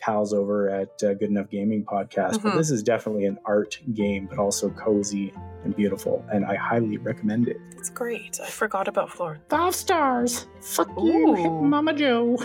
pals 0.00 0.34
over 0.34 0.68
at 0.68 1.00
uh, 1.04 1.14
Good 1.14 1.30
Enough 1.30 1.48
Gaming 1.50 1.84
podcast. 1.84 2.42
But 2.42 2.52
Mhm. 2.54 2.56
this 2.56 2.70
is 2.72 2.82
definitely 2.82 3.24
an 3.26 3.38
art 3.44 3.78
game, 3.94 4.26
but 4.26 4.38
also 4.38 4.70
cozy 4.70 5.32
and 5.64 5.76
beautiful. 5.76 6.24
And 6.32 6.44
I 6.44 6.56
highly 6.56 6.96
recommend 6.98 7.46
it. 7.48 7.56
It's 7.78 7.88
great. 7.90 8.40
I 8.42 8.48
forgot 8.48 8.88
about 8.88 9.10
Florence. 9.10 9.44
Five 9.48 9.74
stars. 9.76 10.46
Fuck 10.60 10.88
you, 10.98 11.34
Hip 11.34 11.52
Mama 11.52 11.92
Joe. 11.92 12.36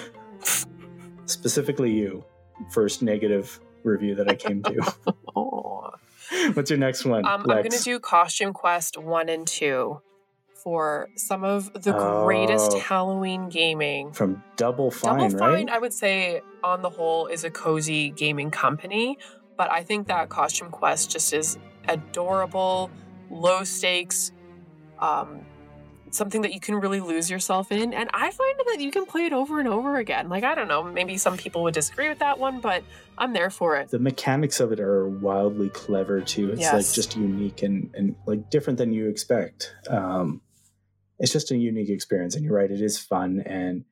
Specifically, 1.25 1.91
you. 1.91 2.23
First 2.71 3.01
negative 3.01 3.59
review 3.83 4.15
that 4.15 4.29
I 4.29 4.35
came 4.35 4.61
to. 4.63 4.93
Oh. 5.35 5.91
What's 6.53 6.69
your 6.69 6.79
next 6.79 7.05
one? 7.05 7.25
Um, 7.25 7.41
I'm 7.41 7.43
going 7.45 7.69
to 7.71 7.83
do 7.83 7.99
Costume 7.99 8.51
Quest 8.53 8.97
1 8.97 9.29
and 9.29 9.47
2 9.47 10.01
for 10.67 11.09
some 11.15 11.45
of 11.45 11.71
the 11.81 11.93
greatest 11.93 12.73
Oh. 12.73 12.79
Halloween 12.79 13.47
gaming. 13.47 14.11
from 14.11 14.43
Double 14.57 14.91
Fine, 14.91 15.29
Double 15.29 15.39
right? 15.39 15.55
Fine, 15.59 15.69
I 15.69 15.79
would 15.79 15.93
say, 15.93 16.41
on 16.61 16.81
the 16.81 16.89
whole, 16.89 17.27
is 17.27 17.45
a 17.45 17.49
cozy 17.49 18.09
gaming 18.09 18.51
company, 18.51 19.17
but 19.55 19.71
I 19.71 19.83
think 19.83 20.07
that 20.09 20.27
Costume 20.27 20.69
Quest 20.69 21.09
just 21.09 21.31
is 21.31 21.57
adorable, 21.87 22.91
low 23.29 23.63
stakes, 23.63 24.33
um, 24.99 25.39
something 26.11 26.41
that 26.41 26.53
you 26.53 26.59
can 26.59 26.75
really 26.75 26.99
lose 26.99 27.29
yourself 27.29 27.71
in. 27.71 27.93
And 27.93 28.09
I 28.13 28.29
find 28.29 28.59
that 28.67 28.81
you 28.81 28.91
can 28.91 29.05
play 29.05 29.23
it 29.25 29.31
over 29.31 29.59
and 29.59 29.69
over 29.69 29.95
again. 29.95 30.27
Like, 30.27 30.43
I 30.43 30.53
don't 30.53 30.67
know, 30.67 30.83
maybe 30.83 31.15
some 31.17 31.37
people 31.37 31.63
would 31.63 31.75
disagree 31.75 32.09
with 32.09 32.19
that 32.19 32.39
one, 32.39 32.59
but 32.59 32.83
I'm 33.17 33.31
there 33.31 33.49
for 33.49 33.77
it. 33.77 33.87
the 33.89 33.99
mechanics 33.99 34.59
of 34.59 34.73
it 34.73 34.81
are 34.81 35.07
wildly 35.07 35.69
clever 35.69 36.19
too. 36.19 36.51
It's 36.51 36.73
like 36.73 36.91
just 36.91 37.15
unique 37.15 37.63
and 37.63 37.89
and 37.95 38.17
like 38.25 38.49
different 38.49 38.77
than 38.79 38.91
you 38.91 39.07
expect. 39.07 39.73
Um, 39.89 40.41
it's 41.19 41.31
just 41.31 41.51
a 41.51 41.57
unique 41.57 41.89
experience, 41.89 42.35
and 42.35 42.43
you're 42.43 42.55
right, 42.55 42.71
it 42.71 42.81
is 42.81 42.99
fun. 42.99 43.41
And 43.45 43.85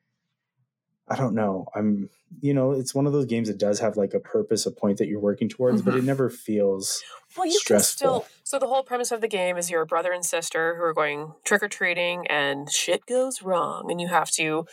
I 1.08 1.16
don't 1.16 1.36
know, 1.36 1.68
I'm 1.76 2.10
you 2.42 2.54
know, 2.54 2.72
it's 2.72 2.94
one 2.94 3.08
of 3.08 3.14
those 3.14 3.26
games 3.26 3.48
that 3.48 3.58
does 3.58 3.80
have 3.80 3.98
like 3.98 4.14
a 4.14 4.20
purpose, 4.20 4.66
a 4.66 4.72
point 4.72 4.98
that 4.98 5.08
you're 5.08 5.20
working 5.20 5.48
towards, 5.48 5.82
but 5.82 5.94
it 5.94 5.98
mm-hmm. 5.98 6.08
never 6.08 6.30
feels 6.30 7.04
Well, 7.38 7.46
you 7.46 7.58
stressful. 7.60 8.20
can 8.20 8.22
still. 8.22 8.40
So 8.44 8.60
the 8.60 8.68
whole 8.68 8.84
premise 8.84 9.12
of 9.12 9.22
the 9.22 9.28
game 9.28 9.58
is 9.58 9.70
you're 9.70 9.82
a 9.82 9.86
brother 9.86 10.12
and 10.12 10.26
sister 10.26 10.76
who 10.76 10.84
are 10.84 10.94
going 10.94 11.34
trick 11.44 11.64
or 11.64 11.70
treating, 11.70 12.28
and 12.28 12.70
shit 12.70 13.06
goes 13.06 13.42
wrong, 13.42 13.90
and 13.90 14.02
you 14.02 14.08
have 14.08 14.32
to 14.32 14.66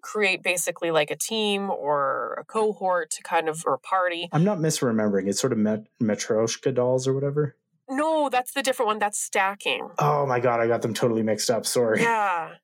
create 0.00 0.42
basically 0.42 0.90
like 0.90 1.10
a 1.10 1.16
team 1.16 1.70
or 1.70 2.36
a 2.40 2.44
cohort 2.44 3.10
to 3.10 3.22
kind 3.22 3.48
of 3.48 3.64
or 3.66 3.74
a 3.74 3.78
party. 3.78 4.28
I'm 4.32 4.44
not 4.44 4.58
misremembering. 4.58 5.28
It's 5.28 5.40
sort 5.40 5.52
of 5.52 5.58
Met- 5.58 5.86
Matryoshka 6.00 6.74
dolls 6.74 7.08
or 7.08 7.14
whatever. 7.14 7.56
No, 7.88 8.28
that's 8.28 8.52
the 8.52 8.62
different 8.62 8.88
one. 8.88 8.98
That's 8.98 9.18
stacking. 9.18 9.88
Oh 9.98 10.26
my 10.26 10.40
god, 10.40 10.60
I 10.60 10.66
got 10.66 10.82
them 10.82 10.94
totally 10.94 11.22
mixed 11.22 11.50
up. 11.50 11.64
Sorry. 11.66 12.02
Yeah, 12.02 12.54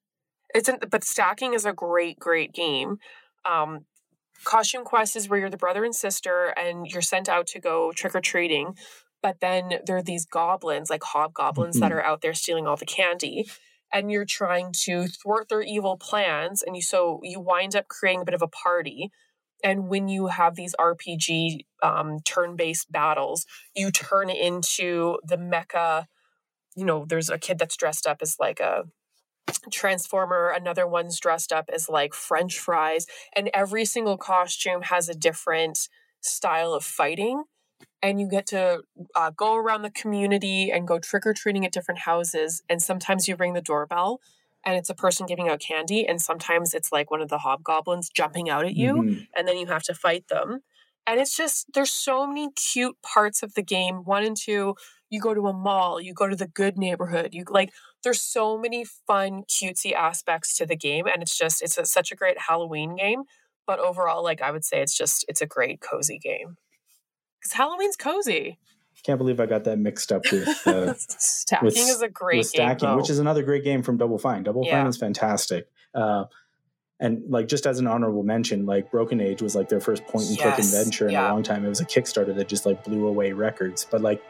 it's 0.55 0.69
an, 0.69 0.79
but 0.91 1.05
stacking 1.05 1.55
is 1.55 1.65
a 1.65 1.73
great, 1.73 2.19
great 2.19 2.53
game. 2.53 2.99
Um, 3.45 3.87
Costume 4.45 4.85
Quest 4.85 5.17
is 5.17 5.29
where 5.29 5.39
you're 5.41 5.51
the 5.51 5.57
brother 5.57 5.85
and 5.85 5.95
sister, 5.95 6.53
and 6.57 6.87
you're 6.87 7.03
sent 7.03 7.29
out 7.29 7.47
to 7.49 7.61
go 7.61 7.93
trick 7.93 8.15
or 8.15 8.21
treating. 8.21 8.77
But 9.23 9.41
then 9.41 9.81
there 9.87 9.97
are 9.97 10.03
these 10.03 10.27
goblins, 10.27 10.91
like 10.91 11.03
hobgoblins, 11.03 11.81
that 11.81 11.91
Mhm. 11.91 11.95
are 11.97 12.05
out 12.05 12.21
there 12.21 12.35
stealing 12.35 12.67
all 12.67 12.77
the 12.77 12.85
candy, 12.85 13.49
and 13.91 14.11
you're 14.11 14.27
trying 14.27 14.73
to 14.85 15.07
thwart 15.07 15.49
their 15.49 15.63
evil 15.63 15.97
plans. 15.97 16.63
And 16.63 16.77
you 16.77 16.83
so 16.83 17.21
you 17.23 17.41
wind 17.41 17.75
up 17.75 17.89
creating 17.89 18.21
a 18.21 18.25
bit 18.27 18.35
of 18.35 18.43
a 18.43 18.49
party. 18.49 19.11
And 19.65 19.89
when 19.89 20.09
you 20.09 20.29
have 20.29 20.55
these 20.55 20.75
RPG 20.79 21.61
um, 21.83 22.21
turn-based 22.25 22.93
battles, 22.93 23.47
you 23.75 23.91
turn 23.91 24.31
into 24.31 25.19
the 25.27 25.39
mecha. 25.39 26.05
You 26.77 26.85
know, 26.85 27.07
there's 27.09 27.31
a 27.31 27.39
kid 27.39 27.59
that's 27.59 27.77
dressed 27.77 28.07
up 28.07 28.19
as 28.21 28.37
like 28.39 28.61
a 28.61 28.85
transformer 29.71 30.53
another 30.55 30.87
one's 30.87 31.21
dressed 31.21 31.53
up 31.53 31.69
as 31.73 31.89
like 31.89 32.15
french 32.15 32.59
fries 32.59 33.07
and 33.37 33.51
every 33.53 33.85
single 33.85 34.17
costume 34.17 34.83
has 34.83 35.09
a 35.09 35.15
different 35.15 35.89
style 36.21 36.73
of 36.73 36.85
fighting 36.85 37.45
and 38.03 38.21
you 38.21 38.29
get 38.29 38.47
to 38.47 38.81
uh, 39.15 39.31
go 39.31 39.57
around 39.57 39.83
the 39.83 39.91
community 39.91 40.71
and 40.71 40.89
go 40.89 40.99
trick-or-treating 40.99 41.65
at 41.65 41.73
different 41.73 42.01
houses 42.01 42.63
and 42.69 42.83
sometimes 42.83 43.29
you 43.29 43.37
ring 43.37 43.53
the 43.53 43.61
doorbell 43.61 44.21
and 44.65 44.77
it's 44.77 44.91
a 44.91 44.95
person 44.95 45.27
giving 45.27 45.49
out 45.49 45.61
candy 45.61 46.07
and 46.07 46.21
sometimes 46.23 46.75
it's 46.75 46.93
like 46.93 47.11
one 47.11 47.21
of 47.23 47.29
the 47.29 47.39
hobgoblins 47.39 48.09
jumping 48.11 48.49
out 48.51 48.65
at 48.65 48.75
you 48.77 48.95
Mhm. 49.03 49.27
and 49.37 49.47
then 49.49 49.57
you 49.59 49.67
have 49.67 49.83
to 49.85 49.95
fight 49.95 50.29
them. 50.29 50.61
And 51.07 51.21
it's 51.21 51.37
just 51.37 51.67
there's 51.75 51.93
so 51.93 52.27
many 52.27 52.51
cute 52.53 52.97
parts 53.03 53.43
of 53.43 53.55
the 53.55 53.63
game. 53.63 54.05
One 54.05 54.25
and 54.25 54.37
two, 54.37 54.75
you 55.11 55.21
go 55.21 55.35
to 55.35 55.47
a 55.49 55.53
mall, 55.53 56.01
you 56.01 56.15
go 56.15 56.27
to 56.29 56.37
the 56.37 56.47
good 56.49 56.79
neighborhood. 56.79 57.35
You 57.35 57.45
like 57.49 57.73
there's 58.03 58.23
so 58.23 58.59
many 58.59 58.85
fun 59.07 59.43
cutesy 59.45 59.93
aspects 59.93 60.57
to 60.59 60.67
the 60.67 60.77
game 60.77 61.07
and 61.07 61.23
it's 61.23 61.37
just 61.37 61.63
it's 61.63 61.77
a, 61.79 61.85
such 61.85 62.11
a 62.13 62.17
great 62.17 62.39
Halloween 62.49 62.97
game, 62.97 63.25
but 63.67 63.79
overall 63.79 64.23
like 64.25 64.41
I 64.43 64.51
would 64.51 64.65
say 64.65 64.81
it's 64.83 64.97
just 64.97 65.25
it's 65.29 65.43
a 65.43 65.47
great 65.47 65.81
cozy 65.81 66.19
game. 66.19 66.57
Cuz 67.43 67.53
Halloween's 67.53 67.97
cozy. 67.97 68.59
Can't 69.05 69.19
believe 69.19 69.39
I 69.39 69.47
got 69.47 69.65
that 69.65 69.79
mixed 69.79 70.11
up 70.13 70.23
with 70.33 70.49
uh, 70.67 70.95
Stacking 70.97 71.67
with- 71.67 71.77
is 71.77 72.01
a 72.03 72.09
great 72.09 72.39
with 72.39 72.47
stacking, 72.49 72.89
game. 72.89 72.97
which 72.97 73.11
is 73.11 73.19
another 73.19 73.43
great 73.43 73.63
game 73.65 73.83
from 73.83 73.97
Double 73.99 74.19
Fine. 74.19 74.45
Double 74.45 74.65
Yeah. 74.65 74.79
Fine 74.81 74.87
is 74.89 74.97
fantastic. 74.97 75.69
Uh, 75.95 76.25
and 77.01 77.23
like 77.29 77.49
just 77.49 77.67
as 77.67 77.79
an 77.81 77.87
honorable 77.87 78.23
mention, 78.23 78.67
like 78.67 78.91
Broken 78.91 79.21
Age 79.21 79.43
was 79.43 79.55
like 79.55 79.69
their 79.69 79.81
first 79.81 80.05
point 80.07 80.29
and 80.29 80.39
click 80.39 80.55
Yes, 80.57 80.73
adventure 80.73 81.07
in 81.07 81.13
yeah. 81.13 81.31
a 81.31 81.33
long 81.33 81.43
time. 81.43 81.65
It 81.65 81.69
was 81.69 81.81
a 81.81 81.85
Kickstarter 81.85 82.35
that 82.35 82.49
just 82.49 82.65
like 82.67 82.83
blew 82.85 83.07
away 83.07 83.33
records. 83.33 83.87
But 83.91 84.01
like 84.01 84.23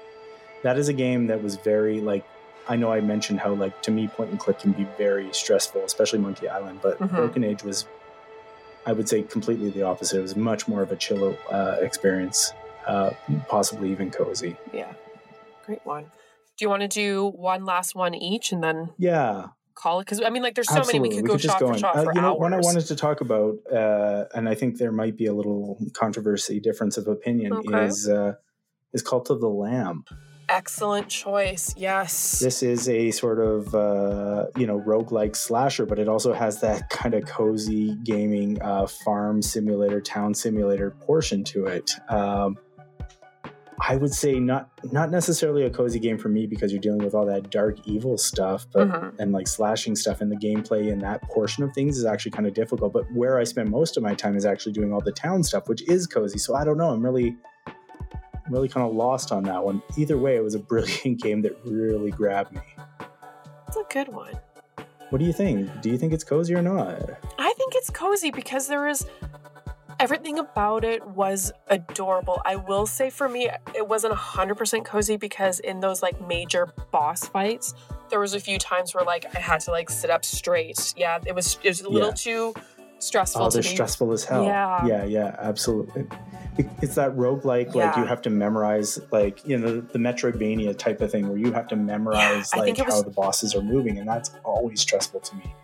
that 0.62 0.77
is 0.79 0.89
a 0.89 0.93
game 0.93 1.27
that 1.29 1.43
was 1.43 1.57
very 1.57 2.01
like 2.01 2.25
I 2.66 2.77
know 2.77 2.91
I 2.91 3.01
mentioned 3.01 3.41
how 3.41 3.53
like 3.53 3.81
to 3.83 3.91
me 3.91 4.09
point 4.09 4.31
and 4.31 4.41
click 4.41 4.59
can 4.61 4.72
be 4.72 4.89
very 4.97 5.33
stressful, 5.33 5.83
especially 5.85 6.18
Monkey 6.20 6.49
Island. 6.49 6.81
But 6.83 6.99
Mhm. 6.99 7.11
Broken 7.11 7.45
Age 7.45 7.62
was, 7.62 7.87
I 8.87 8.93
would 8.93 9.09
say, 9.09 9.22
completely 9.22 9.68
the 9.70 9.83
opposite. 9.83 10.18
It 10.18 10.22
was 10.22 10.35
much 10.35 10.66
more 10.66 10.81
of 10.83 10.91
a 10.91 10.97
chill 10.97 11.37
uh, 11.53 11.77
experience, 11.81 12.53
uh, 12.87 13.11
possibly 13.49 13.91
even 13.91 14.11
cozy. 14.11 14.57
Yeah, 14.72 14.93
great 15.66 15.85
one. 15.85 16.05
Do 16.57 16.64
you 16.64 16.68
want 16.68 16.82
to 16.82 16.89
do 16.89 17.26
one 17.26 17.64
last 17.64 17.95
one 17.95 18.14
each 18.14 18.53
and 18.53 18.62
then 18.62 18.91
Yeah, 18.99 19.47
call 19.74 20.01
it? 20.01 20.05
Because 20.05 20.22
I 20.22 20.30
mean, 20.30 20.43
like, 20.43 20.55
there's 20.55 20.68
so 20.68 20.76
absolutely. 20.78 21.09
many 21.11 21.22
we 21.22 21.28
could 21.28 21.41
go 21.43 21.49
shot 21.49 21.59
for 21.59 21.66
on. 21.66 21.78
shot 21.78 21.97
Uh, 21.97 22.05
for 22.05 22.14
you 22.14 22.20
know, 22.20 22.28
hours. 22.28 22.41
one 22.41 22.55
I 22.55 22.59
wanted 22.61 22.87
to 22.87 22.97
talk 22.97 23.20
about, 23.20 23.57
uh, 23.72 24.26
and 24.35 24.49
I 24.49 24.55
think 24.55 24.78
there 24.78 24.93
might 24.93 25.16
be 25.16 25.26
a 25.26 25.32
little 25.35 25.78
controversy, 25.95 26.61
difference 26.61 26.97
of 26.97 27.09
opinion, 27.09 27.53
Okay. 27.55 27.87
is 27.87 28.09
uh, 28.09 28.35
is 28.93 29.03
Cult 29.03 29.30
of 29.30 29.41
the 29.41 29.49
Lamb. 29.49 30.05
Excellent 30.49 31.09
choice. 31.09 31.74
Yes. 31.76 32.39
This 32.39 32.62
is 32.62 32.89
a 32.89 33.11
sort 33.11 33.41
of 33.41 33.74
uh, 33.74 34.47
you 34.57 34.66
know 34.68 34.78
roguelike 34.78 35.35
slasher, 35.35 35.87
but 35.87 35.99
it 35.99 36.07
also 36.09 36.32
has 36.32 36.61
that 36.61 36.89
kind 36.91 37.14
of 37.14 37.24
cozy 37.24 37.97
gaming 38.05 38.61
uh, 38.62 38.87
farm 38.87 39.43
simulator, 39.43 40.01
town 40.01 40.35
simulator 40.35 40.91
portion 40.91 41.43
to 41.45 41.66
it. 41.66 41.91
Um, 42.09 42.59
I 43.81 43.97
would 43.97 44.14
say 44.14 44.39
not 44.39 44.70
not 44.93 45.11
necessarily 45.11 45.64
a 45.64 45.70
cozy 45.70 45.99
game 45.99 46.16
for 46.16 46.29
me 46.29 46.47
because 46.47 46.70
you're 46.72 46.81
dealing 46.81 47.05
with 47.05 47.14
all 47.14 47.27
that 47.27 47.51
dark 47.51 47.77
evil 47.87 48.16
stuff, 48.16 48.66
but 48.72 48.89
Mhm. 48.89 49.18
and 49.18 49.33
like 49.33 49.49
slashing 49.49 49.97
stuff 49.97 50.20
and 50.20 50.31
the 50.31 50.37
gameplay 50.37 50.89
in 50.93 51.01
that 51.01 51.22
portion 51.22 51.64
of 51.64 51.72
things 51.72 51.99
is 51.99 52.05
actually 52.05 52.31
kind 52.31 52.47
of 52.47 52.55
difficult. 52.55 52.93
But 52.93 53.05
where 53.12 53.39
I 53.39 53.45
spend 53.45 53.70
most 53.70 53.97
of 53.97 54.03
my 54.03 54.14
time 54.14 54.37
is 54.37 54.45
actually 54.47 54.72
doing 54.72 54.93
all 54.93 55.01
the 55.01 55.12
town 55.12 55.43
stuff, 55.43 55.68
which 55.68 55.83
is 55.89 56.07
cozy. 56.07 56.39
So 56.39 56.55
I 56.55 56.64
don't 56.64 56.79
know. 56.79 56.91
I'm 56.91 57.03
really 57.05 57.37
I'm 58.47 58.53
really 58.53 58.68
kind 58.68 58.87
of 58.87 58.95
lost 58.95 59.33
on 59.33 59.43
that 59.45 59.64
one. 59.64 59.83
Either 59.97 60.18
way, 60.18 60.37
it 60.37 60.45
was 60.45 60.55
a 60.55 60.59
brilliant 60.70 61.20
game 61.20 61.43
that 61.43 61.57
really 61.64 62.11
grabbed 62.11 62.53
me. 62.53 62.61
It's 63.68 63.77
a 63.77 63.85
good 63.91 64.09
one. 64.09 64.35
What 65.11 65.18
do 65.18 65.25
you 65.25 65.33
think? 65.33 65.68
Do 65.81 65.91
you 65.91 65.97
think 65.99 66.12
it's 66.12 66.25
cozy 66.25 66.55
or 66.55 66.62
not? 66.62 67.11
I 67.39 67.53
think 67.57 67.72
it's 67.75 67.89
cozy 67.91 68.31
because 68.31 68.66
there 68.68 68.87
is 68.89 69.07
everything 70.05 70.39
about 70.39 70.85
it 70.85 71.03
was 71.09 71.51
adorable. 71.69 72.39
I 72.45 72.57
will 72.57 72.85
say 72.87 73.09
for 73.09 73.27
me, 73.27 73.49
it 73.75 73.89
wasn't 73.89 74.13
100% 74.13 74.85
cozy 74.85 75.17
because 75.17 75.61
in 75.61 75.81
those 75.81 76.03
like 76.03 76.21
major 76.29 76.69
boss 76.93 77.27
fights, 77.27 77.73
there 78.11 78.21
was 78.21 78.35
a 78.35 78.39
few 78.41 78.59
times 78.59 78.95
where 78.95 79.03
like 79.03 79.25
I 79.35 79.39
had 79.41 79.61
to 79.61 79.71
like 79.71 79.89
sit 79.89 80.11
up 80.11 80.23
straight. 80.23 80.93
Yeah, 80.95 81.21
it 81.27 81.35
was 81.35 81.59
it 81.63 81.69
was 81.71 81.81
a 81.81 81.89
little 81.89 82.11
Yeah. 82.11 82.15
too 82.17 82.55
stressful 82.99 83.43
Oh, 83.45 83.49
they're 83.51 83.63
be. 83.63 83.69
stressful 83.69 84.13
as 84.13 84.25
hell. 84.25 84.45
Yeah. 84.45 84.85
yeah, 84.87 85.05
yeah, 85.05 85.37
absolutely. 85.39 86.07
It's 86.83 86.95
that 86.97 87.17
roguelike, 87.17 87.69
like 87.69 87.75
Yeah. 87.97 88.01
you 88.01 88.05
have 88.07 88.21
to 88.23 88.31
memorize, 88.31 89.01
like, 89.11 89.47
you 89.47 89.57
know, 89.59 89.81
the 89.81 89.99
Metroidvania 89.99 90.77
type 90.79 91.01
of 91.01 91.11
thing 91.11 91.29
where 91.29 91.39
you 91.39 91.51
have 91.53 91.67
to 91.69 91.77
memorize, 91.77 92.51
I 92.53 92.59
like, 92.59 92.77
think 92.77 92.79
how 92.79 92.95
was- 92.95 93.05
the 93.05 93.11
bosses 93.11 93.55
are 93.55 93.63
moving, 93.63 93.99
and 93.99 94.07
that's 94.09 94.31
always 94.45 94.81
stressful 94.81 95.21
to 95.21 95.37
me. 95.37 95.55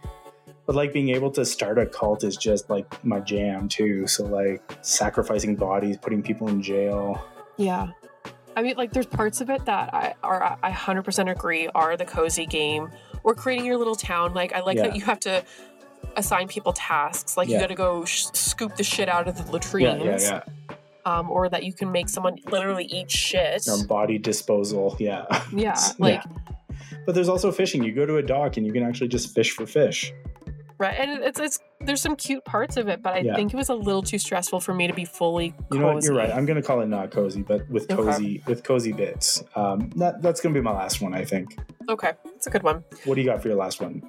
But, 0.70 0.76
like, 0.76 0.92
being 0.92 1.08
able 1.08 1.32
to 1.32 1.44
start 1.44 1.78
a 1.78 1.86
cult 1.86 2.22
is 2.22 2.36
just, 2.36 2.70
like, 2.70 3.04
my 3.04 3.18
jam, 3.18 3.68
too. 3.68 4.06
So, 4.06 4.24
like, 4.24 4.62
sacrificing 4.82 5.56
bodies, 5.56 5.96
putting 5.96 6.22
people 6.22 6.46
in 6.46 6.62
jail. 6.62 7.20
Yeah. 7.56 7.88
I 8.56 8.62
mean, 8.62 8.76
like, 8.76 8.92
there's 8.92 9.06
parts 9.06 9.40
of 9.40 9.50
it 9.50 9.64
that 9.64 9.92
I 9.92 10.14
are 10.22 10.56
I 10.62 10.70
100% 10.70 11.28
agree 11.28 11.66
are 11.74 11.96
the 11.96 12.04
cozy 12.04 12.46
game 12.46 12.88
or 13.24 13.34
creating 13.34 13.66
your 13.66 13.78
little 13.78 13.96
town. 13.96 14.32
Like, 14.32 14.52
I 14.52 14.60
like 14.60 14.76
Yeah. 14.76 14.84
that 14.84 14.94
you 14.94 15.02
have 15.02 15.18
to 15.20 15.42
assign 16.16 16.46
people 16.46 16.72
tasks. 16.72 17.36
Like, 17.36 17.48
you 17.48 17.58
got 17.58 17.70
to 17.70 17.74
go 17.74 18.04
sh- 18.04 18.26
scoop 18.34 18.76
the 18.76 18.84
shit 18.84 19.08
out 19.08 19.26
of 19.26 19.38
the 19.38 19.42
Yeah, 19.42 19.50
latrines. 19.50 20.22
yeah, 20.22 20.42
yeah. 20.68 20.76
Um, 21.04 21.32
or 21.32 21.48
that 21.48 21.64
you 21.64 21.72
can 21.72 21.90
make 21.90 22.08
someone 22.08 22.36
literally 22.48 22.84
eat 22.84 23.10
shit. 23.10 23.66
Or 23.66 23.84
body 23.88 24.18
disposal. 24.18 24.94
Yeah. 25.00 25.24
yeah. 25.52 25.74
Like, 25.98 26.22
But 27.06 27.16
there's 27.16 27.28
also 27.28 27.50
fishing. 27.50 27.82
You 27.82 27.90
go 27.92 28.06
to 28.06 28.18
a 28.18 28.22
dock 28.22 28.56
and 28.56 28.64
you 28.64 28.72
can 28.72 28.84
actually 28.84 29.08
just 29.08 29.34
fish 29.34 29.50
for 29.50 29.66
fish. 29.66 30.12
Right. 30.80 30.98
And 30.98 31.22
it's, 31.22 31.38
it's, 31.38 31.58
there's 31.80 32.00
some 32.00 32.16
cute 32.16 32.44
parts 32.44 32.76
of 32.76 32.88
it, 32.88 33.02
but 33.02 33.14
I 33.14 33.18
Yeah. 33.18 33.36
think 33.36 33.52
it 33.54 33.56
was 33.56 33.68
a 33.68 33.74
little 33.74 34.02
too 34.02 34.18
stressful 34.18 34.58
for 34.60 34.74
me 34.74 34.88
to 34.88 34.92
be 34.94 35.04
fully 35.04 35.54
You 35.70 35.78
know 35.78 35.92
what? 35.94 36.02
You're 36.02 36.14
right. 36.16 36.30
I'm 36.30 36.46
gonna 36.46 36.62
call 36.62 36.80
it 36.80 36.86
not 36.88 37.10
cozy, 37.12 37.42
but 37.42 37.68
with 37.70 37.84
Okay. 37.90 37.94
cozy 38.02 38.42
with 38.46 38.64
cozy 38.64 38.92
bits. 38.92 39.44
Um, 39.54 39.90
that, 39.96 40.20
that's 40.22 40.40
gonna 40.40 40.54
be 40.54 40.60
my 40.60 40.72
last 40.72 41.00
one, 41.00 41.14
I 41.14 41.24
think. 41.24 41.56
Okay. 41.88 42.12
It's 42.34 42.46
a 42.48 42.50
good 42.50 42.62
one. 42.64 42.82
What 43.04 43.14
do 43.14 43.20
you 43.20 43.26
got 43.28 43.40
for 43.42 43.48
your 43.48 43.56
last 43.56 43.80
one? 43.80 44.02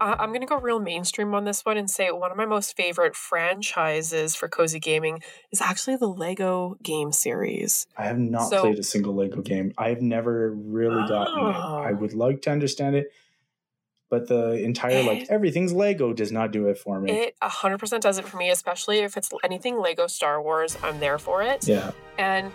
Uh, 0.00 0.16
I'm 0.18 0.30
going 0.30 0.40
to 0.40 0.46
go 0.46 0.58
real 0.58 0.80
mainstream 0.80 1.32
on 1.36 1.44
this 1.44 1.64
one 1.64 1.76
and 1.76 1.88
say 1.88 2.10
one 2.10 2.32
of 2.32 2.36
my 2.36 2.46
most 2.46 2.76
favorite 2.76 3.14
franchises 3.14 4.34
for 4.34 4.48
cozy 4.48 4.80
gaming 4.80 5.22
is 5.52 5.60
actually 5.60 5.96
the 5.96 6.08
Lego 6.08 6.76
game 6.82 7.12
series. 7.12 7.86
I 7.96 8.02
have 8.06 8.18
not 8.18 8.50
So- 8.50 8.62
played 8.62 8.78
a 8.78 8.82
single 8.82 9.14
Lego 9.14 9.40
game. 9.40 9.72
I've 9.78 10.02
never 10.02 10.50
really 10.52 11.06
gotten 11.08 11.38
it. 11.38 11.54
Oh. 11.56 11.76
I 11.78 11.92
would 11.92 12.12
like 12.12 12.42
to 12.42 12.50
understand 12.50 12.96
it, 12.96 13.12
but 14.10 14.28
the 14.28 14.52
entire 14.62 15.02
like 15.02 15.26
everything's 15.30 15.72
Lego 15.72 16.12
does 16.12 16.30
not 16.32 16.50
do 16.52 16.66
it 16.68 16.78
for 16.78 17.00
me. 17.00 17.10
It 17.12 17.36
100% 17.42 18.00
does 18.00 18.18
it 18.18 18.24
for 18.24 18.36
me, 18.36 18.50
especially 18.50 18.98
if 19.00 19.16
it's 19.16 19.30
anything 19.42 19.78
Lego 19.80 20.06
Star 20.06 20.40
Wars, 20.42 20.76
I'm 20.82 21.00
there 21.00 21.18
for 21.18 21.42
it. 21.42 21.66
yeah, 21.66 21.90
And 22.18 22.52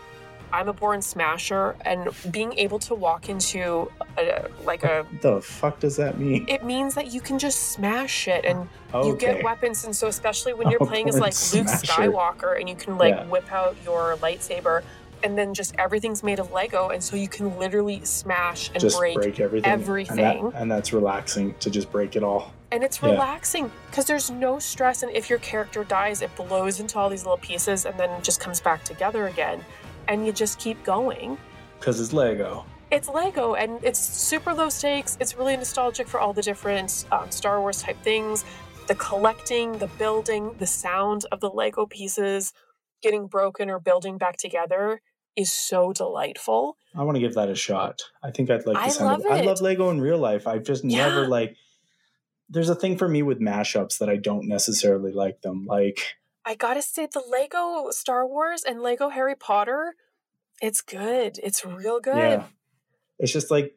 I'm 0.51 0.67
a 0.67 0.73
born 0.73 0.99
smasher, 1.03 1.75
and 1.85 2.09
being 2.31 2.53
able 2.57 2.79
to 2.79 2.95
walk 2.95 3.29
into 3.29 3.91
a, 4.17 4.47
like 4.63 4.83
a 4.83 5.05
the 5.21 5.39
fuck 5.41 5.79
does 5.79 5.95
that 5.97 6.17
mean? 6.19 6.45
it 6.47 6.63
means 6.65 6.95
that 6.95 7.13
you 7.13 7.21
can 7.21 7.37
just 7.37 7.71
smash 7.73 8.11
shit 8.11 8.45
and 8.45 8.67
you 9.05 9.15
get 9.15 9.43
weapons 9.43 9.85
and 9.85 9.95
so 9.95 10.07
especially 10.07 10.55
when 10.55 10.69
you're 10.71 10.79
playing 10.87 11.07
as 11.07 11.19
like 11.19 11.35
Luke. 11.53 11.67
Skywalker 11.67 12.59
and 12.59 12.67
you 12.67 12.73
can 12.75 12.97
like 12.97 13.13
Yeah. 13.13 13.25
whip 13.27 13.51
out 13.51 13.75
your 13.85 14.15
lightsaber 14.17 14.81
and 15.23 15.37
then 15.37 15.53
just 15.53 15.75
everything's 15.77 16.23
made 16.23 16.39
of 16.39 16.51
Lego 16.51 16.89
and 16.89 17.03
so 17.03 17.15
you 17.15 17.27
can 17.27 17.57
literally 17.59 18.03
smash 18.05 18.69
and 18.69 18.79
just 18.79 18.97
break, 18.97 19.15
break, 19.15 19.39
everything. 19.39 19.71
And, 19.71 19.81
everything. 19.81 20.15
that, 20.49 20.61
and 20.61 20.71
that's 20.71 20.93
relaxing 20.93 21.55
to 21.59 21.69
just 21.69 21.91
break 21.91 22.15
it 22.15 22.23
all. 22.23 22.53
and 22.71 22.83
it's 22.83 23.01
Yeah. 23.01 23.09
relaxing 23.11 23.71
because 23.89 24.05
there's 24.05 24.29
no 24.29 24.59
stress 24.59 25.01
and 25.03 25.11
if 25.15 25.29
your 25.29 25.39
character 25.39 25.83
dies 25.83 26.21
it 26.21 26.33
blows 26.35 26.79
into 26.79 26.99
all 26.99 27.09
these 27.09 27.23
little 27.23 27.37
pieces 27.39 27.85
and 27.85 27.99
then 27.99 28.09
just 28.21 28.39
comes 28.39 28.61
back 28.61 28.83
together 28.83 29.27
again 29.27 29.63
and 30.07 30.25
you 30.25 30.31
just 30.31 30.59
keep 30.59 30.81
going 30.83 31.37
Because 31.79 31.99
it's 31.99 32.13
Lego. 32.13 32.65
it's 32.91 33.09
Lego 33.09 33.55
and 33.55 33.83
it's 33.83 33.99
super 33.99 34.53
low 34.53 34.69
stakes. 34.69 35.17
It's 35.19 35.35
really 35.35 35.55
nostalgic 35.57 36.07
for 36.07 36.19
all 36.19 36.33
the 36.33 36.41
different 36.41 37.05
um, 37.11 37.29
Star 37.31 37.59
Wars 37.61 37.81
type 37.83 37.97
things. 38.03 38.45
The 38.87 38.95
collecting, 38.95 39.77
the 39.77 39.85
building, 39.99 40.55
the 40.57 40.65
sound 40.65 41.25
of 41.31 41.39
the 41.41 41.49
Lego 41.49 41.85
pieces 41.85 42.53
getting 43.03 43.27
broken 43.27 43.69
or 43.69 43.79
building 43.79 44.17
back 44.17 44.37
together 44.37 45.01
is 45.39 45.53
so 45.53 45.93
delightful. 45.93 46.75
I 46.93 47.03
want 47.03 47.15
to 47.15 47.21
give 47.21 47.35
that 47.35 47.49
a 47.49 47.55
shot. 47.55 48.01
I 48.21 48.31
think 48.31 48.49
I'd 48.49 48.65
like 48.65 48.75
I 48.75 49.03
love 49.03 49.23
I 49.29 49.41
love 49.41 49.61
Lego 49.61 49.89
in 49.89 50.01
real 50.01 50.17
life. 50.17 50.45
I've 50.47 50.63
just 50.63 50.83
never 50.83 51.27
like 51.27 51.55
there's 52.49 52.69
a 52.69 52.75
thing 52.75 52.97
for 52.97 53.07
me 53.07 53.21
with 53.23 53.39
mashups 53.39 53.99
that 53.99 54.09
I 54.09 54.17
don't 54.17 54.49
necessarily 54.49 55.13
like 55.13 55.41
them. 55.41 55.65
Like 55.65 56.17
I 56.45 56.55
gotta 56.55 56.81
say, 56.81 57.07
the 57.11 57.23
Lego 57.25 57.89
Star 57.91 58.27
Wars 58.27 58.63
and 58.63 58.81
Lego 58.81 59.07
Harry 59.09 59.35
Potter, 59.35 59.95
it's 60.61 60.81
good. 60.81 61.39
It's 61.41 61.65
real 61.65 62.01
good. 62.01 62.17
yeah. 62.17 62.43
It's 63.17 63.31
just 63.31 63.49
like 63.49 63.75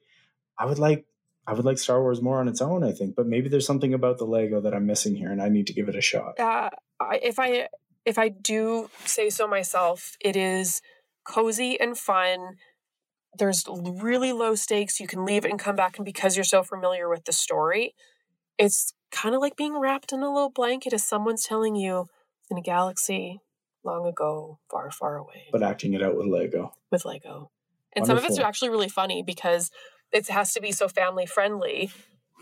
I 0.58 0.66
would 0.66 0.80
like 0.80 1.06
I 1.46 1.52
would 1.52 1.64
like 1.64 1.78
Star 1.78 2.00
Wars 2.02 2.20
more 2.20 2.40
on 2.40 2.48
its 2.48 2.60
own, 2.60 2.82
I 2.82 2.90
think, 2.90 3.14
but 3.14 3.26
maybe 3.26 3.48
there's 3.48 3.66
something 3.66 3.94
about 3.94 4.18
the 4.18 4.24
Lego 4.24 4.60
that 4.60 4.74
I'm 4.74 4.86
missing 4.86 5.14
here 5.14 5.30
and 5.30 5.40
I 5.40 5.48
need 5.48 5.68
to 5.68 5.72
give 5.72 5.88
it 5.88 5.94
a 5.94 6.00
shot. 6.00 6.34
uh, 6.40 6.70
if 7.22 7.38
I 7.38 7.68
if 8.04 8.18
I 8.18 8.30
do 8.30 8.90
say 9.04 9.30
so 9.30 9.46
myself, 9.46 10.16
it 10.20 10.34
is 10.34 10.82
cozy 11.24 11.78
and 11.80 11.96
fun. 11.96 12.56
There's 13.38 13.64
really 13.68 14.32
low 14.32 14.54
stakes. 14.54 15.00
You 15.00 15.06
can 15.06 15.24
leave 15.24 15.44
it 15.44 15.50
and 15.50 15.58
come 15.58 15.76
back, 15.76 15.96
and 15.98 16.04
because 16.04 16.36
you're 16.36 16.44
so 16.44 16.62
familiar 16.62 17.08
with 17.08 17.24
the 17.24 17.32
story, 17.32 17.94
it's 18.58 18.94
kind 19.10 19.34
of 19.34 19.40
like 19.40 19.56
being 19.56 19.78
wrapped 19.78 20.12
in 20.12 20.22
a 20.22 20.32
little 20.32 20.50
blanket 20.50 20.92
as 20.92 21.04
someone's 21.04 21.44
telling 21.44 21.76
you 21.76 22.08
in 22.50 22.58
a 22.58 22.62
galaxy 22.62 23.40
long 23.84 24.06
ago, 24.06 24.58
far, 24.70 24.90
far 24.90 25.16
away 25.16 25.46
But 25.50 25.62
acting 25.62 25.92
it 25.94 26.02
out 26.02 26.16
with 26.16 26.26
Lego. 26.26 26.72
with 26.90 27.04
Lego. 27.04 27.50
And 27.94 28.06
some 28.06 28.16
of 28.16 28.24
it's 28.24 28.38
actually 28.38 28.70
really 28.70 28.88
funny 28.88 29.22
because 29.22 29.70
it 30.12 30.28
has 30.28 30.52
to 30.54 30.60
be 30.60 30.72
so 30.72 30.88
family 30.88 31.26
friendly 31.26 31.90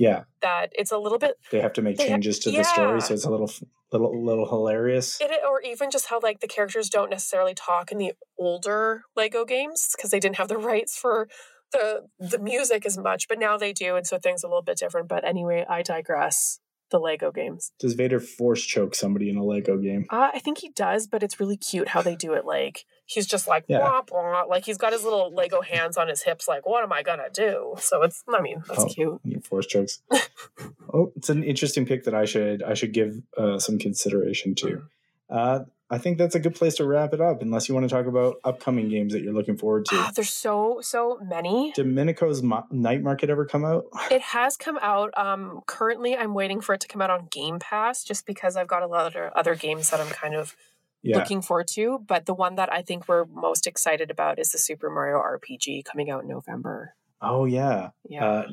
Yeah. 0.01 0.24
that 0.40 0.70
it's 0.72 0.90
a 0.90 0.98
little 0.98 1.18
bit 1.18 1.34
They 1.53 1.61
have 1.61 1.74
to 1.74 1.82
make 1.82 1.98
changes 1.98 2.38
to 2.40 2.51
the 2.51 2.64
story, 2.64 3.01
so 3.03 3.12
it's 3.12 3.26
a 3.26 3.30
little 3.30 3.51
little 3.92 4.24
little 4.24 4.48
hilarious. 4.48 5.20
It, 5.20 5.30
or 5.46 5.61
even 5.61 5.90
just 5.90 6.07
how 6.07 6.20
like 6.20 6.40
the 6.40 6.48
characters 6.48 6.88
don't 6.88 7.11
necessarily 7.11 7.55
talk 7.55 7.92
in 7.92 7.98
the 7.98 8.12
older 8.38 9.03
Lego 9.14 9.44
games 9.44 9.90
because 9.94 10.11
they 10.11 10.18
didn't 10.18 10.36
have 10.36 10.48
the 10.48 10.57
rights 10.57 10.96
for 10.96 11.28
the 11.72 12.07
the 12.18 12.38
music 12.38 12.86
as 12.86 12.96
much, 12.96 13.28
but 13.28 13.38
now 13.38 13.59
they 13.59 13.72
do, 13.74 13.94
and 13.94 14.07
so 14.07 14.18
things 14.18 14.42
are 14.42 14.46
a 14.46 14.51
little 14.51 14.62
bit 14.62 14.78
different. 14.78 15.07
But 15.09 15.24
anyway, 15.24 15.64
I 15.68 15.82
digress. 15.82 16.61
The 16.90 16.98
Lego 16.98 17.30
games. 17.30 17.70
Does 17.78 17.94
Vader 17.94 18.18
force 18.18 18.64
choke 18.64 18.96
somebody 18.96 19.30
in 19.30 19.36
a 19.36 19.44
Lego 19.44 19.78
game? 19.78 20.07
Uh, 20.11 20.30
I 20.34 20.40
think 20.40 20.59
he 20.59 20.70
does, 20.70 21.07
but 21.07 21.22
it's 21.22 21.38
really 21.38 21.57
cute 21.57 21.86
how 21.86 22.03
they 22.03 22.16
do 22.16 22.32
it. 22.32 22.44
Like 22.44 22.84
he's 23.13 23.27
just 23.27 23.47
like 23.49 23.65
Yeah. 23.69 23.81
wah, 23.81 24.03
wah, 24.11 24.45
like 24.49 24.65
he's 24.65 24.79
got 24.79 24.93
his 24.93 25.03
little 25.05 25.33
Lego 25.35 25.61
hands 25.61 25.97
on 25.97 26.09
his 26.09 26.23
hips. 26.23 26.47
Like, 26.49 26.65
what 26.67 26.83
am 26.85 26.93
I 26.93 27.03
gonna 27.03 27.31
do? 27.33 27.75
So 27.79 28.03
it's. 28.03 28.23
I 28.29 28.41
mean, 28.41 28.63
that's 28.69 28.85
Oh. 28.85 28.87
cute. 28.87 29.21
Force 29.45 29.67
chokes. 29.67 30.03
oh, 30.95 31.13
it's 31.17 31.29
an 31.31 31.43
interesting 31.45 31.87
pick 31.87 32.05
that 32.05 32.15
I 32.15 32.25
should 32.25 32.63
I 32.63 32.75
should 32.75 32.93
give 32.93 33.21
uh, 33.37 33.59
some 33.59 33.79
consideration 33.79 34.55
to. 34.57 34.83
Uh, 35.29 35.61
I 35.93 35.99
think 35.99 36.19
that's 36.19 36.37
a 36.37 36.41
good 36.41 36.55
place 36.55 36.77
to 36.77 36.85
wrap 36.87 37.13
it 37.15 37.21
up. 37.21 37.43
Unless 37.43 37.69
you 37.69 37.75
want 37.75 37.89
to 37.89 37.93
talk 37.93 38.07
about 38.07 38.37
upcoming 38.45 38.89
games 38.89 39.13
that 39.13 39.23
you're 39.23 39.33
looking 39.33 39.57
forward 39.57 39.87
to. 39.87 39.97
Ah, 39.97 40.13
there's 40.15 40.31
so 40.33 40.79
so 40.83 41.19
many. 41.21 41.73
Did 41.75 41.87
Mineko's 41.87 42.43
Mo- 42.45 42.67
Night 42.71 43.03
Market 43.03 43.29
ever 43.29 43.45
come 43.45 43.65
out? 43.65 43.87
It 44.11 44.21
has 44.23 44.57
come 44.57 44.79
out. 44.83 45.11
Um, 45.19 45.63
currently, 45.67 46.17
I'm 46.17 46.33
waiting 46.35 46.61
for 46.61 46.75
it 46.75 46.81
to 46.83 46.89
come 46.89 47.03
out 47.03 47.11
on 47.11 47.27
Game 47.31 47.59
Pass, 47.59 48.05
just 48.05 48.25
because 48.25 48.57
I've 48.57 48.69
got 48.69 48.83
a 48.83 48.87
lot 48.87 49.15
of 49.17 49.33
other 49.35 49.55
games 49.57 49.91
that 49.91 49.99
I'm 50.01 50.09
kind 50.09 50.35
of 50.37 50.55
Yeah, 51.03 51.18
looking 51.18 51.40
forward 51.42 51.68
to. 51.68 51.98
But 52.07 52.26
the 52.26 52.34
one 52.34 52.57
that 52.57 52.72
I 52.72 52.82
think 52.82 53.09
we're 53.09 53.24
most 53.24 53.66
excited 53.66 54.11
about 54.11 54.38
is 54.38 54.51
the 54.51 54.59
Super 54.59 54.90
Mario 54.90 55.16
RPG 55.18 55.84
coming 55.84 56.11
out 56.11 56.22
in 56.22 56.28
November. 56.28 56.94
Oh 57.22 57.44
yeah, 57.44 57.90
Yeah. 58.09 58.24
uh, 58.26 58.46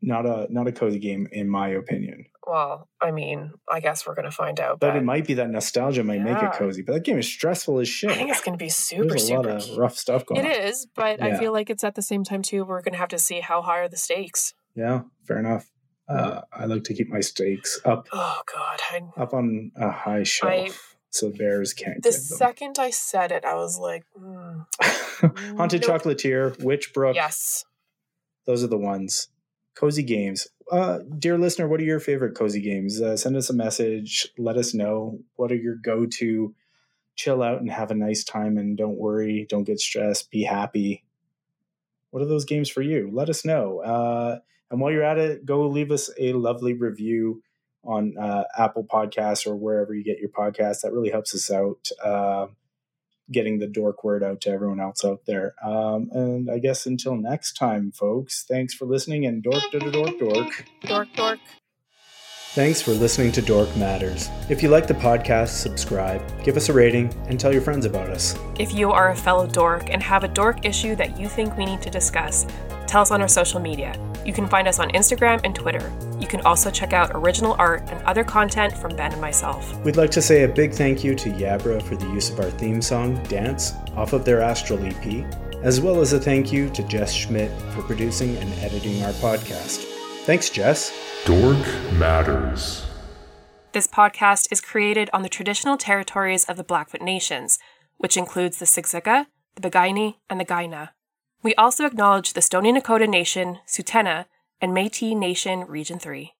not 0.00 0.26
a 0.26 0.46
not 0.50 0.66
a 0.66 0.72
cozy 0.72 0.98
game 0.98 1.28
in 1.32 1.48
my 1.48 1.68
opinion. 1.68 2.26
well, 2.44 2.88
I 3.00 3.12
mean, 3.12 3.52
I 3.70 3.78
guess 3.80 4.04
we're 4.06 4.16
gonna 4.16 4.32
find 4.32 4.58
out. 4.58 4.80
But 4.80 4.96
it 4.96 5.04
might 5.04 5.26
be 5.26 5.34
that 5.34 5.48
nostalgia 5.48 6.02
might 6.02 6.22
make 6.22 6.42
it 6.42 6.52
cozy. 6.54 6.82
But 6.82 6.94
that 6.94 7.04
game 7.04 7.18
is 7.18 7.26
stressful 7.32 7.78
as 7.78 7.88
shit. 7.88 8.10
I 8.10 8.14
think 8.16 8.30
it's 8.30 8.42
gonna 8.42 8.56
be 8.56 8.68
super, 8.68 9.08
There's 9.10 9.28
a 9.30 9.34
lot 9.34 9.44
super. 9.44 9.56
of 9.56 9.62
cute. 9.62 9.78
rough 9.78 9.96
stuff 9.96 10.26
going 10.26 10.44
It 10.44 10.56
on. 10.56 10.62
is, 10.68 10.86
but 10.94 11.22
I 11.22 11.38
feel 11.38 11.52
like 11.52 11.70
it's 11.70 11.84
at 11.84 11.94
the 11.94 12.02
same 12.02 12.24
time 12.24 12.42
too. 12.42 12.64
We're 12.64 12.82
gonna 12.82 12.96
have 12.96 13.10
to 13.10 13.18
see 13.18 13.40
how 13.40 13.62
high 13.62 13.78
are 13.78 13.88
the 13.88 13.96
stakes. 13.96 14.54
Yeah, 14.74 15.02
fair 15.26 15.38
enough. 15.38 15.70
Uh, 16.08 16.40
I 16.52 16.64
like 16.66 16.82
to 16.84 16.94
keep 16.94 17.08
my 17.08 17.20
stakes 17.20 17.80
up 17.84 18.08
Oh 18.12 18.40
God, 18.52 18.80
I, 18.90 19.20
up 19.22 19.32
on 19.32 19.70
a 19.76 19.90
high 19.90 20.24
shelf 20.24 20.91
so 21.12 21.30
bears 21.30 21.72
can't 21.74 22.02
the 22.02 22.10
second 22.10 22.78
I 22.78 22.90
said 22.90 23.30
it, 23.32 23.44
I 23.44 23.54
was 23.54 23.78
like, 23.78 24.04
mm, 24.18 24.66
Haunted 25.56 25.82
Nope. 25.86 26.02
Chocolatier, 26.02 26.56
Witchbrook. 26.58 27.14
yes. 27.14 27.64
Those 28.46 28.64
are 28.64 28.68
the 28.68 28.78
ones. 28.78 29.28
Cozy 29.74 30.02
games. 30.02 30.48
Uh, 30.70 31.00
dear 31.18 31.38
listener, 31.38 31.68
what 31.68 31.80
are 31.80 31.84
your 31.84 32.00
favorite 32.00 32.34
cozy 32.34 32.60
games? 32.60 33.00
Uh, 33.00 33.16
send 33.16 33.36
us 33.36 33.50
a 33.50 33.54
message. 33.54 34.26
Let 34.38 34.56
us 34.56 34.74
know 34.74 35.20
what 35.36 35.52
are 35.52 35.56
your 35.56 35.76
go 35.76 36.06
to. 36.06 36.54
Chill 37.14 37.42
out 37.42 37.60
and 37.60 37.70
have 37.70 37.90
a 37.90 37.94
nice 37.94 38.24
time 38.24 38.56
and 38.56 38.76
don't 38.76 38.96
worry. 38.96 39.46
Don't 39.48 39.64
get 39.64 39.80
stressed. 39.80 40.30
Be 40.30 40.42
happy. 40.44 41.04
What 42.10 42.22
are 42.22 42.26
those 42.26 42.46
games 42.46 42.68
for 42.70 42.82
you? 42.82 43.10
Let 43.12 43.28
us 43.28 43.44
know. 43.44 43.80
Uh, 43.80 44.38
and 44.70 44.80
while 44.80 44.90
you're 44.90 45.02
at 45.02 45.18
it, 45.18 45.44
go 45.44 45.68
leave 45.68 45.90
us 45.90 46.10
a 46.18 46.32
lovely 46.32 46.72
review 46.72 47.42
on 47.84 48.16
uh, 48.18 48.44
Apple 48.56 48.84
Podcasts 48.84 49.46
or 49.46 49.56
wherever 49.56 49.94
you 49.94 50.04
get 50.04 50.18
your 50.18 50.30
podcasts. 50.30 50.82
That 50.82 50.92
really 50.92 51.10
helps 51.10 51.34
us 51.34 51.50
out. 51.50 51.88
Uh, 52.02 52.46
getting 53.30 53.58
the 53.58 53.66
dork 53.66 54.04
word 54.04 54.22
out 54.22 54.40
to 54.42 54.50
everyone 54.50 54.80
else 54.80 55.04
out 55.04 55.20
there. 55.26 55.54
Um, 55.64 56.10
and 56.12 56.50
I 56.50 56.58
guess 56.58 56.86
until 56.86 57.16
next 57.16 57.54
time, 57.54 57.90
folks, 57.90 58.44
thanks 58.46 58.74
for 58.74 58.84
listening 58.84 59.24
and 59.24 59.42
dork, 59.42 59.62
dork, 59.70 59.92
dork, 59.92 60.18
dork. 60.18 60.64
Dork, 60.82 61.08
dork. 61.14 61.38
Thanks 62.54 62.82
for 62.82 62.90
listening 62.90 63.32
to 63.32 63.40
Dork 63.40 63.74
Matters. 63.78 64.28
If 64.50 64.62
you 64.62 64.68
like 64.68 64.86
the 64.86 64.92
podcast, 64.92 65.48
subscribe, 65.48 66.20
give 66.44 66.58
us 66.58 66.68
a 66.68 66.72
rating, 66.74 67.10
and 67.28 67.40
tell 67.40 67.50
your 67.50 67.62
friends 67.62 67.86
about 67.86 68.10
us. 68.10 68.38
If 68.58 68.74
you 68.74 68.90
are 68.92 69.10
a 69.10 69.16
fellow 69.16 69.46
dork 69.46 69.88
and 69.88 70.02
have 70.02 70.22
a 70.22 70.28
dork 70.28 70.66
issue 70.66 70.94
that 70.96 71.18
you 71.18 71.30
think 71.30 71.56
we 71.56 71.64
need 71.64 71.80
to 71.80 71.88
discuss, 71.88 72.46
tell 72.86 73.02
us 73.02 73.10
on 73.10 73.20
our 73.20 73.28
social 73.28 73.60
media. 73.60 73.94
You 74.24 74.32
can 74.32 74.46
find 74.46 74.68
us 74.68 74.78
on 74.78 74.90
Instagram 74.90 75.40
and 75.44 75.54
Twitter. 75.54 75.92
You 76.20 76.26
can 76.26 76.40
also 76.42 76.70
check 76.70 76.92
out 76.92 77.10
original 77.14 77.56
art 77.58 77.82
and 77.88 78.02
other 78.04 78.22
content 78.24 78.72
from 78.76 78.94
Ben 78.94 79.12
and 79.12 79.20
myself. 79.20 79.76
We'd 79.84 79.96
like 79.96 80.10
to 80.12 80.22
say 80.22 80.44
a 80.44 80.48
big 80.48 80.72
thank 80.72 81.02
you 81.02 81.14
to 81.16 81.30
Yabra 81.30 81.82
for 81.82 81.96
the 81.96 82.06
use 82.06 82.30
of 82.30 82.38
our 82.38 82.50
theme 82.50 82.80
song, 82.80 83.22
Dance, 83.24 83.72
off 83.96 84.12
of 84.12 84.24
their 84.24 84.40
Astral 84.40 84.78
EP, 84.84 85.26
as 85.62 85.80
well 85.80 86.00
as 86.00 86.12
a 86.12 86.20
thank 86.20 86.52
you 86.52 86.70
to 86.70 86.82
Jess 86.84 87.12
Schmidt 87.12 87.50
for 87.72 87.82
producing 87.82 88.36
and 88.36 88.52
editing 88.60 89.02
our 89.02 89.12
podcast. 89.14 89.84
Thanks, 90.24 90.50
Jess. 90.50 90.92
Dork 91.24 91.66
Matters. 91.94 92.86
This 93.72 93.88
podcast 93.88 94.52
is 94.52 94.60
created 94.60 95.08
on 95.12 95.22
the 95.22 95.28
traditional 95.28 95.76
territories 95.76 96.44
of 96.44 96.56
the 96.56 96.64
Blackfoot 96.64 97.00
Nations, 97.00 97.58
which 97.96 98.16
includes 98.16 98.58
the 98.58 98.66
Siksika, 98.66 99.26
the 99.54 99.70
Piikani, 99.70 100.16
and 100.28 100.38
the 100.38 100.44
Kainai. 100.44 100.90
We 101.44 101.56
also 101.56 101.86
acknowledge 101.86 102.34
the 102.34 102.40
Stoney 102.40 102.72
Nakoda 102.72 103.08
Nation, 103.08 103.58
Tsuut'ina, 103.66 104.26
and 104.60 104.72
Métis 104.72 105.16
Nation 105.16 105.66
Region 105.66 105.98
3. 105.98 106.34